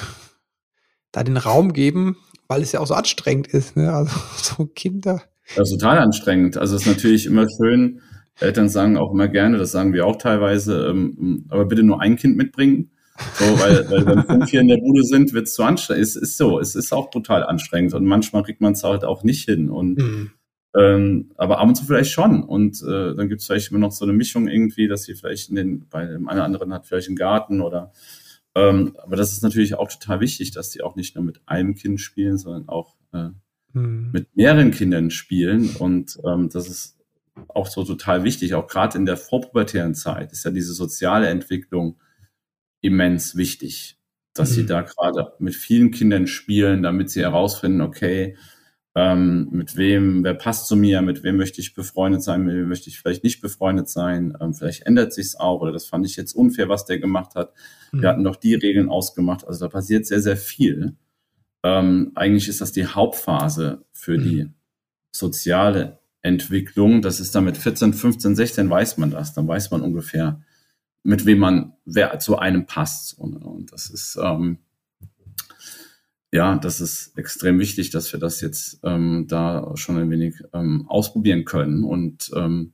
da 1.12 1.22
den 1.22 1.36
Raum 1.36 1.72
geben, 1.72 2.16
weil 2.48 2.60
es 2.60 2.72
ja 2.72 2.80
auch 2.80 2.88
so 2.88 2.94
anstrengend 2.94 3.46
ist, 3.46 3.76
ne? 3.76 3.92
Also 3.92 4.18
so 4.36 4.66
Kinder. 4.66 5.22
Das 5.54 5.70
ist 5.70 5.78
total 5.78 5.98
anstrengend. 5.98 6.56
Also 6.56 6.74
es 6.74 6.82
ist 6.82 6.88
natürlich 6.88 7.24
immer 7.24 7.46
schön, 7.48 8.00
Eltern 8.40 8.68
sagen 8.68 8.96
auch 8.96 9.12
immer 9.12 9.28
gerne, 9.28 9.58
das 9.58 9.70
sagen 9.70 9.92
wir 9.92 10.04
auch 10.04 10.16
teilweise, 10.16 10.88
ähm, 10.88 11.46
aber 11.50 11.66
bitte 11.66 11.84
nur 11.84 12.02
ein 12.02 12.16
Kind 12.16 12.36
mitbringen. 12.36 12.90
So, 13.34 13.44
weil, 13.60 13.88
weil 13.88 14.06
wenn 14.06 14.24
fünf 14.24 14.50
hier 14.50 14.62
in 14.62 14.68
der 14.68 14.78
Bude 14.78 15.04
sind, 15.04 15.34
wird 15.34 15.46
es 15.46 15.54
zu 15.54 15.62
anstrengend. 15.62 16.02
Es 16.02 16.16
ist 16.16 16.36
so, 16.36 16.58
es 16.58 16.74
ist 16.74 16.92
auch 16.92 17.10
total 17.10 17.44
anstrengend 17.44 17.94
und 17.94 18.06
manchmal 18.06 18.42
kriegt 18.42 18.60
man 18.60 18.72
es 18.72 18.82
halt 18.82 19.04
auch 19.04 19.22
nicht 19.22 19.44
hin. 19.44 19.70
Und 19.70 19.98
mhm. 19.98 20.32
Ähm, 20.74 21.32
aber 21.36 21.58
ab 21.58 21.68
und 21.68 21.74
zu 21.74 21.84
vielleicht 21.84 22.10
schon. 22.10 22.42
Und 22.42 22.82
äh, 22.82 23.14
dann 23.14 23.28
gibt 23.28 23.40
es 23.40 23.46
vielleicht 23.46 23.70
immer 23.70 23.80
noch 23.80 23.92
so 23.92 24.04
eine 24.04 24.14
Mischung 24.14 24.48
irgendwie, 24.48 24.88
dass 24.88 25.04
sie 25.04 25.14
vielleicht 25.14 25.50
in 25.50 25.56
den, 25.56 25.88
bei 25.88 26.06
dem 26.06 26.28
einen 26.28 26.38
oder 26.38 26.44
anderen 26.44 26.72
hat 26.72 26.86
vielleicht 26.86 27.08
einen 27.08 27.16
Garten 27.16 27.60
oder 27.60 27.92
ähm, 28.54 28.96
aber 29.02 29.16
das 29.16 29.32
ist 29.32 29.42
natürlich 29.42 29.74
auch 29.74 29.88
total 29.88 30.20
wichtig, 30.20 30.50
dass 30.50 30.70
die 30.70 30.82
auch 30.82 30.94
nicht 30.94 31.14
nur 31.14 31.24
mit 31.24 31.40
einem 31.46 31.74
Kind 31.74 32.00
spielen, 32.00 32.36
sondern 32.36 32.68
auch 32.68 32.96
äh, 33.12 33.30
mhm. 33.72 34.10
mit 34.12 34.36
mehreren 34.36 34.70
Kindern 34.70 35.10
spielen. 35.10 35.74
Und 35.76 36.18
ähm, 36.24 36.50
das 36.50 36.68
ist 36.68 36.98
auch 37.48 37.66
so 37.66 37.84
total 37.84 38.24
wichtig, 38.24 38.54
auch 38.54 38.66
gerade 38.66 38.98
in 38.98 39.06
der 39.06 39.16
vorpubertären 39.16 39.94
Zeit 39.94 40.32
ist 40.32 40.44
ja 40.44 40.50
diese 40.50 40.74
soziale 40.74 41.28
Entwicklung 41.28 41.98
immens 42.82 43.36
wichtig, 43.36 43.98
dass 44.34 44.50
mhm. 44.50 44.54
sie 44.54 44.66
da 44.66 44.82
gerade 44.82 45.32
mit 45.38 45.54
vielen 45.54 45.90
Kindern 45.90 46.26
spielen, 46.26 46.82
damit 46.82 47.08
sie 47.08 47.22
herausfinden, 47.22 47.80
okay, 47.80 48.36
ähm, 48.94 49.48
mit 49.50 49.76
wem, 49.76 50.22
wer 50.22 50.34
passt 50.34 50.66
zu 50.66 50.76
mir, 50.76 51.00
mit 51.00 51.22
wem 51.22 51.36
möchte 51.36 51.60
ich 51.60 51.74
befreundet 51.74 52.22
sein, 52.22 52.42
mit 52.42 52.54
wem 52.54 52.68
möchte 52.68 52.90
ich 52.90 53.00
vielleicht 53.00 53.24
nicht 53.24 53.40
befreundet 53.40 53.88
sein, 53.88 54.36
ähm, 54.40 54.52
vielleicht 54.52 54.82
ändert 54.82 55.14
sich's 55.14 55.34
auch 55.34 55.60
oder 55.60 55.72
das 55.72 55.86
fand 55.86 56.04
ich 56.04 56.16
jetzt 56.16 56.34
unfair, 56.34 56.68
was 56.68 56.84
der 56.84 56.98
gemacht 56.98 57.34
hat. 57.34 57.54
Mhm. 57.92 58.02
Wir 58.02 58.08
hatten 58.10 58.24
doch 58.24 58.36
die 58.36 58.54
Regeln 58.54 58.90
ausgemacht, 58.90 59.46
also 59.46 59.64
da 59.64 59.68
passiert 59.70 60.06
sehr, 60.06 60.20
sehr 60.20 60.36
viel. 60.36 60.96
Ähm, 61.62 62.12
eigentlich 62.14 62.48
ist 62.48 62.60
das 62.60 62.72
die 62.72 62.86
Hauptphase 62.86 63.84
für 63.92 64.18
mhm. 64.18 64.22
die 64.22 64.50
soziale 65.12 66.00
Entwicklung. 66.20 67.02
Das 67.02 67.20
ist 67.20 67.34
dann 67.34 67.44
mit 67.44 67.56
14, 67.56 67.94
15, 67.94 68.36
16 68.36 68.68
weiß 68.68 68.98
man 68.98 69.10
das, 69.10 69.32
dann 69.32 69.48
weiß 69.48 69.70
man 69.70 69.80
ungefähr, 69.80 70.42
mit 71.02 71.24
wem 71.24 71.38
man, 71.38 71.72
wer 71.84 72.18
zu 72.18 72.38
einem 72.38 72.66
passt. 72.66 73.18
Und, 73.18 73.36
und 73.36 73.72
das 73.72 73.88
ist, 73.88 74.18
ähm, 74.22 74.58
ja, 76.32 76.56
das 76.56 76.80
ist 76.80 77.16
extrem 77.18 77.58
wichtig, 77.58 77.90
dass 77.90 78.10
wir 78.12 78.18
das 78.18 78.40
jetzt 78.40 78.80
ähm, 78.84 79.26
da 79.28 79.72
schon 79.76 79.98
ein 79.98 80.10
wenig 80.10 80.36
ähm, 80.54 80.86
ausprobieren 80.88 81.44
können. 81.44 81.84
Und 81.84 82.30
ähm, 82.34 82.72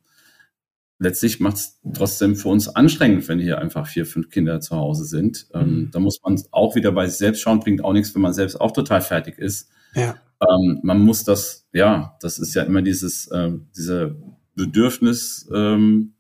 letztlich 1.01 1.41
macht 1.41 1.57
es 1.57 1.81
trotzdem 1.93 2.37
für 2.37 2.51
uns 2.51 2.69
anstrengend, 2.69 3.27
wenn 3.27 3.41
hier 3.41 3.59
einfach 3.59 3.89
vier, 3.89 4.07
fünf 4.07 4.31
Kinder 4.31 4.61
zu 4.61 4.77
Hause 4.77 5.05
sind. 5.05 5.49
Ähm, 5.55 5.71
mhm. 5.71 5.91
Da 5.91 5.99
muss 5.99 6.21
man 6.23 6.41
auch 6.53 6.77
wieder 6.77 6.93
bei 6.93 7.09
sich 7.09 7.19
selbst 7.19 7.41
schauen, 7.41 7.59
bringt 7.59 7.83
auch 7.83 7.93
nichts, 7.93 8.15
wenn 8.15 8.23
man 8.23 8.33
selbst 8.33 8.61
auch 8.61 8.71
total 8.71 9.01
fertig 9.01 9.39
ist. 9.39 9.69
Ja. 9.95 10.15
Ähm, 10.41 10.79
man 10.85 11.01
muss 11.01 11.25
das, 11.25 11.67
ja, 11.73 12.17
das 12.21 12.39
ist 12.39 12.55
ja 12.55 12.63
immer 12.63 12.83
dieses, 12.83 13.27
äh, 13.27 13.51
diese 13.77 14.15
Bedürfnis, 14.55 15.49
ähm, 15.53 16.15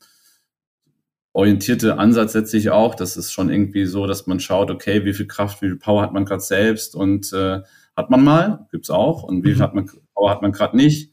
orientierte 1.32 1.98
Ansatz 1.98 2.32
setze 2.32 2.56
ich 2.56 2.70
auch. 2.70 2.94
Das 2.94 3.16
ist 3.16 3.32
schon 3.32 3.50
irgendwie 3.50 3.84
so, 3.84 4.06
dass 4.06 4.26
man 4.26 4.40
schaut, 4.40 4.70
okay, 4.70 5.04
wie 5.04 5.14
viel 5.14 5.26
Kraft, 5.26 5.62
wie 5.62 5.68
viel 5.68 5.76
Power 5.76 6.02
hat 6.02 6.12
man 6.12 6.24
gerade 6.24 6.42
selbst 6.42 6.94
und 6.94 7.32
äh, 7.32 7.60
hat 7.96 8.10
man 8.10 8.24
mal, 8.24 8.66
gibt's 8.70 8.90
auch, 8.90 9.22
und 9.22 9.44
wie 9.44 9.50
viel 9.50 9.58
mhm. 9.58 9.62
hat 9.62 9.74
man, 9.74 9.90
Power 10.14 10.30
hat 10.30 10.42
man 10.42 10.52
gerade 10.52 10.76
nicht. 10.76 11.12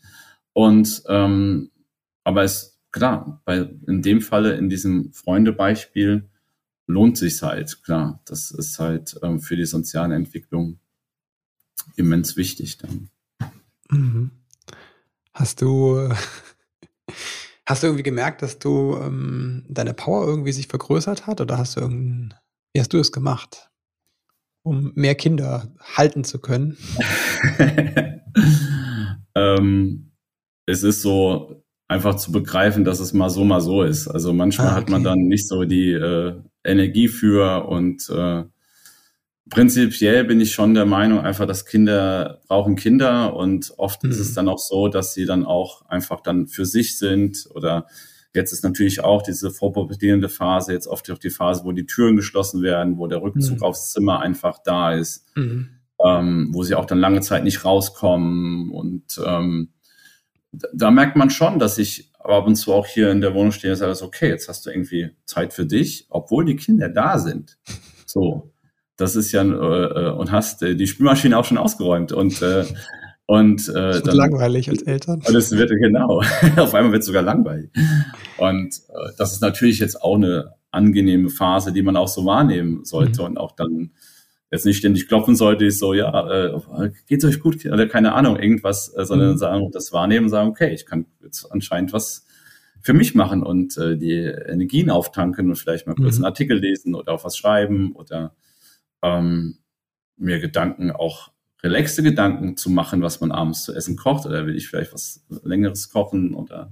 Und 0.54 1.04
ähm, 1.08 1.71
aber 2.23 2.43
es 2.43 2.80
klar, 2.91 3.42
bei 3.46 3.69
in 3.87 4.02
dem 4.02 4.21
Falle, 4.21 4.56
in 4.56 4.69
diesem 4.69 5.12
Freundebeispiel, 5.13 6.29
lohnt 6.87 7.17
sich's 7.17 7.42
halt, 7.42 7.83
klar. 7.83 8.21
Das 8.25 8.52
ist 8.52 8.79
halt 8.79 9.19
ähm, 9.21 9.40
für 9.40 9.56
die 9.56 9.65
soziale 9.65 10.15
Entwicklung 10.15 10.79
immens 11.96 12.37
wichtig 12.37 12.77
dann. 12.77 13.10
Mhm. 13.90 14.31
Hast 15.33 15.62
du 15.62 16.10
Hast 17.68 17.82
du 17.82 17.88
irgendwie 17.88 18.04
gemerkt, 18.04 18.44
dass 18.44 18.60
du 18.60 18.96
ähm, 19.02 19.66
deine 19.68 19.94
Power 19.94 20.28
irgendwie 20.28 20.52
sich 20.52 20.68
vergrößert 20.68 21.26
hat 21.26 21.42
oder 21.42 21.58
hast 21.58 21.76
du 21.76 21.82
irgendein, 21.82 22.36
wie 22.74 22.80
hast 22.80 22.94
du 22.94 23.00
es 23.00 23.12
gemacht, 23.12 23.72
um 24.63 24.92
mehr 24.96 25.16
Kinder 25.16 25.74
halten 25.80 26.24
zu 26.24 26.40
können? 26.40 26.78
ähm, 29.36 30.12
es 30.68 30.84
ist 30.84 31.02
so 31.02 31.63
einfach 31.88 32.16
zu 32.16 32.32
begreifen, 32.32 32.84
dass 32.84 33.00
es 33.00 33.13
mal 33.13 33.30
so, 33.30 33.44
mal 33.44 33.62
so 33.62 33.82
ist. 33.82 34.08
Also 34.08 34.34
manchmal 34.34 34.68
ah, 34.68 34.72
okay. 34.72 34.82
hat 34.82 34.90
man 34.90 35.04
dann 35.04 35.20
nicht 35.20 35.48
so 35.48 35.63
die 35.63 35.92
äh, 35.92 36.40
Energie 36.63 37.08
für 37.08 37.68
und 37.68 38.10
äh, 38.10 38.44
prinzipiell 39.50 40.23
bin 40.25 40.41
ich 40.41 40.54
schon 40.54 40.73
der 40.73 40.85
Meinung, 40.85 41.19
einfach, 41.19 41.46
dass 41.46 41.65
Kinder 41.65 42.41
brauchen 42.48 42.75
Kinder 42.75 43.35
und 43.35 43.73
oft 43.77 44.04
mhm. 44.04 44.12
ist 44.12 44.19
es 44.19 44.31
mhm. 44.31 44.35
dann 44.35 44.50
auch 44.50 44.60
so, 44.60 44.87
dass 44.87 45.13
sie 45.13 45.25
dann 45.25 45.46
auch 45.46 45.85
einfach 45.87 46.21
dann 46.21 46.48
für 46.48 46.65
sich 46.65 46.98
sind 46.98 47.48
oder 47.54 47.87
jetzt 48.33 48.52
ist 48.52 48.63
natürlich 48.63 49.02
auch 49.04 49.21
diese 49.21 49.52
vorpubertierende 49.52 50.29
Phase, 50.29 50.73
jetzt 50.73 50.87
oft 50.87 51.10
auch 51.10 51.17
die 51.17 51.29
Phase, 51.29 51.63
wo 51.63 51.71
die 51.71 51.85
Türen 51.85 52.15
geschlossen 52.15 52.62
werden, 52.62 52.98
wo 52.98 53.08
der 53.08 53.21
Rückzug 53.21 53.60
mhm. 53.60 53.63
aufs 53.63 53.91
Zimmer 53.91 54.19
einfach 54.19 54.60
da 54.63 54.93
ist, 54.93 55.25
mhm. 55.35 55.69
ähm, 56.04 56.50
wo 56.52 56.63
sie 56.63 56.75
auch 56.75 56.85
dann 56.85 57.00
lange 57.00 57.21
Zeit 57.21 57.43
nicht 57.43 57.63
rauskommen 57.63 58.71
und 58.71 59.21
ähm, 59.25 59.69
da 60.73 60.89
merkt 60.89 61.17
man 61.17 61.29
schon, 61.29 61.60
dass 61.60 61.77
ich 61.77 62.12
ab 62.19 62.48
und 62.48 62.56
zu 62.56 62.73
auch 62.73 62.87
hier 62.87 63.12
in 63.12 63.21
der 63.21 63.33
Wohnung 63.33 63.52
stehe 63.52 63.73
und 63.73 63.77
sage, 63.77 64.02
okay, 64.04 64.29
jetzt 64.29 64.48
hast 64.48 64.65
du 64.65 64.69
irgendwie 64.69 65.12
Zeit 65.25 65.54
für 65.54 65.65
dich, 65.65 66.08
obwohl 66.10 66.46
die 66.46 66.56
Kinder 66.56 66.89
da 66.89 67.19
sind. 67.19 67.58
So, 68.06 68.54
das 68.98 69.15
ist 69.15 69.31
ja 69.31 69.43
äh, 69.43 69.46
äh, 69.46 70.12
und 70.12 70.31
hast 70.31 70.62
äh, 70.63 70.75
die 70.75 70.87
Spülmaschine 70.87 71.37
auch 71.37 71.46
schon 71.46 71.58
ausgeräumt 71.58 72.12
und 72.12 72.41
äh, 72.41 72.65
und 73.27 73.67
äh, 73.69 74.02
dann, 74.02 74.15
langweilig 74.15 74.69
als 74.69 74.83
Eltern. 74.83 75.21
Und 75.27 75.35
es 75.35 75.52
wird 75.52 75.71
genau. 75.71 76.21
Auf 76.58 76.75
einmal 76.75 76.91
wird 76.91 77.02
es 77.02 77.08
sogar 77.08 77.23
langweilig. 77.23 77.71
Und 78.37 78.75
äh, 78.89 79.12
das 79.17 79.33
ist 79.33 79.41
natürlich 79.41 79.79
jetzt 79.79 80.02
auch 80.02 80.15
eine 80.15 80.54
angenehme 80.69 81.29
Phase, 81.29 81.71
die 81.73 81.81
man 81.81 81.96
auch 81.96 82.08
so 82.08 82.25
wahrnehmen 82.25 82.85
sollte 82.85 83.21
mhm. 83.21 83.27
und 83.29 83.37
auch 83.37 83.56
dann 83.56 83.91
jetzt 84.52 84.65
nicht 84.65 84.77
ständig 84.77 85.08
klopfen 85.08 85.35
sollte, 85.35 85.65
ist 85.65 85.79
so, 85.79 85.93
ja, 85.93 86.29
äh, 86.29 86.91
geht's 87.08 87.25
euch 87.25 87.39
gut 87.39 87.65
oder 87.65 87.87
keine 87.87 88.13
Ahnung, 88.13 88.37
irgendwas, 88.37 88.93
äh, 88.96 89.06
sondern 89.06 89.31
mhm. 89.31 89.37
sagen, 89.37 89.71
das 89.71 89.91
wahrnehmen, 89.91 90.29
sagen, 90.29 90.50
okay, 90.50 90.73
ich 90.73 90.85
kann 90.85 91.08
jetzt 91.23 91.46
anscheinend 91.52 91.93
was 91.93 92.25
für 92.81 92.93
mich 92.93 93.15
machen 93.15 93.41
und 93.41 93.77
äh, 93.77 93.98
die 93.98 94.13
Energien 94.13 94.91
auftanken 94.91 95.50
und 95.50 95.56
vielleicht 95.56 95.87
mal 95.87 95.96
kurz 95.96 96.19
mhm. 96.19 96.25
einen 96.25 96.31
Artikel 96.31 96.60
lesen 96.60 96.93
oder 96.93 97.13
auf 97.13 97.25
was 97.25 97.37
schreiben 97.37 97.93
oder 97.93 98.35
ähm, 99.06 99.58
mir 100.17 100.39
Gedanken 100.39 100.91
auch 100.91 101.31
relaxte 101.63 102.03
Gedanken 102.03 102.58
zu 102.58 102.69
machen, 102.69 103.01
was 103.01 103.21
man 103.21 103.31
abends 103.31 103.63
zu 103.63 103.73
essen 103.73 103.95
kocht 103.95 104.25
oder 104.25 104.45
will 104.45 104.56
ich 104.56 104.67
vielleicht 104.67 104.93
was 104.93 105.25
längeres 105.43 105.89
kochen 105.89 106.33
oder 106.33 106.71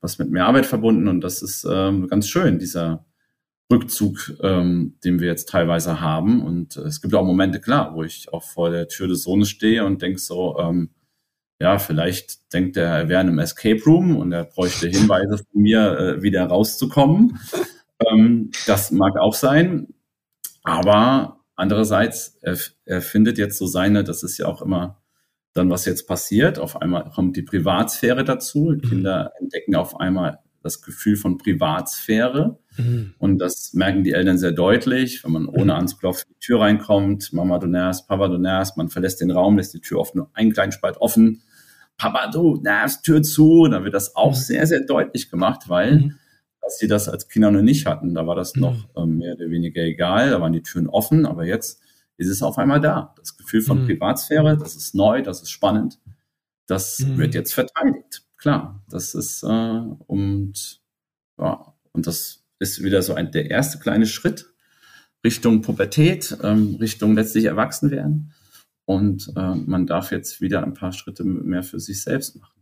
was, 0.00 0.18
mit 0.18 0.30
mehr 0.30 0.46
Arbeit 0.46 0.66
verbunden 0.66 1.08
und 1.08 1.20
das 1.20 1.42
ist 1.42 1.66
ähm, 1.68 2.06
ganz 2.08 2.28
schön, 2.28 2.58
dieser 2.58 3.04
Rückzug, 3.72 4.34
ähm, 4.40 4.96
den 5.04 5.18
wir 5.18 5.26
jetzt 5.26 5.48
teilweise 5.48 6.00
haben 6.00 6.42
und 6.42 6.76
äh, 6.76 6.82
es 6.82 7.00
gibt 7.00 7.14
auch 7.14 7.24
Momente, 7.24 7.60
klar, 7.60 7.94
wo 7.94 8.04
ich 8.04 8.32
auch 8.32 8.44
vor 8.44 8.70
der 8.70 8.88
Tür 8.88 9.08
des 9.08 9.22
Sohnes 9.22 9.48
stehe 9.48 9.84
und 9.84 10.02
denke 10.02 10.18
so, 10.18 10.58
ähm, 10.58 10.90
ja, 11.60 11.78
vielleicht 11.78 12.52
denkt 12.52 12.76
er, 12.76 12.90
er 12.90 13.08
wäre 13.08 13.22
in 13.22 13.28
einem 13.28 13.38
Escape 13.38 13.82
Room 13.84 14.16
und 14.16 14.30
er 14.32 14.44
bräuchte 14.44 14.88
Hinweise 14.88 15.38
von 15.38 15.62
mir, 15.62 15.98
äh, 15.98 16.22
wieder 16.22 16.46
rauszukommen. 16.46 17.38
Ähm, 18.12 18.50
das 18.66 18.90
mag 18.90 19.16
auch 19.18 19.34
sein. 19.34 19.88
Aber 20.66 21.44
andererseits, 21.54 22.38
er, 22.42 22.58
er 22.86 23.00
findet 23.00 23.38
jetzt 23.38 23.56
so 23.56 23.66
seine, 23.66 24.02
das 24.02 24.24
ist 24.24 24.36
ja 24.36 24.46
auch 24.46 24.60
immer 24.60 25.00
dann, 25.52 25.70
was 25.70 25.84
jetzt 25.84 26.08
passiert. 26.08 26.58
Auf 26.58 26.82
einmal 26.82 27.08
kommt 27.10 27.36
die 27.36 27.42
Privatsphäre 27.42 28.24
dazu. 28.24 28.72
Mhm. 28.74 28.80
Kinder 28.80 29.32
entdecken 29.40 29.76
auf 29.76 30.00
einmal 30.00 30.40
das 30.64 30.82
Gefühl 30.82 31.14
von 31.14 31.38
Privatsphäre. 31.38 32.58
Mhm. 32.76 33.14
Und 33.18 33.38
das 33.38 33.74
merken 33.74 34.02
die 34.02 34.12
Eltern 34.12 34.38
sehr 34.38 34.50
deutlich, 34.50 35.22
wenn 35.22 35.30
man 35.30 35.46
ohne 35.46 35.72
mhm. 35.72 35.78
anzuklopfen 35.78 36.24
in 36.28 36.34
die 36.34 36.46
Tür 36.46 36.60
reinkommt. 36.60 37.32
Mama, 37.32 37.60
du 37.60 37.68
nervst, 37.68 38.08
Papa, 38.08 38.26
du 38.26 38.38
nervst. 38.38 38.76
Man 38.76 38.88
verlässt 38.88 39.20
den 39.20 39.30
Raum, 39.30 39.58
lässt 39.58 39.72
die 39.72 39.80
Tür 39.80 40.00
oft 40.00 40.16
nur 40.16 40.30
einen 40.34 40.52
kleinen 40.52 40.72
Spalt 40.72 40.96
offen. 40.96 41.42
Papa, 41.96 42.28
du 42.28 42.56
nervst, 42.60 43.04
Tür 43.04 43.22
zu. 43.22 43.68
Dann 43.68 43.84
wird 43.84 43.94
das 43.94 44.16
auch 44.16 44.32
mhm. 44.32 44.40
sehr, 44.40 44.66
sehr 44.66 44.80
deutlich 44.80 45.30
gemacht, 45.30 45.68
weil 45.68 45.98
mhm 45.98 46.14
dass 46.66 46.78
sie 46.78 46.88
das 46.88 47.08
als 47.08 47.28
Kinder 47.28 47.50
noch 47.50 47.62
nicht 47.62 47.86
hatten. 47.86 48.14
Da 48.14 48.26
war 48.26 48.34
das 48.34 48.54
mhm. 48.54 48.60
noch 48.60 48.88
ähm, 48.96 49.18
mehr 49.18 49.34
oder 49.34 49.50
weniger 49.50 49.82
egal, 49.82 50.30
da 50.30 50.40
waren 50.40 50.52
die 50.52 50.62
Türen 50.62 50.88
offen, 50.88 51.24
aber 51.24 51.46
jetzt 51.46 51.80
ist 52.18 52.28
es 52.28 52.42
auf 52.42 52.58
einmal 52.58 52.80
da. 52.80 53.14
Das 53.16 53.36
Gefühl 53.36 53.62
von 53.62 53.82
mhm. 53.82 53.86
Privatsphäre, 53.86 54.56
das 54.56 54.74
ist 54.74 54.94
neu, 54.94 55.22
das 55.22 55.42
ist 55.42 55.50
spannend, 55.50 56.00
das 56.66 56.98
mhm. 56.98 57.18
wird 57.18 57.34
jetzt 57.34 57.54
verteidigt. 57.54 58.24
Klar, 58.36 58.82
das 58.90 59.14
ist 59.14 59.42
äh, 59.44 59.46
und 59.46 60.80
ja, 61.38 61.74
und 61.92 62.06
das 62.06 62.44
ist 62.58 62.82
wieder 62.82 63.02
so 63.02 63.14
ein 63.14 63.30
der 63.30 63.50
erste 63.50 63.78
kleine 63.78 64.06
Schritt 64.06 64.46
Richtung 65.24 65.62
Pubertät, 65.62 66.36
ähm, 66.42 66.76
Richtung 66.80 67.14
letztlich 67.14 67.46
Erwachsenwerden. 67.46 68.32
Und 68.84 69.32
äh, 69.36 69.54
man 69.54 69.86
darf 69.86 70.12
jetzt 70.12 70.40
wieder 70.40 70.62
ein 70.62 70.74
paar 70.74 70.92
Schritte 70.92 71.24
mehr 71.24 71.62
für 71.62 71.80
sich 71.80 72.02
selbst 72.02 72.36
machen. 72.40 72.55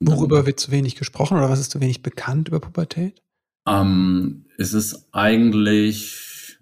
Worüber 0.00 0.46
wird 0.46 0.58
zu 0.58 0.70
wenig 0.70 0.96
gesprochen 0.96 1.36
oder 1.36 1.50
was 1.50 1.60
ist 1.60 1.70
zu 1.70 1.80
wenig 1.80 2.02
bekannt 2.02 2.48
über 2.48 2.60
Pubertät? 2.60 3.22
Ähm, 3.66 4.46
es 4.56 4.72
ist 4.72 5.08
eigentlich 5.12 6.58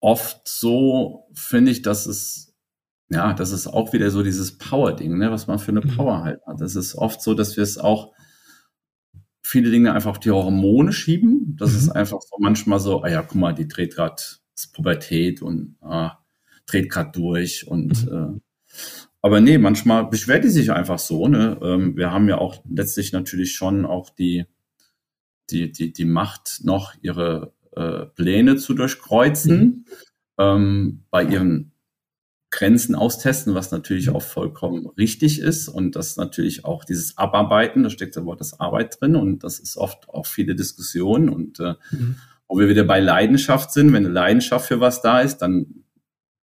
oft 0.00 0.48
so, 0.48 1.28
finde 1.32 1.70
ich, 1.70 1.82
dass 1.82 2.06
es, 2.06 2.54
ja, 3.08 3.32
das 3.34 3.52
ist 3.52 3.68
auch 3.68 3.92
wieder 3.92 4.10
so 4.10 4.22
dieses 4.22 4.58
Power-Ding, 4.58 5.16
ne, 5.16 5.30
was 5.30 5.46
man 5.46 5.58
für 5.58 5.70
eine 5.70 5.80
mhm. 5.80 5.96
Power 5.96 6.24
halt 6.24 6.40
hat. 6.46 6.60
Es 6.60 6.74
ist 6.74 6.96
oft 6.96 7.22
so, 7.22 7.34
dass 7.34 7.56
wir 7.56 7.62
es 7.62 7.78
auch 7.78 8.12
viele 9.42 9.70
Dinge 9.70 9.92
einfach 9.92 10.10
auf 10.10 10.20
die 10.20 10.30
Hormone 10.30 10.92
schieben. 10.92 11.56
Das 11.58 11.70
mhm. 11.70 11.76
ist 11.76 11.88
einfach 11.90 12.20
so 12.20 12.36
manchmal 12.38 12.80
so, 12.80 13.02
ah 13.02 13.08
ja, 13.08 13.22
guck 13.22 13.36
mal, 13.36 13.54
die 13.54 13.68
dreht 13.68 13.94
gerade 13.94 14.22
Pubertät 14.72 15.42
und 15.42 15.76
ah, 15.80 16.18
dreht 16.66 16.90
gerade 16.90 17.12
durch 17.12 17.66
und 17.66 18.10
mhm. 18.10 18.40
äh, 18.40 18.40
aber 19.22 19.40
nee, 19.40 19.58
manchmal 19.58 20.06
beschwert 20.06 20.44
die 20.44 20.48
sich 20.48 20.72
einfach 20.72 20.98
so. 20.98 21.28
Ne? 21.28 21.58
Ähm, 21.62 21.96
wir 21.96 22.10
haben 22.10 22.28
ja 22.28 22.38
auch 22.38 22.62
letztlich 22.68 23.12
natürlich 23.12 23.54
schon 23.54 23.84
auch 23.84 24.10
die, 24.10 24.46
die, 25.50 25.70
die, 25.70 25.92
die 25.92 26.04
Macht, 26.04 26.60
noch 26.64 26.94
ihre 27.02 27.52
äh, 27.76 28.06
Pläne 28.06 28.56
zu 28.56 28.74
durchkreuzen, 28.74 29.58
mhm. 29.58 29.84
ähm, 30.38 31.02
bei 31.10 31.24
ihren 31.24 31.72
Grenzen 32.50 32.94
austesten, 32.94 33.54
was 33.54 33.70
natürlich 33.70 34.08
mhm. 34.08 34.16
auch 34.16 34.22
vollkommen 34.22 34.86
richtig 34.98 35.38
ist. 35.38 35.68
Und 35.68 35.96
das 35.96 36.16
natürlich 36.16 36.64
auch 36.64 36.84
dieses 36.84 37.18
Abarbeiten, 37.18 37.82
da 37.82 37.90
steckt 37.90 38.16
das 38.16 38.24
Wort 38.24 38.40
das 38.40 38.58
Arbeit 38.58 39.00
drin 39.00 39.16
und 39.16 39.44
das 39.44 39.58
ist 39.58 39.76
oft 39.76 40.08
auch 40.08 40.26
viele 40.26 40.54
Diskussionen. 40.54 41.28
Und 41.28 41.60
äh, 41.60 41.74
mhm. 41.90 42.16
wo 42.48 42.58
wir 42.58 42.68
wieder 42.68 42.84
bei 42.84 43.00
Leidenschaft 43.00 43.70
sind, 43.70 43.92
wenn 43.92 44.06
eine 44.06 44.14
Leidenschaft 44.14 44.66
für 44.66 44.80
was 44.80 45.02
da 45.02 45.20
ist, 45.20 45.38
dann 45.38 45.79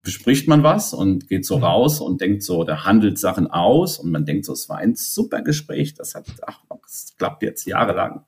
bespricht 0.02 0.48
man 0.48 0.62
was 0.62 0.94
und 0.94 1.28
geht 1.28 1.44
so 1.44 1.58
mhm. 1.58 1.64
raus 1.64 2.00
und 2.00 2.20
denkt 2.20 2.42
so, 2.42 2.64
der 2.64 2.84
handelt 2.84 3.18
Sachen 3.18 3.48
aus 3.48 3.98
und 3.98 4.10
man 4.10 4.24
denkt 4.24 4.44
so, 4.44 4.52
es 4.52 4.68
war 4.68 4.78
ein 4.78 4.94
super 4.94 5.42
Gespräch, 5.42 5.94
das 5.94 6.14
hat, 6.14 6.26
ach, 6.46 6.62
das 6.82 7.14
klappt 7.18 7.42
jetzt 7.42 7.66
jahrelang. 7.66 8.24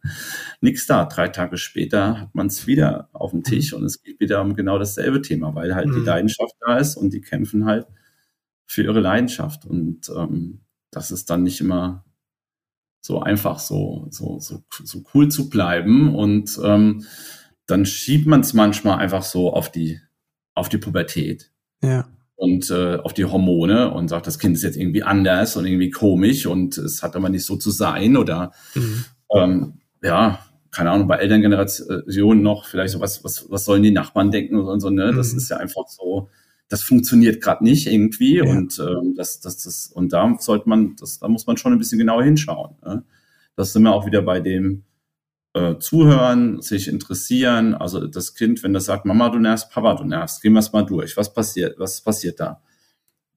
Nix 0.61 0.87
da. 0.87 1.07
Drei 1.07 1.29
Tage 1.29 1.57
später 1.57 2.21
hat 2.21 2.35
man 2.35 2.49
es 2.49 2.67
wieder 2.67 3.09
auf 3.13 3.31
dem 3.31 3.43
Tisch 3.43 3.73
und 3.73 3.85
es 3.85 4.03
geht 4.03 4.21
wieder 4.21 4.43
um 4.43 4.55
genau 4.55 4.79
dasselbe 4.79 5.23
Thema, 5.23 5.55
weil 5.55 5.75
halt 5.75 5.89
mhm. 5.89 5.95
die 5.95 6.01
Leidenschaft 6.01 6.55
da 6.61 6.77
ist 6.77 6.97
und 6.97 7.13
die 7.13 7.21
kämpfen 7.21 7.65
halt 7.65 7.87
für 8.67 8.83
ihre 8.83 9.01
Leidenschaft 9.01 9.65
und 9.65 10.11
ähm, 10.15 10.61
das 10.91 11.11
ist 11.11 11.31
dann 11.31 11.43
nicht 11.45 11.61
immer 11.61 12.05
so 13.01 13.21
einfach 13.21 13.59
so, 13.59 14.07
so, 14.11 14.39
so, 14.39 14.63
so 14.85 15.03
cool 15.15 15.29
zu 15.31 15.49
bleiben 15.49 16.15
und 16.15 16.61
ähm, 16.63 17.07
dann 17.67 17.87
schiebt 17.87 18.27
man 18.27 18.41
es 18.41 18.53
manchmal 18.53 18.99
einfach 18.99 19.23
so 19.23 19.53
auf 19.53 19.71
die, 19.71 20.01
auf 20.55 20.69
die 20.69 20.79
Pubertät. 20.79 21.51
Ja. 21.83 22.09
Und 22.37 22.71
äh, 22.71 22.97
auf 22.97 23.13
die 23.13 23.27
Hormone 23.27 23.93
und 23.93 24.09
sagt, 24.09 24.27
das 24.27 24.39
Kind 24.39 24.57
ist 24.57 24.63
jetzt 24.63 24.77
irgendwie 24.77 25.03
anders 25.03 25.57
und 25.57 25.67
irgendwie 25.67 25.91
komisch 25.91 26.47
und 26.47 26.79
es 26.79 27.03
hat 27.03 27.15
aber 27.15 27.29
nicht 27.29 27.45
so 27.45 27.57
zu 27.57 27.71
sein 27.71 28.17
oder 28.17 28.53
mhm. 28.75 29.05
ähm, 29.35 29.73
ja, 30.03 30.39
keine 30.71 30.91
Ahnung, 30.91 31.09
bei 31.09 31.17
Elterngenerationen 31.17 32.43
noch 32.43 32.65
vielleicht 32.65 32.93
so 32.93 33.01
was, 33.01 33.25
was, 33.25 33.51
was 33.51 33.65
sollen 33.65 33.83
die 33.83 33.91
Nachbarn 33.91 34.31
denken 34.31 34.57
und 34.57 34.81
so, 34.81 34.89
ne? 34.89 35.13
Das 35.15 35.33
mhm. 35.33 35.39
ist 35.39 35.51
ja 35.51 35.59
einfach 35.59 35.89
so, 35.89 36.29
das 36.69 36.83
funktioniert 36.83 37.43
gerade 37.43 37.65
nicht 37.65 37.87
irgendwie 37.89 38.37
ja. 38.37 38.45
und 38.45 38.79
ähm, 38.79 39.15
das, 39.17 39.41
das, 39.41 39.59
das, 39.59 39.91
und 39.93 40.13
da 40.13 40.37
sollte 40.39 40.69
man, 40.69 40.97
das, 40.99 41.19
da 41.19 41.29
muss 41.29 41.47
man 41.47 41.57
schon 41.57 41.73
ein 41.73 41.79
bisschen 41.79 41.99
genauer 41.99 42.23
hinschauen. 42.23 42.77
Ne? 42.85 43.05
Das 43.57 43.73
sind 43.73 43.83
wir 43.83 43.93
auch 43.93 44.07
wieder 44.07 44.23
bei 44.23 44.41
dem, 44.41 44.85
äh, 45.55 45.79
zuhören, 45.79 46.63
sich 46.63 46.89
interessieren. 46.89 47.75
Also 47.75 48.07
das 48.07 48.35
Kind, 48.35 48.63
wenn 48.63 48.73
das 48.73 48.85
sagt, 48.85 49.05
Mama, 49.05 49.29
du 49.31 49.39
nervst, 49.39 49.71
Papa, 49.71 49.95
du 49.95 50.05
nervst, 50.05 50.43
gehen 50.43 50.53
wir 50.53 50.61
es 50.61 50.73
mal 50.73 50.83
durch. 50.83 51.17
Was 51.17 51.33
passiert, 51.33 51.79
was 51.79 52.01
passiert 52.01 52.41
da? 52.41 52.63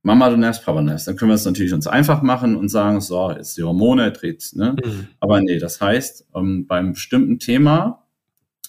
Mama, 0.03 0.29
du 0.29 0.37
nervst, 0.37 0.63
Papa, 0.65 0.79
du 0.79 0.85
nervst. 0.85 1.07
Dann 1.07 1.15
können 1.15 1.31
wir 1.31 1.35
es 1.35 1.45
natürlich 1.45 1.73
uns 1.73 1.87
einfach 1.87 2.21
machen 2.21 2.55
und 2.55 2.69
sagen, 2.69 3.01
so, 3.01 3.31
jetzt 3.31 3.57
die 3.57 3.63
Hormone 3.63 4.11
dreht. 4.11 4.51
Ne? 4.53 4.75
Mhm. 4.83 5.07
Aber 5.19 5.41
nee, 5.41 5.57
das 5.57 5.81
heißt, 5.81 6.27
ähm, 6.35 6.67
beim 6.67 6.93
bestimmten 6.93 7.39
Thema 7.39 8.05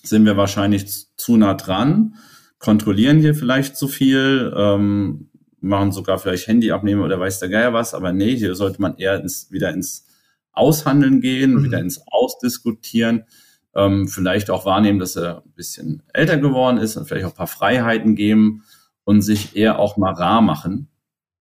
sind 0.03 0.25
wir 0.25 0.37
wahrscheinlich 0.37 1.09
zu 1.17 1.37
nah 1.37 1.55
dran, 1.55 2.15
kontrollieren 2.59 3.19
hier 3.19 3.35
vielleicht 3.35 3.77
zu 3.77 3.89
viel, 3.89 4.53
ähm, 4.57 5.29
machen 5.61 5.93
sogar 5.93 6.19
vielleicht 6.19 6.47
Handy 6.47 6.73
abnehmen 6.73 7.03
oder 7.03 7.19
weiß 7.19 7.41
der 7.41 7.49
Geier 7.49 7.73
was, 7.73 7.95
aber 7.95 8.13
nee, 8.13 8.37
hier 8.37 8.55
sollte 8.55 8.81
man 8.81 8.97
eher 8.97 9.21
ins, 9.21 9.51
wieder 9.51 9.73
ins 9.73 10.07
Aushandeln 10.55 11.21
gehen, 11.21 11.55
mhm. 11.55 11.65
wieder 11.65 11.81
ins 11.81 12.03
Ausdiskutieren, 12.07 13.25
ähm, 13.75 14.09
vielleicht 14.09 14.51
auch 14.51 14.65
wahrnehmen, 14.65 14.99
dass 14.99 15.17
er 15.17 15.43
ein 15.45 15.53
bisschen 15.55 16.03
älter 16.13 16.39
geworden 16.39 16.79
ist 16.79 16.97
und 16.97 17.07
vielleicht 17.07 17.27
auch 17.27 17.33
ein 17.33 17.37
paar 17.37 17.47
Freiheiten 17.47 18.15
geben 18.15 18.65
und 19.05 19.23
sich 19.23 19.57
eher 19.57 19.79
auch 19.79 19.97
mal 19.97 20.13
rar 20.13 20.41
machen 20.41 20.89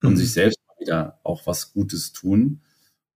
mhm. 0.01 0.09
und 0.09 0.17
sich 0.17 0.33
selbst 0.33 0.59
wieder 0.79 1.19
auch 1.23 1.45
was 1.45 1.73
Gutes 1.73 2.11
tun. 2.13 2.61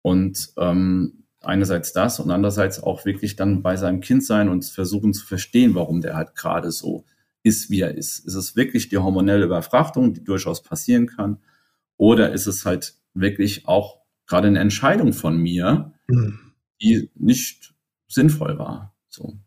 Und 0.01 0.49
ähm, 0.57 1.23
einerseits 1.41 1.93
das 1.93 2.19
und 2.19 2.31
andererseits 2.31 2.81
auch 2.81 3.05
wirklich 3.05 3.35
dann 3.35 3.61
bei 3.61 3.75
seinem 3.75 4.01
Kind 4.01 4.23
sein 4.23 4.49
und 4.49 4.65
versuchen 4.65 5.13
zu 5.13 5.25
verstehen, 5.25 5.75
warum 5.75 6.01
der 6.01 6.15
halt 6.15 6.35
gerade 6.35 6.71
so 6.71 7.05
ist, 7.43 7.69
wie 7.69 7.81
er 7.81 7.95
ist. 7.95 8.19
Ist 8.19 8.35
es 8.35 8.55
wirklich 8.55 8.89
die 8.89 8.97
hormonelle 8.97 9.45
Überfrachtung, 9.45 10.13
die 10.13 10.23
durchaus 10.23 10.61
passieren 10.61 11.07
kann? 11.07 11.39
Oder 11.97 12.31
ist 12.31 12.47
es 12.47 12.65
halt 12.65 12.95
wirklich 13.13 13.67
auch 13.67 13.99
gerade 14.27 14.47
eine 14.47 14.59
Entscheidung 14.59 15.13
von 15.13 15.37
mir, 15.37 15.93
mhm. 16.07 16.39
die 16.81 17.09
nicht 17.15 17.73
sinnvoll 18.07 18.59
war? 18.59 18.95
So. 19.09 19.39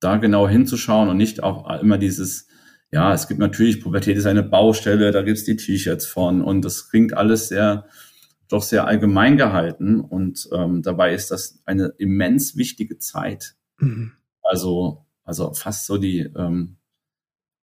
Da 0.00 0.16
genau 0.16 0.48
hinzuschauen 0.48 1.08
und 1.08 1.16
nicht 1.16 1.42
auch 1.42 1.80
immer 1.80 1.98
dieses, 1.98 2.48
ja, 2.90 3.12
es 3.12 3.28
gibt 3.28 3.40
natürlich, 3.40 3.80
Pubertät 3.80 4.16
ist 4.16 4.26
eine 4.26 4.42
Baustelle, 4.42 5.10
da 5.10 5.22
gibt's 5.22 5.44
die 5.44 5.56
T-Shirts 5.56 6.06
von 6.06 6.42
und 6.42 6.64
das 6.64 6.88
klingt 6.88 7.14
alles 7.16 7.48
sehr, 7.48 7.86
doch 8.48 8.62
sehr 8.62 8.86
allgemein 8.86 9.36
gehalten 9.36 10.00
und 10.00 10.48
ähm, 10.52 10.82
dabei 10.82 11.14
ist 11.14 11.30
das 11.30 11.60
eine 11.64 11.92
immens 11.98 12.56
wichtige 12.56 12.98
Zeit. 12.98 13.56
Mhm. 13.78 14.12
Also, 14.42 15.06
also 15.24 15.54
fast 15.54 15.86
so 15.86 15.96
die, 15.98 16.20
ähm, 16.20 16.76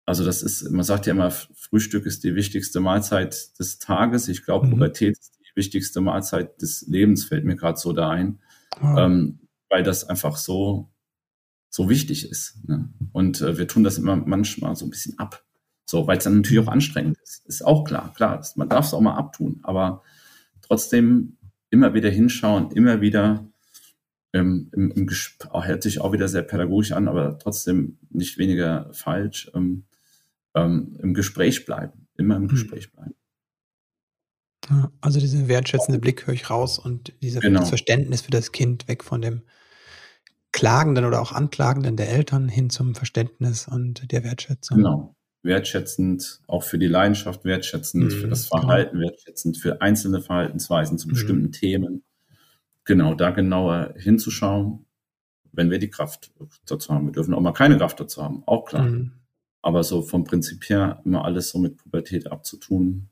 also 0.06 0.24
das 0.24 0.42
ist, 0.42 0.68
man 0.70 0.82
sagt 0.82 1.06
ja 1.06 1.12
immer, 1.12 1.30
Frühstück 1.30 2.06
ist 2.06 2.24
die 2.24 2.34
wichtigste 2.34 2.80
Mahlzeit 2.80 3.58
des 3.60 3.78
Tages. 3.78 4.26
Ich 4.26 4.44
glaube, 4.44 4.66
mhm. 4.66 4.72
Pubertät 4.72 5.16
ist 5.16 5.39
die 5.50 5.56
wichtigste 5.56 6.00
Mahlzeit 6.00 6.60
des 6.62 6.86
Lebens, 6.88 7.24
fällt 7.24 7.44
mir 7.44 7.56
gerade 7.56 7.78
so 7.78 7.92
da 7.92 8.10
ein, 8.10 8.40
oh. 8.82 8.96
ähm, 8.98 9.40
weil 9.68 9.82
das 9.82 10.08
einfach 10.08 10.36
so, 10.36 10.90
so 11.68 11.88
wichtig 11.88 12.28
ist. 12.28 12.58
Ne? 12.66 12.88
Und 13.12 13.40
äh, 13.40 13.58
wir 13.58 13.68
tun 13.68 13.84
das 13.84 13.98
immer 13.98 14.16
manchmal 14.16 14.76
so 14.76 14.86
ein 14.86 14.90
bisschen 14.90 15.18
ab. 15.18 15.44
So, 15.86 16.06
weil 16.06 16.18
es 16.18 16.24
dann 16.24 16.36
natürlich 16.36 16.64
auch 16.64 16.72
anstrengend 16.72 17.18
ist. 17.22 17.44
Ist 17.46 17.66
auch 17.66 17.84
klar, 17.84 18.12
klar. 18.14 18.44
Man 18.54 18.68
darf 18.68 18.86
es 18.86 18.94
auch 18.94 19.00
mal 19.00 19.16
abtun, 19.16 19.58
aber 19.64 20.02
trotzdem 20.62 21.36
immer 21.70 21.94
wieder 21.94 22.10
hinschauen, 22.10 22.70
immer 22.72 23.00
wieder 23.00 23.44
ähm, 24.32 24.70
im, 24.72 24.92
im 24.92 25.06
Gespräch, 25.06 25.50
hört 25.66 25.82
sich 25.82 26.00
auch 26.00 26.12
wieder 26.12 26.28
sehr 26.28 26.42
pädagogisch 26.42 26.92
an, 26.92 27.08
aber 27.08 27.38
trotzdem 27.38 27.98
nicht 28.10 28.38
weniger 28.38 28.88
falsch. 28.92 29.50
Ähm, 29.54 29.84
ähm, 30.54 30.96
im 31.00 31.14
Gespräch 31.14 31.64
bleiben, 31.64 32.06
immer 32.16 32.36
im 32.36 32.42
hm. 32.42 32.48
Gespräch 32.48 32.92
bleiben. 32.92 33.14
Also 35.00 35.20
dieser 35.20 35.48
wertschätzende 35.48 35.98
Blick 35.98 36.26
höre 36.26 36.34
ich 36.34 36.50
raus 36.50 36.78
und 36.78 37.12
dieses 37.22 37.40
genau. 37.40 37.64
Verständnis 37.64 38.22
für 38.22 38.30
das 38.30 38.52
Kind 38.52 38.88
weg 38.88 39.02
von 39.02 39.20
dem 39.20 39.42
Klagenden 40.52 41.04
oder 41.04 41.20
auch 41.20 41.32
Anklagenden 41.32 41.96
der 41.96 42.10
Eltern 42.10 42.48
hin 42.48 42.70
zum 42.70 42.94
Verständnis 42.94 43.68
und 43.68 44.10
der 44.10 44.24
Wertschätzung. 44.24 44.78
Genau. 44.78 45.14
Wertschätzend, 45.42 46.40
auch 46.46 46.62
für 46.62 46.78
die 46.78 46.86
Leidenschaft 46.86 47.44
wertschätzend, 47.44 48.04
mhm, 48.04 48.10
für 48.10 48.28
das 48.28 48.46
Verhalten 48.46 48.98
genau. 48.98 49.08
wertschätzend, 49.08 49.56
für 49.56 49.80
einzelne 49.80 50.20
Verhaltensweisen 50.20 50.98
zu 50.98 51.08
mhm. 51.08 51.12
bestimmten 51.12 51.52
Themen. 51.52 52.04
Genau, 52.84 53.14
da 53.14 53.30
genauer 53.30 53.94
hinzuschauen, 53.96 54.84
wenn 55.52 55.70
wir 55.70 55.78
die 55.78 55.90
Kraft 55.90 56.32
dazu 56.66 56.92
haben. 56.92 57.06
Wir 57.06 57.12
dürfen 57.12 57.34
auch 57.34 57.40
mal 57.40 57.52
keine 57.52 57.78
Kraft 57.78 58.00
dazu 58.00 58.22
haben, 58.22 58.42
auch 58.46 58.66
klar. 58.66 58.84
Mhm. 58.84 59.12
Aber 59.62 59.82
so 59.82 60.02
vom 60.02 60.24
Prinzip 60.24 60.68
her 60.68 61.00
immer 61.04 61.24
alles 61.24 61.50
so 61.50 61.58
mit 61.58 61.76
Pubertät 61.76 62.30
abzutun, 62.30 63.08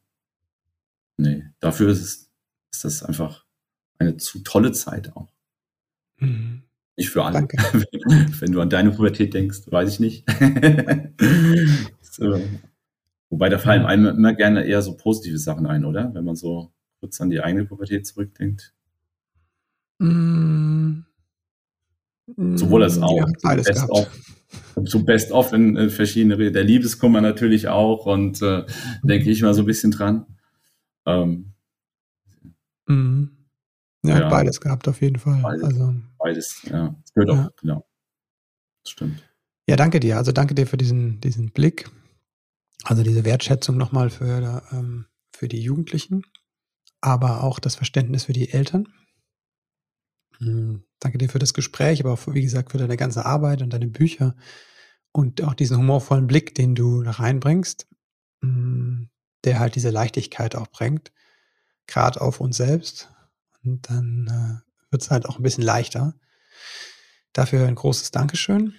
nee, 1.19 1.45
dafür 1.61 1.91
ist, 1.91 2.01
es, 2.01 2.31
ist 2.73 2.85
das 2.85 3.03
einfach 3.03 3.45
eine 3.99 4.17
zu 4.17 4.41
tolle 4.41 4.73
Zeit 4.73 5.15
auch. 5.15 5.29
Mhm. 6.19 6.63
Nicht 6.97 7.11
für 7.11 7.23
alle. 7.25 7.35
Danke. 7.35 7.57
Wenn 8.41 8.53
du 8.53 8.61
an 8.61 8.71
deine 8.71 8.91
Pubertät 8.91 9.35
denkst, 9.35 9.61
weiß 9.67 9.93
ich 9.93 10.01
nicht. 10.01 10.25
so. 12.03 12.41
Wobei 13.31 13.49
da 13.51 13.59
fallen 13.59 13.85
einem 13.85 14.17
immer 14.17 14.35
gerne 14.35 14.65
eher 14.65 14.83
so 14.83 14.97
positive 14.97 15.39
Sachen 15.39 15.67
ein, 15.67 15.85
oder? 15.85 16.13
Wenn 16.15 16.25
man 16.25 16.35
so 16.35 16.73
kurz 16.99 17.21
an 17.21 17.31
die 17.31 17.41
eigene 17.41 17.67
Pubertät 17.67 18.07
zurückdenkt. 18.07 18.75
Mm. 19.99 21.03
Sowohl 22.55 22.83
als 22.83 22.99
auch. 23.01 23.17
Ja, 23.17 23.27
beides 23.43 23.67
gehabt. 23.69 23.91
Auch 23.91 24.09
so 24.85 25.05
best 25.05 25.33
of 25.33 25.53
in, 25.53 25.77
in 25.77 25.91
verschiedene, 25.91 26.51
der 26.51 26.65
Liebeskummer 26.65 27.21
natürlich 27.21 27.69
auch 27.69 28.07
und 28.07 28.43
äh, 28.43 28.65
denke 29.03 29.31
ich 29.31 29.43
mal 29.43 29.55
so 29.55 29.63
ein 29.63 29.67
bisschen 29.67 29.91
dran. 29.91 30.27
Ähm, 31.09 31.55
mhm. 32.87 33.47
ja, 34.05 34.21
ja, 34.21 34.29
beides 34.29 34.61
gehabt 34.61 34.87
auf 34.89 35.01
jeden 35.01 35.19
Fall. 35.19 35.41
Beides, 35.43 35.65
also, 35.65 35.95
beides 36.19 36.63
ja. 36.65 36.95
Das 37.01 37.15
gehört 37.15 37.31
ja. 37.31 37.47
auch, 37.47 37.57
genau. 37.57 37.89
Das 38.85 38.93
stimmt. 38.93 39.29
Ja, 39.69 39.77
danke 39.77 40.01
dir. 40.01 40.19
Also 40.19 40.33
danke 40.33 40.55
dir 40.55 40.67
für 40.67 40.77
diesen, 40.77 41.21
diesen 41.21 41.51
Blick. 41.51 41.91
Also 42.85 43.03
diese 43.03 43.25
Wertschätzung 43.25 43.77
nochmal 43.77 44.11
für, 44.11 44.63
ähm, 44.71 45.07
für 45.35 45.49
die 45.49 45.61
Jugendlichen, 45.61 46.23
aber 47.01 47.43
auch 47.43 47.59
das 47.59 47.75
Verständnis 47.75 48.25
für 48.25 48.33
die 48.33 48.51
Eltern. 48.51 48.89
Mhm. 50.41 50.85
Danke 51.01 51.19
dir 51.19 51.29
für 51.29 51.39
das 51.39 51.55
Gespräch, 51.55 52.01
aber 52.01 52.13
auch, 52.13 52.27
wie 52.29 52.43
gesagt, 52.43 52.73
für 52.73 52.79
deine 52.79 52.97
ganze 52.97 53.25
Arbeit 53.25 53.63
und 53.63 53.73
deine 53.73 53.89
Bücher 53.89 54.37
und 55.13 55.43
auch 55.43 55.55
diesen 55.55 55.79
humorvollen 55.79 56.27
Blick, 56.27 56.55
den 56.55 56.75
du 56.75 57.03
da 57.03 57.13
reinbringst, 57.13 57.89
mm, 58.43 59.05
der 59.45 59.59
halt 59.59 59.75
diese 59.75 59.91
Leichtigkeit 59.91 60.57
auch 60.57 60.69
bringt, 60.69 61.13
gerade 61.87 62.21
auf 62.21 62.41
uns 62.41 62.57
selbst. 62.57 63.09
Und 63.65 63.89
dann 63.91 64.27
äh, 64.27 64.91
wird 64.91 65.03
es 65.03 65.11
halt 65.11 65.27
auch 65.27 65.39
ein 65.39 65.43
bisschen 65.43 65.65
leichter. 65.65 66.15
Dafür 67.33 67.67
ein 67.67 67.75
großes 67.75 68.11
Dankeschön. 68.11 68.75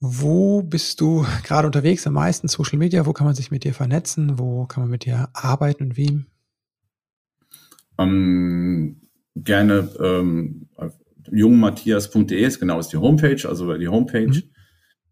Wo 0.00 0.62
bist 0.62 1.00
du 1.00 1.26
gerade 1.42 1.66
unterwegs? 1.66 2.06
Am 2.06 2.14
meisten 2.14 2.48
Social 2.48 2.78
Media? 2.78 3.06
Wo 3.06 3.12
kann 3.12 3.26
man 3.26 3.34
sich 3.34 3.50
mit 3.50 3.64
dir 3.64 3.74
vernetzen? 3.74 4.38
Wo 4.38 4.66
kann 4.66 4.82
man 4.82 4.90
mit 4.90 5.04
dir 5.04 5.30
arbeiten 5.32 5.84
und 5.84 5.96
wie? 5.96 6.24
Um, 7.96 9.08
gerne 9.34 9.90
ähm, 9.98 10.68
jungmatthias.de 11.30 12.44
ist 12.44 12.60
genau 12.60 12.78
ist 12.78 12.92
die 12.92 12.98
Homepage, 12.98 13.48
also 13.48 13.74
die 13.76 13.88
Homepage. 13.88 14.26
Mhm. 14.26 14.42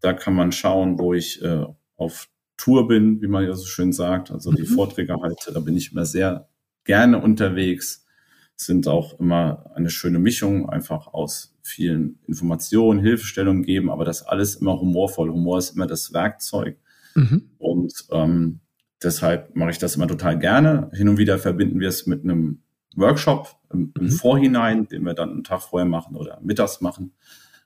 Da 0.01 0.13
kann 0.13 0.35
man 0.35 0.51
schauen, 0.51 0.99
wo 0.99 1.13
ich 1.13 1.41
äh, 1.41 1.65
auf 1.95 2.29
Tour 2.57 2.87
bin, 2.87 3.21
wie 3.21 3.27
man 3.27 3.45
ja 3.45 3.53
so 3.53 3.65
schön 3.65 3.91
sagt, 3.91 4.31
also 4.31 4.51
die 4.51 4.63
mhm. 4.63 4.67
Vorträge 4.67 5.15
halte. 5.21 5.51
Da 5.53 5.59
bin 5.59 5.75
ich 5.75 5.91
immer 5.91 6.05
sehr 6.05 6.47
gerne 6.83 7.21
unterwegs. 7.21 8.05
Sind 8.55 8.87
auch 8.87 9.19
immer 9.19 9.71
eine 9.75 9.89
schöne 9.89 10.19
Mischung, 10.19 10.69
einfach 10.69 11.07
aus 11.07 11.57
vielen 11.61 12.19
Informationen, 12.25 13.01
Hilfestellungen 13.01 13.63
geben, 13.63 13.89
aber 13.89 14.05
das 14.05 14.23
alles 14.23 14.55
immer 14.55 14.79
humorvoll. 14.79 15.29
Humor 15.29 15.57
ist 15.57 15.75
immer 15.75 15.87
das 15.87 16.13
Werkzeug. 16.13 16.77
Mhm. 17.15 17.49
Und 17.57 18.05
ähm, 18.11 18.59
deshalb 19.03 19.55
mache 19.55 19.71
ich 19.71 19.77
das 19.77 19.95
immer 19.95 20.07
total 20.07 20.39
gerne. 20.39 20.89
Hin 20.93 21.09
und 21.09 21.17
wieder 21.17 21.37
verbinden 21.37 21.79
wir 21.79 21.89
es 21.89 22.05
mit 22.05 22.23
einem 22.23 22.61
Workshop 22.95 23.57
im, 23.73 23.91
im 23.99 24.05
mhm. 24.05 24.11
Vorhinein, 24.11 24.87
den 24.87 25.03
wir 25.03 25.13
dann 25.13 25.31
einen 25.31 25.43
Tag 25.43 25.61
vorher 25.61 25.87
machen 25.87 26.15
oder 26.15 26.39
mittags 26.41 26.79
machen. 26.79 27.13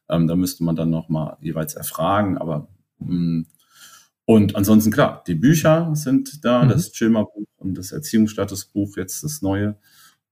Ähm, 0.10 0.28
da 0.28 0.36
müsste 0.36 0.64
man 0.64 0.76
dann 0.76 0.90
nochmal 0.90 1.38
jeweils 1.42 1.76
erfragen, 1.76 2.38
aber 2.38 2.68
mh, 2.98 3.14
mm, 3.14 3.46
und 4.30 4.56
ansonsten 4.56 4.92
klar, 4.92 5.24
die 5.26 5.34
Bücher 5.34 5.90
sind 5.96 6.46
da, 6.46 6.64
mhm. 6.64 6.70
das 6.70 6.92
Chilmer-Buch 6.92 7.48
und 7.58 7.76
das 7.76 7.92
Erziehungsstatusbuch, 7.92 8.96
jetzt 8.96 9.24
das 9.24 9.42
neue. 9.42 9.76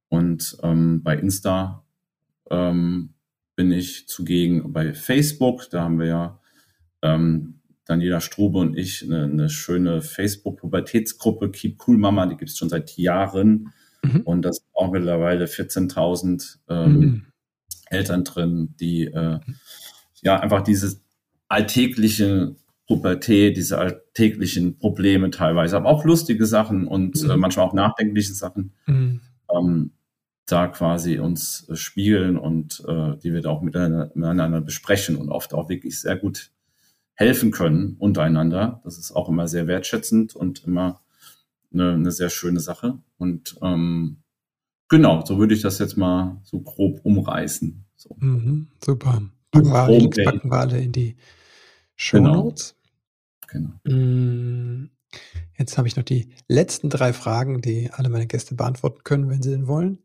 Und 0.08 0.56
ähm, 0.62 1.02
bei 1.02 1.18
Insta 1.18 1.84
ähm, 2.52 3.16
bin 3.56 3.72
ich 3.72 4.08
zugegen 4.08 4.72
bei 4.72 4.94
Facebook. 4.94 5.72
Da 5.72 5.82
haben 5.82 5.98
wir 5.98 6.06
ja 6.06 6.40
ähm, 7.02 7.62
Daniela 7.86 8.22
Strube 8.22 8.60
und 8.60 8.78
ich 8.78 9.04
eine, 9.04 9.24
eine 9.24 9.50
schöne 9.50 10.04
Facebook-Pubertätsgruppe, 10.04 11.50
Keep 11.50 11.82
Cool 11.88 11.98
Mama, 11.98 12.28
die 12.28 12.38
gibt 12.38 12.52
es 12.52 12.58
schon 12.60 12.70
seit 12.70 12.98
Jahren. 12.98 13.74
Mhm. 14.04 14.22
Und 14.22 14.44
das 14.44 14.58
sind 14.58 14.68
auch 14.76 14.92
mittlerweile 14.92 15.46
14.000 15.46 16.58
ähm, 16.70 17.00
mhm. 17.00 17.26
Eltern 17.88 18.24
drin, 18.24 18.76
die 18.80 19.06
äh, 19.06 19.40
ja 20.22 20.40
einfach 20.40 20.62
diese 20.62 21.02
alltägliche 21.48 22.56
Pubertät, 22.88 23.58
diese 23.58 23.78
alltäglichen 23.78 24.78
Probleme 24.78 25.30
teilweise, 25.30 25.76
aber 25.76 25.90
auch 25.90 26.06
lustige 26.06 26.46
Sachen 26.46 26.88
und 26.88 27.22
äh, 27.22 27.26
mhm. 27.26 27.32
äh, 27.32 27.38
manchmal 27.38 27.68
auch 27.68 27.74
nachdenkliche 27.74 28.34
Sachen, 28.34 28.74
mhm. 28.86 29.22
ähm, 29.54 29.92
da 30.46 30.68
quasi 30.68 31.20
uns 31.20 31.68
äh, 31.70 31.76
spiegeln 31.76 32.38
und 32.38 32.84
äh, 32.88 33.18
die 33.18 33.34
wir 33.34 33.42
da 33.42 33.50
auch 33.50 33.62
miteinander, 33.62 34.12
miteinander 34.16 34.62
besprechen 34.62 35.18
und 35.18 35.30
oft 35.30 35.54
auch 35.54 35.68
wirklich 35.68 36.00
sehr 36.00 36.16
gut 36.16 36.52
helfen 37.14 37.52
können 37.52 37.98
untereinander. 38.00 38.80
Das 38.86 38.98
ist 38.98 39.12
auch 39.12 39.28
immer 39.28 39.48
sehr 39.48 39.68
wertschätzend 39.68 40.36
und 40.36 40.64
immer 40.64 41.02
eine, 41.74 41.94
eine 41.94 42.12
sehr 42.12 42.30
schöne 42.30 42.62
Sache. 42.62 43.00
Und 43.18 43.58
ähm, 43.62 44.18
genau, 44.88 45.26
so 45.26 45.40
würde 45.40 45.54
ich 45.54 45.62
das 45.62 45.80
jetzt 45.80 45.98
mal 45.98 46.40
so 46.44 46.62
grob 46.62 47.02
umreißen. 47.04 47.84
So. 47.98 48.16
Mhm, 48.20 48.68
super. 48.84 49.22
Packen 49.52 49.70
wir, 49.70 49.88
Links 49.90 50.18
packen 50.24 50.50
wir 50.50 50.58
alle 50.58 50.80
in 50.80 50.92
die 50.92 51.18
Show 51.96 52.18
genau. 52.18 52.44
Notes. 52.44 52.70
Genau. 52.70 52.77
Genau. 53.48 54.90
Jetzt 55.58 55.78
habe 55.78 55.88
ich 55.88 55.96
noch 55.96 56.04
die 56.04 56.30
letzten 56.48 56.90
drei 56.90 57.14
Fragen, 57.14 57.62
die 57.62 57.90
alle 57.92 58.10
meine 58.10 58.28
Gäste 58.28 58.56
beantworten 58.56 59.04
können, 59.04 59.30
wenn 59.30 59.42
sie 59.42 59.52
denn 59.52 59.68
wollen. 59.68 60.00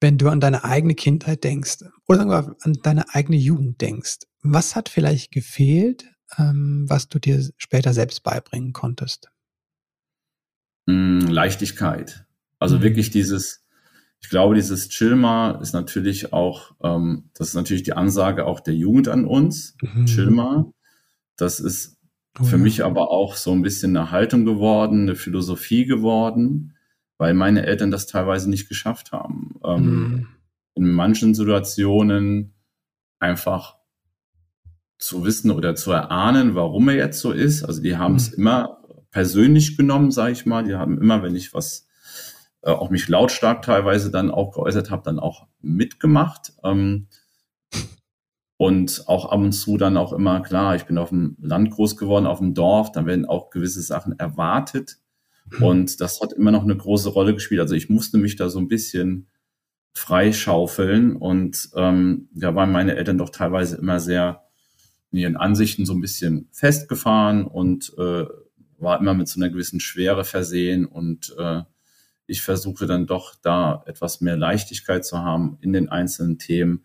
Wenn 0.00 0.18
du 0.18 0.28
an 0.28 0.40
deine 0.40 0.64
eigene 0.64 0.94
Kindheit 0.94 1.44
denkst 1.44 1.78
oder 2.06 2.18
sagen 2.18 2.30
wir 2.30 2.56
an 2.60 2.78
deine 2.82 3.14
eigene 3.14 3.38
Jugend 3.38 3.80
denkst, 3.80 4.18
was 4.42 4.74
hat 4.76 4.88
vielleicht 4.88 5.30
gefehlt, 5.32 6.04
ähm, 6.38 6.84
was 6.88 7.08
du 7.08 7.18
dir 7.18 7.48
später 7.56 7.94
selbst 7.94 8.22
beibringen 8.22 8.72
konntest? 8.72 9.32
mh, 10.86 11.30
Leichtigkeit. 11.30 12.24
Also 12.58 12.78
mhm. 12.78 12.82
wirklich 12.82 13.10
dieses, 13.10 13.64
ich 14.20 14.28
glaube, 14.28 14.54
dieses 14.54 14.88
Chilma 14.88 15.58
ist 15.62 15.72
natürlich 15.72 16.32
auch, 16.32 16.74
ähm, 16.82 17.30
das 17.34 17.48
ist 17.48 17.54
natürlich 17.54 17.82
die 17.82 17.94
Ansage 17.94 18.46
auch 18.46 18.60
der 18.60 18.74
Jugend 18.74 19.08
an 19.08 19.24
uns, 19.24 19.76
mhm. 19.80 20.06
Chilma. 20.06 20.72
Das 21.36 21.60
ist 21.60 21.96
oh, 22.40 22.44
für 22.44 22.56
ja. 22.56 22.62
mich 22.62 22.84
aber 22.84 23.10
auch 23.10 23.36
so 23.36 23.52
ein 23.52 23.62
bisschen 23.62 23.96
eine 23.96 24.10
Haltung 24.10 24.44
geworden, 24.44 25.02
eine 25.02 25.16
Philosophie 25.16 25.84
geworden, 25.84 26.76
weil 27.18 27.34
meine 27.34 27.66
Eltern 27.66 27.90
das 27.90 28.06
teilweise 28.06 28.50
nicht 28.50 28.68
geschafft 28.68 29.12
haben. 29.12 29.60
Ähm, 29.64 29.84
mhm. 29.84 30.28
In 30.74 30.90
manchen 30.90 31.34
Situationen 31.34 32.54
einfach 33.18 33.76
zu 34.98 35.24
wissen 35.24 35.50
oder 35.50 35.74
zu 35.74 35.92
erahnen, 35.92 36.54
warum 36.54 36.88
er 36.88 36.94
jetzt 36.94 37.20
so 37.20 37.32
ist. 37.32 37.64
Also 37.64 37.82
die 37.82 37.96
haben 37.96 38.16
es 38.16 38.30
mhm. 38.30 38.38
immer 38.38 38.78
persönlich 39.10 39.76
genommen, 39.76 40.10
sage 40.10 40.32
ich 40.32 40.46
mal. 40.46 40.64
Die 40.64 40.74
haben 40.74 41.00
immer, 41.00 41.22
wenn 41.22 41.36
ich 41.36 41.52
was 41.52 41.86
äh, 42.62 42.70
auch 42.70 42.90
mich 42.90 43.08
lautstark 43.08 43.62
teilweise 43.62 44.10
dann 44.10 44.30
auch 44.30 44.52
geäußert 44.52 44.90
habe, 44.90 45.02
dann 45.04 45.18
auch 45.18 45.46
mitgemacht. 45.60 46.52
Ähm, 46.64 47.08
und 48.62 49.08
auch 49.08 49.24
ab 49.24 49.40
und 49.40 49.50
zu 49.50 49.76
dann 49.76 49.96
auch 49.96 50.12
immer, 50.12 50.40
klar, 50.40 50.76
ich 50.76 50.84
bin 50.84 50.96
auf 50.96 51.08
dem 51.08 51.36
Land 51.40 51.72
groß 51.72 51.96
geworden, 51.96 52.26
auf 52.26 52.38
dem 52.38 52.54
Dorf, 52.54 52.92
dann 52.92 53.06
werden 53.06 53.26
auch 53.26 53.50
gewisse 53.50 53.82
Sachen 53.82 54.16
erwartet. 54.20 54.98
Mhm. 55.50 55.62
Und 55.64 56.00
das 56.00 56.20
hat 56.20 56.32
immer 56.32 56.52
noch 56.52 56.62
eine 56.62 56.76
große 56.76 57.08
Rolle 57.08 57.34
gespielt. 57.34 57.60
Also 57.60 57.74
ich 57.74 57.88
musste 57.88 58.18
mich 58.18 58.36
da 58.36 58.48
so 58.48 58.60
ein 58.60 58.68
bisschen 58.68 59.26
freischaufeln 59.94 61.16
und 61.16 61.70
ähm, 61.74 62.28
da 62.34 62.54
waren 62.54 62.70
meine 62.70 62.94
Eltern 62.94 63.18
doch 63.18 63.30
teilweise 63.30 63.78
immer 63.78 63.98
sehr 63.98 64.44
in 65.10 65.18
ihren 65.18 65.36
Ansichten 65.36 65.84
so 65.84 65.92
ein 65.92 66.00
bisschen 66.00 66.48
festgefahren 66.52 67.44
und 67.44 67.92
äh, 67.98 68.26
war 68.78 69.00
immer 69.00 69.14
mit 69.14 69.26
so 69.26 69.40
einer 69.40 69.50
gewissen 69.50 69.80
Schwere 69.80 70.22
versehen 70.22 70.86
und 70.86 71.34
äh, 71.36 71.62
ich 72.28 72.42
versuche 72.42 72.86
dann 72.86 73.08
doch 73.08 73.34
da 73.42 73.82
etwas 73.86 74.20
mehr 74.20 74.36
Leichtigkeit 74.36 75.04
zu 75.04 75.18
haben 75.18 75.58
in 75.62 75.72
den 75.72 75.88
einzelnen 75.88 76.38
Themen. 76.38 76.84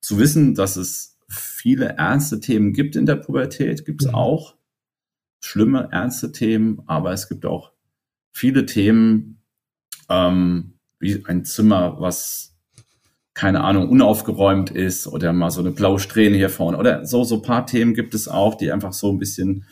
Zu 0.00 0.18
wissen, 0.18 0.54
dass 0.54 0.76
es 0.76 1.18
viele 1.28 1.96
ernste 1.96 2.40
Themen 2.40 2.72
gibt 2.72 2.96
in 2.96 3.06
der 3.06 3.16
Pubertät, 3.16 3.84
gibt 3.84 4.02
es 4.02 4.08
mhm. 4.08 4.14
auch. 4.14 4.56
Schlimme, 5.40 5.88
ernste 5.92 6.32
Themen, 6.32 6.82
aber 6.86 7.12
es 7.12 7.28
gibt 7.28 7.46
auch 7.46 7.72
viele 8.32 8.66
Themen, 8.66 9.42
ähm, 10.08 10.78
wie 10.98 11.24
ein 11.26 11.44
Zimmer, 11.44 12.00
was 12.00 12.56
keine 13.36 13.62
Ahnung, 13.62 13.90
unaufgeräumt 13.90 14.70
ist 14.70 15.06
oder 15.06 15.34
mal 15.34 15.50
so 15.50 15.60
eine 15.60 15.70
blaue 15.70 16.00
Strähne 16.00 16.38
hier 16.38 16.48
vorne 16.48 16.78
oder 16.78 17.04
so, 17.04 17.22
so 17.22 17.42
paar 17.42 17.66
Themen 17.66 17.92
gibt 17.92 18.14
es 18.14 18.28
auch, 18.28 18.54
die 18.54 18.72
einfach 18.72 18.94
so 18.94 19.12
ein 19.12 19.18
bisschen, 19.18 19.66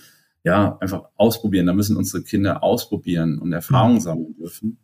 ja, 0.45 0.77
einfach 0.81 1.05
ausprobieren. 1.17 1.67
Da 1.67 1.73
müssen 1.73 1.97
unsere 1.97 2.23
Kinder 2.23 2.63
ausprobieren 2.63 3.39
und 3.39 3.55
Erfahrungen 3.55 3.97
mhm. 3.97 4.01
sammeln 4.01 4.35
dürfen. 4.35 4.79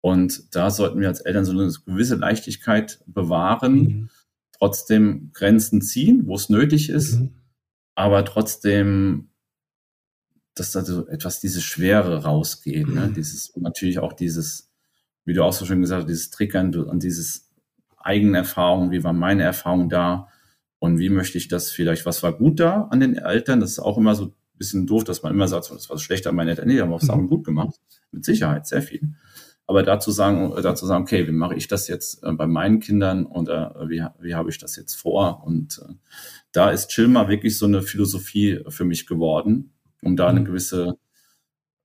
Und 0.00 0.54
da 0.54 0.70
sollten 0.70 0.98
wir 0.98 1.08
als 1.08 1.20
Eltern 1.20 1.44
so 1.44 1.52
eine 1.52 1.70
gewisse 1.84 2.16
Leichtigkeit 2.16 3.00
bewahren, 3.06 3.74
mhm. 3.74 4.10
Trotzdem 4.58 5.30
Grenzen 5.32 5.82
ziehen, 5.82 6.26
wo 6.26 6.34
es 6.34 6.48
nötig 6.48 6.90
ist, 6.90 7.20
mhm. 7.20 7.30
aber 7.94 8.24
trotzdem, 8.24 9.30
dass 10.54 10.72
da 10.72 10.84
so 10.84 11.06
etwas 11.08 11.40
diese 11.40 11.60
Schwere 11.60 12.24
rausgeht, 12.24 12.88
ne? 12.88 13.08
Mhm. 13.08 13.14
dieses, 13.14 13.54
natürlich 13.56 13.98
auch 13.98 14.12
dieses, 14.12 14.72
wie 15.24 15.34
du 15.34 15.44
auch 15.44 15.52
so 15.52 15.66
schön 15.66 15.80
gesagt 15.80 16.02
hast, 16.02 16.08
dieses 16.08 16.30
Triggern 16.30 16.74
und 16.74 17.02
dieses 17.02 17.50
eigene 17.98 18.38
Erfahrung, 18.38 18.90
wie 18.90 19.04
war 19.04 19.12
meine 19.12 19.42
Erfahrung 19.42 19.88
da 19.88 20.28
und 20.78 20.98
wie 20.98 21.10
möchte 21.10 21.38
ich 21.38 21.48
das 21.48 21.70
vielleicht, 21.70 22.06
was 22.06 22.22
war 22.22 22.32
gut 22.32 22.60
da 22.60 22.82
an 22.90 23.00
den 23.00 23.16
Eltern, 23.16 23.60
das 23.60 23.72
ist 23.72 23.78
auch 23.80 23.98
immer 23.98 24.14
so 24.14 24.26
ein 24.26 24.34
bisschen 24.54 24.86
doof, 24.86 25.04
dass 25.04 25.22
man 25.22 25.32
immer 25.32 25.48
sagt, 25.48 25.70
das 25.70 25.90
war 25.90 25.98
schlechter 25.98 26.30
an 26.30 26.36
meine 26.36 26.50
Eltern, 26.50 26.68
nee, 26.68 26.80
haben 26.80 26.92
auch 26.92 27.00
Sachen 27.00 27.24
mhm. 27.24 27.28
gut 27.28 27.44
gemacht, 27.44 27.74
mit 28.12 28.24
Sicherheit, 28.24 28.66
sehr 28.66 28.82
viel. 28.82 29.14
Aber 29.66 29.82
dazu 29.82 30.12
sagen, 30.12 30.52
dazu 30.62 30.86
sagen, 30.86 31.02
okay, 31.02 31.26
wie 31.26 31.32
mache 31.32 31.56
ich 31.56 31.66
das 31.66 31.88
jetzt 31.88 32.22
äh, 32.22 32.32
bei 32.32 32.46
meinen 32.46 32.78
Kindern 32.78 33.26
und 33.26 33.48
äh, 33.48 33.88
wie, 33.88 34.04
wie 34.20 34.34
habe 34.34 34.50
ich 34.50 34.58
das 34.58 34.76
jetzt 34.76 34.94
vor? 34.94 35.42
Und 35.44 35.80
äh, 35.84 35.92
da 36.52 36.70
ist 36.70 36.88
Chilma 36.88 37.28
wirklich 37.28 37.58
so 37.58 37.66
eine 37.66 37.82
Philosophie 37.82 38.60
für 38.68 38.84
mich 38.84 39.06
geworden, 39.06 39.72
um 40.02 40.16
da 40.16 40.28
eine 40.28 40.40
mhm. 40.40 40.44
gewisse 40.44 40.98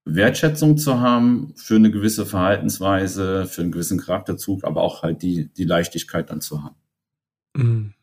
Wertschätzung 0.05 0.77
zu 0.77 0.99
haben 0.99 1.53
für 1.55 1.75
eine 1.75 1.91
gewisse 1.91 2.25
Verhaltensweise, 2.25 3.45
für 3.45 3.61
einen 3.61 3.71
gewissen 3.71 3.99
Charakterzug, 3.99 4.63
aber 4.63 4.82
auch 4.82 5.01
halt 5.01 5.21
die, 5.23 5.51
die 5.53 5.63
Leichtigkeit 5.63 6.29
dann 6.29 6.41
zu 6.41 6.63
haben. 6.63 6.75
Mhm. 7.55 7.93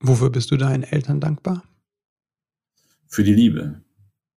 Wofür 0.00 0.30
bist 0.30 0.50
du 0.50 0.56
deinen 0.56 0.84
Eltern 0.84 1.20
dankbar? 1.20 1.64
Für 3.06 3.24
die 3.24 3.34
Liebe. 3.34 3.82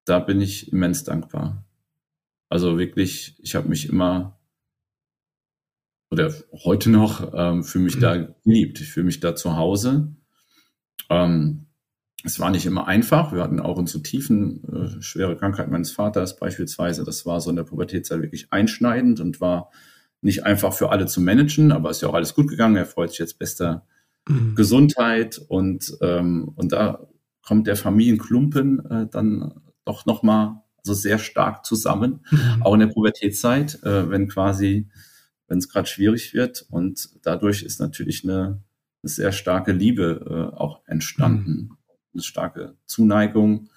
Da 0.06 0.20
bin 0.20 0.42
ich 0.42 0.72
immens 0.72 1.04
dankbar. 1.04 1.64
Also 2.50 2.78
wirklich, 2.78 3.36
ich 3.40 3.56
habe 3.56 3.70
mich 3.70 3.88
immer 3.88 4.41
oder 6.12 6.34
heute 6.66 6.90
noch 6.90 7.32
ähm, 7.34 7.64
fühle 7.64 7.86
mich 7.86 7.96
mhm. 7.96 8.02
da 8.02 8.18
geliebt. 8.18 8.82
Ich 8.82 8.92
fühle 8.92 9.06
mich 9.06 9.22
da 9.22 9.36
zu 9.36 9.56
Hause. 9.56 10.14
Ähm, 11.10 11.68
es 12.24 12.40
war 12.40 12.52
nicht 12.52 12.66
immer 12.66 12.88
einfach. 12.88 13.34
Wir 13.34 13.42
hatten 13.42 13.60
auch 13.60 13.78
unsere 13.78 14.04
Tiefen, 14.04 14.64
äh, 14.72 15.02
schwere 15.02 15.38
Krankheit 15.38 15.72
meines 15.72 15.92
Vaters 15.92 16.38
beispielsweise. 16.38 17.04
Das 17.04 17.26
war 17.26 17.40
so 17.40 17.50
in 17.50 17.56
der 17.56 17.64
Pubertätzeit 17.64 18.22
wirklich 18.22 18.52
einschneidend 18.52 19.20
und 19.20 19.42
war 19.42 19.72
nicht 20.22 20.46
einfach 20.46 20.74
für 20.74 20.92
alle 20.92 21.08
zu 21.08 21.22
managen, 21.22 21.72
aber 21.72 21.90
ist 21.90 22.02
ja 22.02 22.10
auch 22.10 22.14
alles 22.14 22.36
gut 22.36 22.48
gegangen. 22.48 22.76
Er 22.76 22.86
freut 22.86 23.10
sich 23.10 23.20
jetzt 23.20 23.40
bester 23.40 23.88
mhm. 24.28 24.56
Gesundheit 24.56 25.40
und, 25.48 25.98
ähm, 26.02 26.52
und 26.56 26.74
da 26.74 27.08
kommt 27.42 27.68
der 27.68 27.76
Familienklumpen 27.76 28.86
äh, 28.86 29.08
dann 29.10 29.62
doch 29.86 30.06
nochmal 30.06 30.62
so 30.84 30.94
sehr 30.94 31.20
stark 31.20 31.66
zusammen, 31.66 32.26
mhm. 32.30 32.62
auch 32.62 32.74
in 32.74 32.82
der 32.82 32.88
Pubertätzeit, 32.88 33.82
äh, 33.84 34.10
wenn 34.10 34.28
quasi 34.28 34.90
wenn 35.52 35.58
es 35.58 35.68
gerade 35.68 35.88
schwierig 35.88 36.34
wird. 36.34 36.66
Und 36.70 37.10
dadurch 37.24 37.62
ist 37.62 37.82
natürlich 37.82 38.24
eine, 38.24 38.64
eine 39.04 39.10
sehr 39.10 39.34
starke 39.34 39.74
Liebe 39.74 40.52
äh, 40.54 40.56
auch 40.58 40.80
entstanden, 40.88 41.52
mhm. 41.52 41.78
eine 42.14 42.24
starke 42.24 42.76
Zuneigung. 42.86 43.70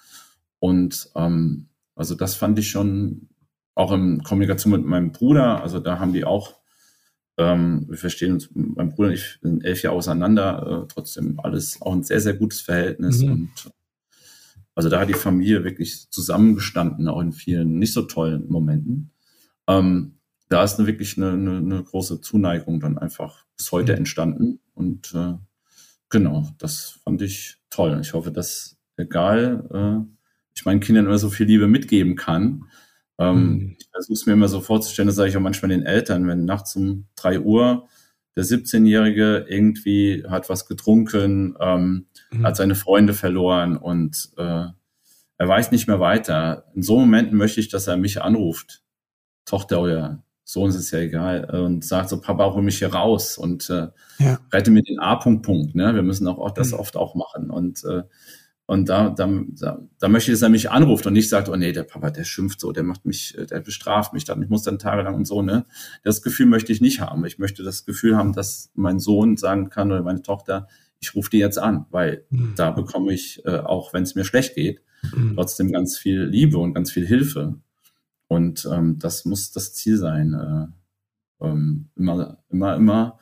Und 0.59 1.09
ähm, 1.15 1.67
also 1.93 2.15
das 2.15 2.35
fand 2.35 2.57
ich 2.59 2.69
schon 2.69 3.27
auch 3.75 3.91
in 3.91 4.23
Kommunikation 4.23 4.71
mit 4.71 4.85
meinem 4.85 5.11
Bruder. 5.11 5.61
Also 5.61 5.81
da 5.81 5.99
haben 5.99 6.13
die 6.13 6.23
auch, 6.23 6.55
ähm, 7.37 7.87
wir 7.89 7.97
verstehen 7.97 8.31
uns, 8.31 8.49
mein 8.53 8.91
Bruder 8.91 9.09
und 9.09 9.15
ich 9.15 9.37
sind 9.41 9.65
elf 9.65 9.81
Jahre 9.81 9.97
auseinander, 9.97 10.85
äh, 10.85 10.87
trotzdem 10.87 11.41
alles 11.41 11.81
auch 11.81 11.91
ein 11.91 12.03
sehr, 12.03 12.21
sehr 12.21 12.35
gutes 12.35 12.61
Verhältnis. 12.61 13.21
Mhm. 13.21 13.31
Und 13.31 13.71
also 14.75 14.87
da 14.87 15.01
hat 15.01 15.09
die 15.09 15.13
Familie 15.13 15.65
wirklich 15.65 16.09
zusammengestanden, 16.09 17.09
auch 17.09 17.19
in 17.19 17.33
vielen 17.33 17.79
nicht 17.79 17.91
so 17.91 18.03
tollen 18.03 18.47
Momenten. 18.47 19.11
Ähm, 19.67 20.13
da 20.49 20.63
ist 20.63 20.77
eine, 20.77 20.87
wirklich 20.87 21.17
eine, 21.17 21.31
eine, 21.31 21.57
eine 21.57 21.83
große 21.83 22.21
Zuneigung 22.21 22.79
dann 22.79 22.97
einfach 22.97 23.45
bis 23.57 23.71
heute 23.71 23.93
mhm. 23.93 23.99
entstanden. 23.99 24.59
Und 24.73 25.13
äh, 25.13 25.33
genau, 26.09 26.49
das 26.57 26.99
fand 27.03 27.21
ich 27.21 27.57
toll. 27.69 27.99
Ich 28.01 28.13
hoffe, 28.13 28.31
dass 28.31 28.77
egal, 28.97 29.67
äh, 29.73 30.11
ich 30.55 30.65
meinen 30.65 30.79
Kindern 30.79 31.05
immer 31.05 31.17
so 31.17 31.29
viel 31.29 31.47
Liebe 31.47 31.67
mitgeben 31.67 32.15
kann. 32.15 32.65
Ähm, 33.17 33.43
mhm. 33.43 33.75
Ich 33.79 33.87
versuche 33.91 34.13
es 34.13 34.25
mir 34.25 34.33
immer 34.33 34.47
so 34.47 34.61
vorzustellen, 34.61 35.07
das 35.07 35.15
sage 35.15 35.29
ich 35.29 35.37
auch 35.37 35.41
manchmal 35.41 35.69
den 35.69 35.83
Eltern, 35.83 36.27
wenn 36.27 36.45
nachts 36.45 36.75
um 36.75 37.07
drei 37.15 37.39
Uhr 37.39 37.87
der 38.35 38.43
17-Jährige 38.43 39.45
irgendwie 39.47 40.25
hat 40.27 40.49
was 40.49 40.67
getrunken, 40.67 41.55
ähm, 41.59 42.07
mhm. 42.31 42.45
hat 42.45 42.57
seine 42.57 42.75
Freunde 42.75 43.13
verloren 43.13 43.77
und 43.77 44.31
äh, 44.37 44.67
er 45.37 45.47
weiß 45.47 45.71
nicht 45.71 45.87
mehr 45.87 45.99
weiter. 45.99 46.65
In 46.75 46.81
so 46.81 46.99
Momenten 46.99 47.37
möchte 47.37 47.59
ich, 47.59 47.69
dass 47.69 47.87
er 47.87 47.97
mich 47.97 48.21
anruft. 48.21 48.83
Tochter 49.45 49.81
oder 49.81 50.24
Sohn 50.47 50.69
ist 50.69 50.75
es 50.75 50.91
ja 50.91 50.99
egal, 50.99 51.49
äh, 51.51 51.57
und 51.57 51.83
sagt 51.83 52.09
so, 52.09 52.21
Papa, 52.21 52.53
hol 52.53 52.61
mich 52.61 52.77
hier 52.77 52.93
raus 52.93 53.37
und 53.37 53.67
äh, 53.71 53.87
ja. 54.19 54.39
rette 54.53 54.69
mir 54.69 54.83
den 54.83 54.99
A-Punkt, 54.99 55.43
Punkt. 55.43 55.75
Ne? 55.75 55.95
Wir 55.95 56.03
müssen 56.03 56.27
auch, 56.27 56.37
auch 56.37 56.51
das 56.51 56.71
mhm. 56.71 56.77
oft 56.79 56.95
auch 56.95 57.15
machen. 57.15 57.49
Und, 57.49 57.83
äh, 57.83 58.03
und 58.67 58.87
da, 58.87 59.09
da, 59.09 59.27
da, 59.59 59.79
da 59.99 60.07
möchte 60.07 60.31
ich, 60.31 60.37
dass 60.37 60.43
er 60.43 60.49
mich 60.49 60.69
anruft 60.69 61.07
und 61.07 61.13
nicht 61.13 61.29
sagt, 61.29 61.49
oh 61.49 61.55
nee, 61.55 61.71
der 61.71 61.83
Papa, 61.83 62.11
der 62.11 62.25
schimpft 62.25 62.59
so, 62.59 62.71
der 62.71 62.83
macht 62.83 63.05
mich, 63.05 63.35
äh, 63.35 63.47
der 63.47 63.59
bestraft 63.59 64.13
mich 64.13 64.23
dann, 64.23 64.41
ich 64.43 64.49
muss 64.49 64.61
dann 64.61 64.77
tagelang 64.77 65.15
und 65.15 65.25
so, 65.25 65.41
ne? 65.41 65.65
Das 66.03 66.21
Gefühl 66.21 66.45
möchte 66.45 66.71
ich 66.71 66.79
nicht 66.79 67.01
haben. 67.01 67.25
Ich 67.25 67.39
möchte 67.39 67.63
das 67.63 67.83
Gefühl 67.85 68.15
haben, 68.15 68.31
dass 68.31 68.69
mein 68.75 68.99
Sohn 68.99 69.37
sagen 69.37 69.69
kann 69.69 69.91
oder 69.91 70.03
meine 70.03 70.21
Tochter, 70.21 70.67
ich 70.99 71.15
rufe 71.15 71.31
die 71.31 71.39
jetzt 71.39 71.57
an, 71.57 71.85
weil 71.89 72.23
mhm. 72.29 72.53
da 72.55 72.69
bekomme 72.69 73.13
ich, 73.13 73.43
äh, 73.45 73.57
auch 73.57 73.93
wenn 73.93 74.03
es 74.03 74.13
mir 74.13 74.25
schlecht 74.25 74.53
geht, 74.53 74.81
mhm. 75.15 75.33
trotzdem 75.35 75.71
ganz 75.71 75.97
viel 75.97 76.23
Liebe 76.23 76.59
und 76.59 76.75
ganz 76.75 76.91
viel 76.91 77.07
Hilfe. 77.07 77.55
Und 78.27 78.67
ähm, 78.71 78.97
das 78.99 79.25
muss 79.25 79.51
das 79.51 79.73
Ziel 79.73 79.97
sein. 79.97 80.33
Äh, 80.33 81.45
ähm, 81.45 81.89
immer, 81.95 82.37
immer, 82.49 82.75
immer. 82.75 83.19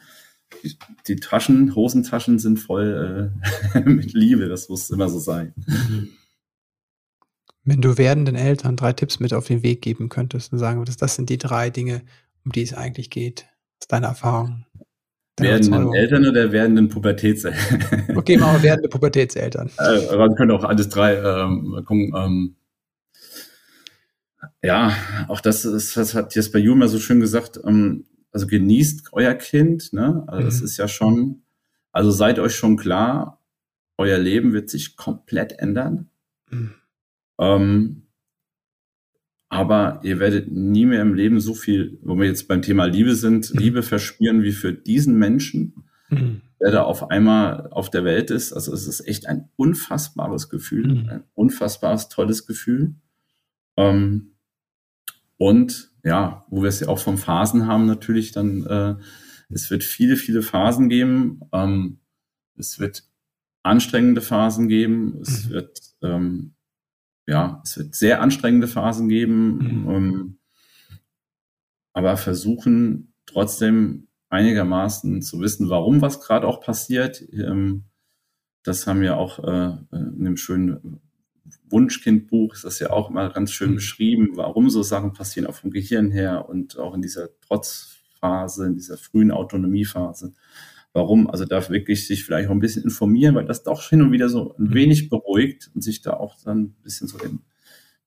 Die, 1.08 1.16
Taschen, 1.16 1.76
Hosentaschen 1.76 2.39
sind 2.39 2.58
voll 2.60 3.34
äh, 3.74 3.80
mit 3.89 4.14
Liebe. 4.14 4.47
Das 4.47 4.70
muss 4.70 4.89
immer 4.89 5.10
so 5.10 5.20
sein. 5.20 5.54
Wenn 7.64 7.82
du 7.82 7.97
werdenden 7.97 8.36
Eltern 8.36 8.76
drei 8.76 8.93
Tipps 8.93 9.20
mit 9.20 9.34
auf 9.34 9.47
den 9.47 9.64
Weg 9.64 9.82
geben 9.82 10.10
könntest 10.10 10.54
und 10.54 10.60
sagen 10.60 10.80
würdest, 10.80 11.01
das 11.01 11.16
sind 11.16 11.30
die 11.30 11.38
drei 11.38 11.70
Dinge, 11.70 12.04
um 12.45 12.51
die 12.51 12.62
es 12.62 12.74
eigentlich 12.74 13.10
geht, 13.10 13.47
aus 13.82 13.88
deiner 13.88 14.08
Erfahrung. 14.08 14.66
Werdenden 15.39 15.93
Eltern 15.95 16.28
oder 16.28 16.51
werdenden 16.51 16.89
Pubertätseltern? 16.89 18.16
Okay, 18.16 18.38
machen 18.38 18.58
wir 18.58 18.64
werdende 18.70 18.89
Pubertätseltern. 18.89 19.72
Äh, 19.80 20.16
man 20.16 20.36
könnte 20.36 20.54
auch 20.54 20.64
alles 20.64 20.89
drei 20.89 21.16
ähm, 21.16 21.82
gucken. 21.86 22.14
Ähm, 22.16 22.56
ja, 24.61 24.95
auch 25.27 25.41
das 25.41 25.65
ist, 25.65 25.95
das 25.97 26.13
hat 26.13 26.35
Jesper 26.35 26.59
Jumer 26.59 26.87
so 26.87 26.99
schön 26.99 27.19
gesagt, 27.19 27.59
ähm, 27.65 28.05
also 28.31 28.47
genießt 28.47 29.09
euer 29.13 29.35
Kind, 29.35 29.93
ne? 29.93 30.23
Also 30.27 30.41
mhm. 30.41 30.45
das 30.45 30.61
ist 30.61 30.77
ja 30.77 30.87
schon, 30.87 31.43
also 31.91 32.11
seid 32.11 32.39
euch 32.39 32.55
schon 32.55 32.77
klar, 32.77 33.39
euer 33.97 34.17
Leben 34.17 34.53
wird 34.53 34.69
sich 34.69 34.95
komplett 34.95 35.53
ändern. 35.59 36.09
Mhm. 36.49 36.73
Ähm, 37.39 38.03
aber 39.49 39.99
ihr 40.03 40.19
werdet 40.19 40.51
nie 40.51 40.87
mehr 40.87 41.03
im 41.03 41.13
Leben 41.13 41.39
so 41.39 41.53
viel, 41.53 41.99
wo 42.01 42.15
wir 42.15 42.25
jetzt 42.25 42.47
beim 42.47 42.63
Thema 42.63 42.85
Liebe 42.85 43.13
sind, 43.13 43.53
mhm. 43.53 43.59
Liebe 43.59 43.83
verspüren 43.83 44.41
wie 44.41 44.51
für 44.51 44.73
diesen 44.73 45.19
Menschen, 45.19 45.85
mhm. 46.09 46.41
der 46.59 46.71
da 46.71 46.83
auf 46.83 47.11
einmal 47.11 47.67
auf 47.69 47.91
der 47.91 48.03
Welt 48.03 48.31
ist. 48.31 48.51
Also 48.51 48.73
es 48.73 48.87
ist 48.87 49.07
echt 49.07 49.27
ein 49.27 49.49
unfassbares 49.55 50.49
Gefühl, 50.49 50.87
mhm. 50.87 51.09
ein 51.09 51.23
unfassbares, 51.35 52.09
tolles 52.09 52.47
Gefühl. 52.47 52.95
Ähm, 53.77 54.32
und 55.49 55.91
ja, 56.03 56.45
wo 56.49 56.61
wir 56.61 56.69
es 56.69 56.79
ja 56.79 56.87
auch 56.87 56.99
von 56.99 57.17
Phasen 57.17 57.67
haben, 57.67 57.85
natürlich 57.85 58.31
dann, 58.31 58.65
äh, 58.65 58.95
es 59.49 59.69
wird 59.69 59.83
viele, 59.83 60.15
viele 60.15 60.41
Phasen 60.41 60.89
geben. 60.89 61.41
Ähm, 61.51 61.99
es 62.55 62.79
wird 62.79 63.03
anstrengende 63.61 64.21
Phasen 64.21 64.67
geben. 64.67 65.19
Es 65.21 65.45
mhm. 65.45 65.49
wird 65.49 65.79
ähm, 66.01 66.53
ja, 67.27 67.61
es 67.63 67.77
wird 67.77 67.95
sehr 67.95 68.21
anstrengende 68.21 68.67
Phasen 68.67 69.09
geben, 69.09 69.57
mhm. 69.57 69.89
ähm, 69.89 70.39
aber 71.93 72.17
versuchen 72.17 73.13
trotzdem 73.25 74.07
einigermaßen 74.29 75.21
zu 75.21 75.39
wissen, 75.39 75.69
warum 75.69 76.01
was 76.01 76.21
gerade 76.21 76.47
auch 76.47 76.61
passiert. 76.61 77.21
Ähm, 77.31 77.85
das 78.63 78.87
haben 78.87 79.01
wir 79.01 79.17
auch 79.17 79.39
äh, 79.39 79.77
in 79.91 80.23
dem 80.23 80.37
schönen 80.37 81.01
Wunschkindbuch 81.69 82.53
ist 82.53 82.63
das 82.63 82.79
ja 82.79 82.91
auch 82.91 83.09
immer 83.09 83.29
ganz 83.29 83.51
schön 83.51 83.71
mhm. 83.71 83.75
beschrieben, 83.75 84.29
warum 84.35 84.69
so 84.69 84.83
Sachen 84.83 85.13
passieren, 85.13 85.47
auch 85.47 85.55
vom 85.55 85.71
Gehirn 85.71 86.11
her 86.11 86.47
und 86.47 86.77
auch 86.77 86.93
in 86.93 87.01
dieser 87.01 87.29
Trotzphase, 87.41 88.67
in 88.67 88.75
dieser 88.75 88.97
frühen 88.97 89.31
Autonomiephase. 89.31 90.33
Warum? 90.93 91.29
Also 91.29 91.45
darf 91.45 91.71
wirklich 91.71 92.07
sich 92.07 92.23
vielleicht 92.23 92.47
auch 92.47 92.53
ein 92.53 92.59
bisschen 92.59 92.83
informieren, 92.83 93.33
weil 93.33 93.45
das 93.45 93.63
doch 93.63 93.89
hin 93.89 94.03
und 94.03 94.11
wieder 94.11 94.29
so 94.29 94.55
ein 94.57 94.65
mhm. 94.65 94.73
wenig 94.73 95.09
beruhigt 95.09 95.71
und 95.73 95.81
sich 95.81 96.01
da 96.01 96.13
auch 96.13 96.37
dann 96.43 96.59
ein 96.59 96.75
bisschen 96.83 97.07
so 97.07 97.17
den, 97.17 97.39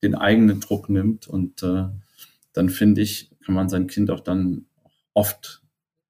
den 0.01 0.15
eigenen 0.15 0.61
Druck 0.61 0.89
nimmt. 0.89 1.27
Und 1.27 1.63
äh, 1.63 1.85
dann 2.53 2.69
finde 2.69 3.01
ich, 3.01 3.29
kann 3.45 3.55
man 3.55 3.67
sein 3.67 3.87
Kind 3.87 4.09
auch 4.09 4.21
dann 4.21 4.67
oft 5.13 5.61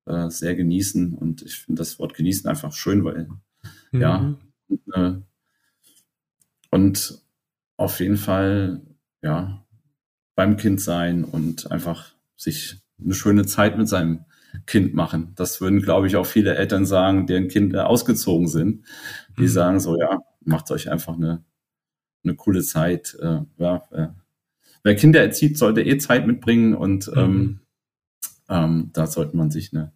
äh, 0.05 0.29
sehr 0.29 0.55
genießen. 0.55 1.15
Und 1.15 1.41
ich 1.41 1.55
finde 1.55 1.79
das 1.79 1.97
Wort 1.97 2.13
genießen 2.13 2.47
einfach 2.47 2.73
schön, 2.73 3.03
weil 3.03 3.27
mhm. 3.91 4.01
ja, 4.01 4.35
äh, 4.93 5.13
und 6.69 7.21
auf 7.77 7.99
jeden 7.99 8.17
Fall, 8.17 8.81
ja, 9.21 9.65
beim 10.35 10.57
Kind 10.57 10.81
sein 10.81 11.23
und 11.23 11.71
einfach 11.71 12.13
sich 12.35 12.77
eine 13.03 13.13
schöne 13.13 13.45
Zeit 13.45 13.77
mit 13.77 13.87
seinem 13.87 14.25
Kind 14.65 14.93
machen. 14.93 15.33
Das 15.35 15.61
würden, 15.61 15.81
glaube 15.81 16.07
ich, 16.07 16.15
auch 16.15 16.25
viele 16.25 16.55
Eltern 16.55 16.85
sagen, 16.85 17.27
deren 17.27 17.47
Kinder 17.47 17.87
ausgezogen 17.87 18.47
sind. 18.47 18.85
Die 19.37 19.43
mhm. 19.43 19.47
sagen 19.47 19.79
so, 19.79 19.97
ja, 19.97 20.19
macht 20.41 20.71
euch 20.71 20.89
einfach 20.89 21.15
eine, 21.15 21.43
eine 22.23 22.35
coole 22.35 22.63
Zeit. 22.63 23.17
Äh, 23.21 23.41
ja, 23.57 23.83
äh, 23.91 24.07
wer 24.83 24.95
Kinder 24.95 25.21
erzieht, 25.21 25.57
sollte 25.57 25.81
eh 25.81 25.97
Zeit 25.97 26.27
mitbringen 26.27 26.75
und 26.75 27.07
mhm. 27.07 27.17
ähm, 27.17 27.59
ähm, 28.49 28.89
da 28.93 29.07
sollte 29.07 29.35
man 29.35 29.51
sich 29.51 29.73
eine 29.73 29.91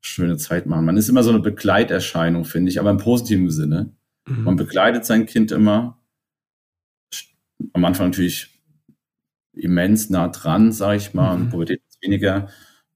schöne 0.00 0.36
Zeit 0.36 0.66
machen. 0.66 0.84
Man 0.84 0.96
ist 0.96 1.08
immer 1.08 1.22
so 1.22 1.30
eine 1.30 1.40
Begleiterscheinung, 1.40 2.44
finde 2.44 2.70
ich, 2.70 2.80
aber 2.80 2.90
im 2.90 2.98
positiven 2.98 3.50
Sinne. 3.50 3.95
Mhm. 4.26 4.44
Man 4.44 4.56
begleitet 4.56 5.04
sein 5.04 5.26
Kind 5.26 5.52
immer 5.52 6.00
am 7.72 7.84
Anfang 7.84 8.08
natürlich 8.08 8.50
immens 9.52 10.10
nah 10.10 10.28
dran, 10.28 10.72
sage 10.72 10.98
ich 10.98 11.14
mal, 11.14 11.36
mhm. 11.36 11.50
Pubertät 11.50 11.82
ist 11.88 12.02
weniger. 12.02 12.48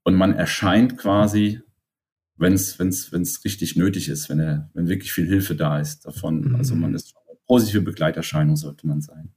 Und 0.02 0.14
man 0.14 0.34
erscheint 0.34 0.98
quasi, 0.98 1.60
wenn 2.36 2.54
es 2.54 2.78
wenn's, 2.78 3.12
wenn's 3.12 3.44
richtig 3.44 3.76
nötig 3.76 4.08
ist, 4.08 4.28
wenn, 4.28 4.40
er, 4.40 4.70
wenn 4.74 4.88
wirklich 4.88 5.12
viel 5.12 5.26
Hilfe 5.26 5.54
da 5.54 5.78
ist 5.78 6.06
davon. 6.06 6.40
Mhm. 6.40 6.56
Also 6.56 6.74
man 6.74 6.94
ist 6.94 7.14
eine 7.28 7.38
positive 7.46 7.82
Begleiterscheinung, 7.82 8.56
sollte 8.56 8.86
man 8.86 9.00
sein. 9.00 9.32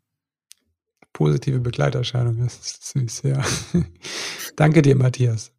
Positive 1.11 1.59
Begleiterscheinung, 1.59 2.39
das 2.39 2.59
ist 2.59 2.85
süß, 2.91 3.23
ja. 3.23 3.43
danke 4.55 4.81
dir, 4.81 4.95
Matthias. 4.95 5.53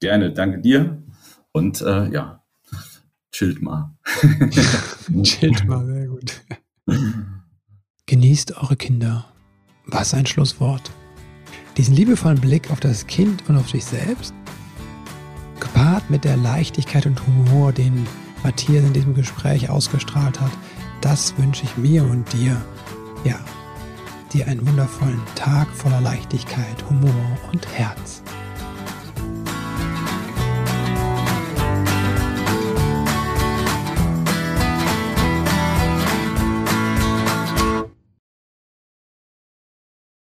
Gerne, 0.00 0.32
danke 0.32 0.60
dir. 0.60 1.02
Und 1.50 1.80
äh, 1.80 2.08
ja, 2.10 2.44
chillt 3.32 3.62
mal. 3.62 3.94
chillt 5.22 5.66
mal, 5.66 5.86
sehr 5.86 6.06
gut. 6.06 6.42
Genießt 8.06 8.56
eure 8.56 8.76
Kinder. 8.76 9.26
Was 9.86 10.14
ein 10.14 10.26
Schlusswort. 10.26 10.90
Diesen 11.76 11.94
liebevollen 11.94 12.40
Blick 12.40 12.70
auf 12.70 12.80
das 12.80 13.06
Kind 13.06 13.48
und 13.48 13.56
auf 13.56 13.70
sich 13.70 13.84
selbst, 13.84 14.34
gepaart 15.60 16.10
mit 16.10 16.24
der 16.24 16.36
Leichtigkeit 16.36 17.06
und 17.06 17.24
Humor, 17.26 17.72
den 17.72 18.06
Matthias 18.42 18.84
in 18.84 18.92
diesem 18.92 19.14
Gespräch 19.14 19.70
ausgestrahlt 19.70 20.40
hat, 20.40 20.52
das 21.00 21.36
wünsche 21.38 21.64
ich 21.64 21.76
mir 21.76 22.04
und 22.04 22.30
dir. 22.32 22.60
Ja, 23.24 23.38
dir 24.32 24.46
einen 24.46 24.66
wundervollen 24.66 25.20
Tag 25.34 25.68
voller 25.68 26.00
Leichtigkeit, 26.00 26.84
Humor 26.90 27.38
und 27.52 27.66
Herz. 27.68 28.22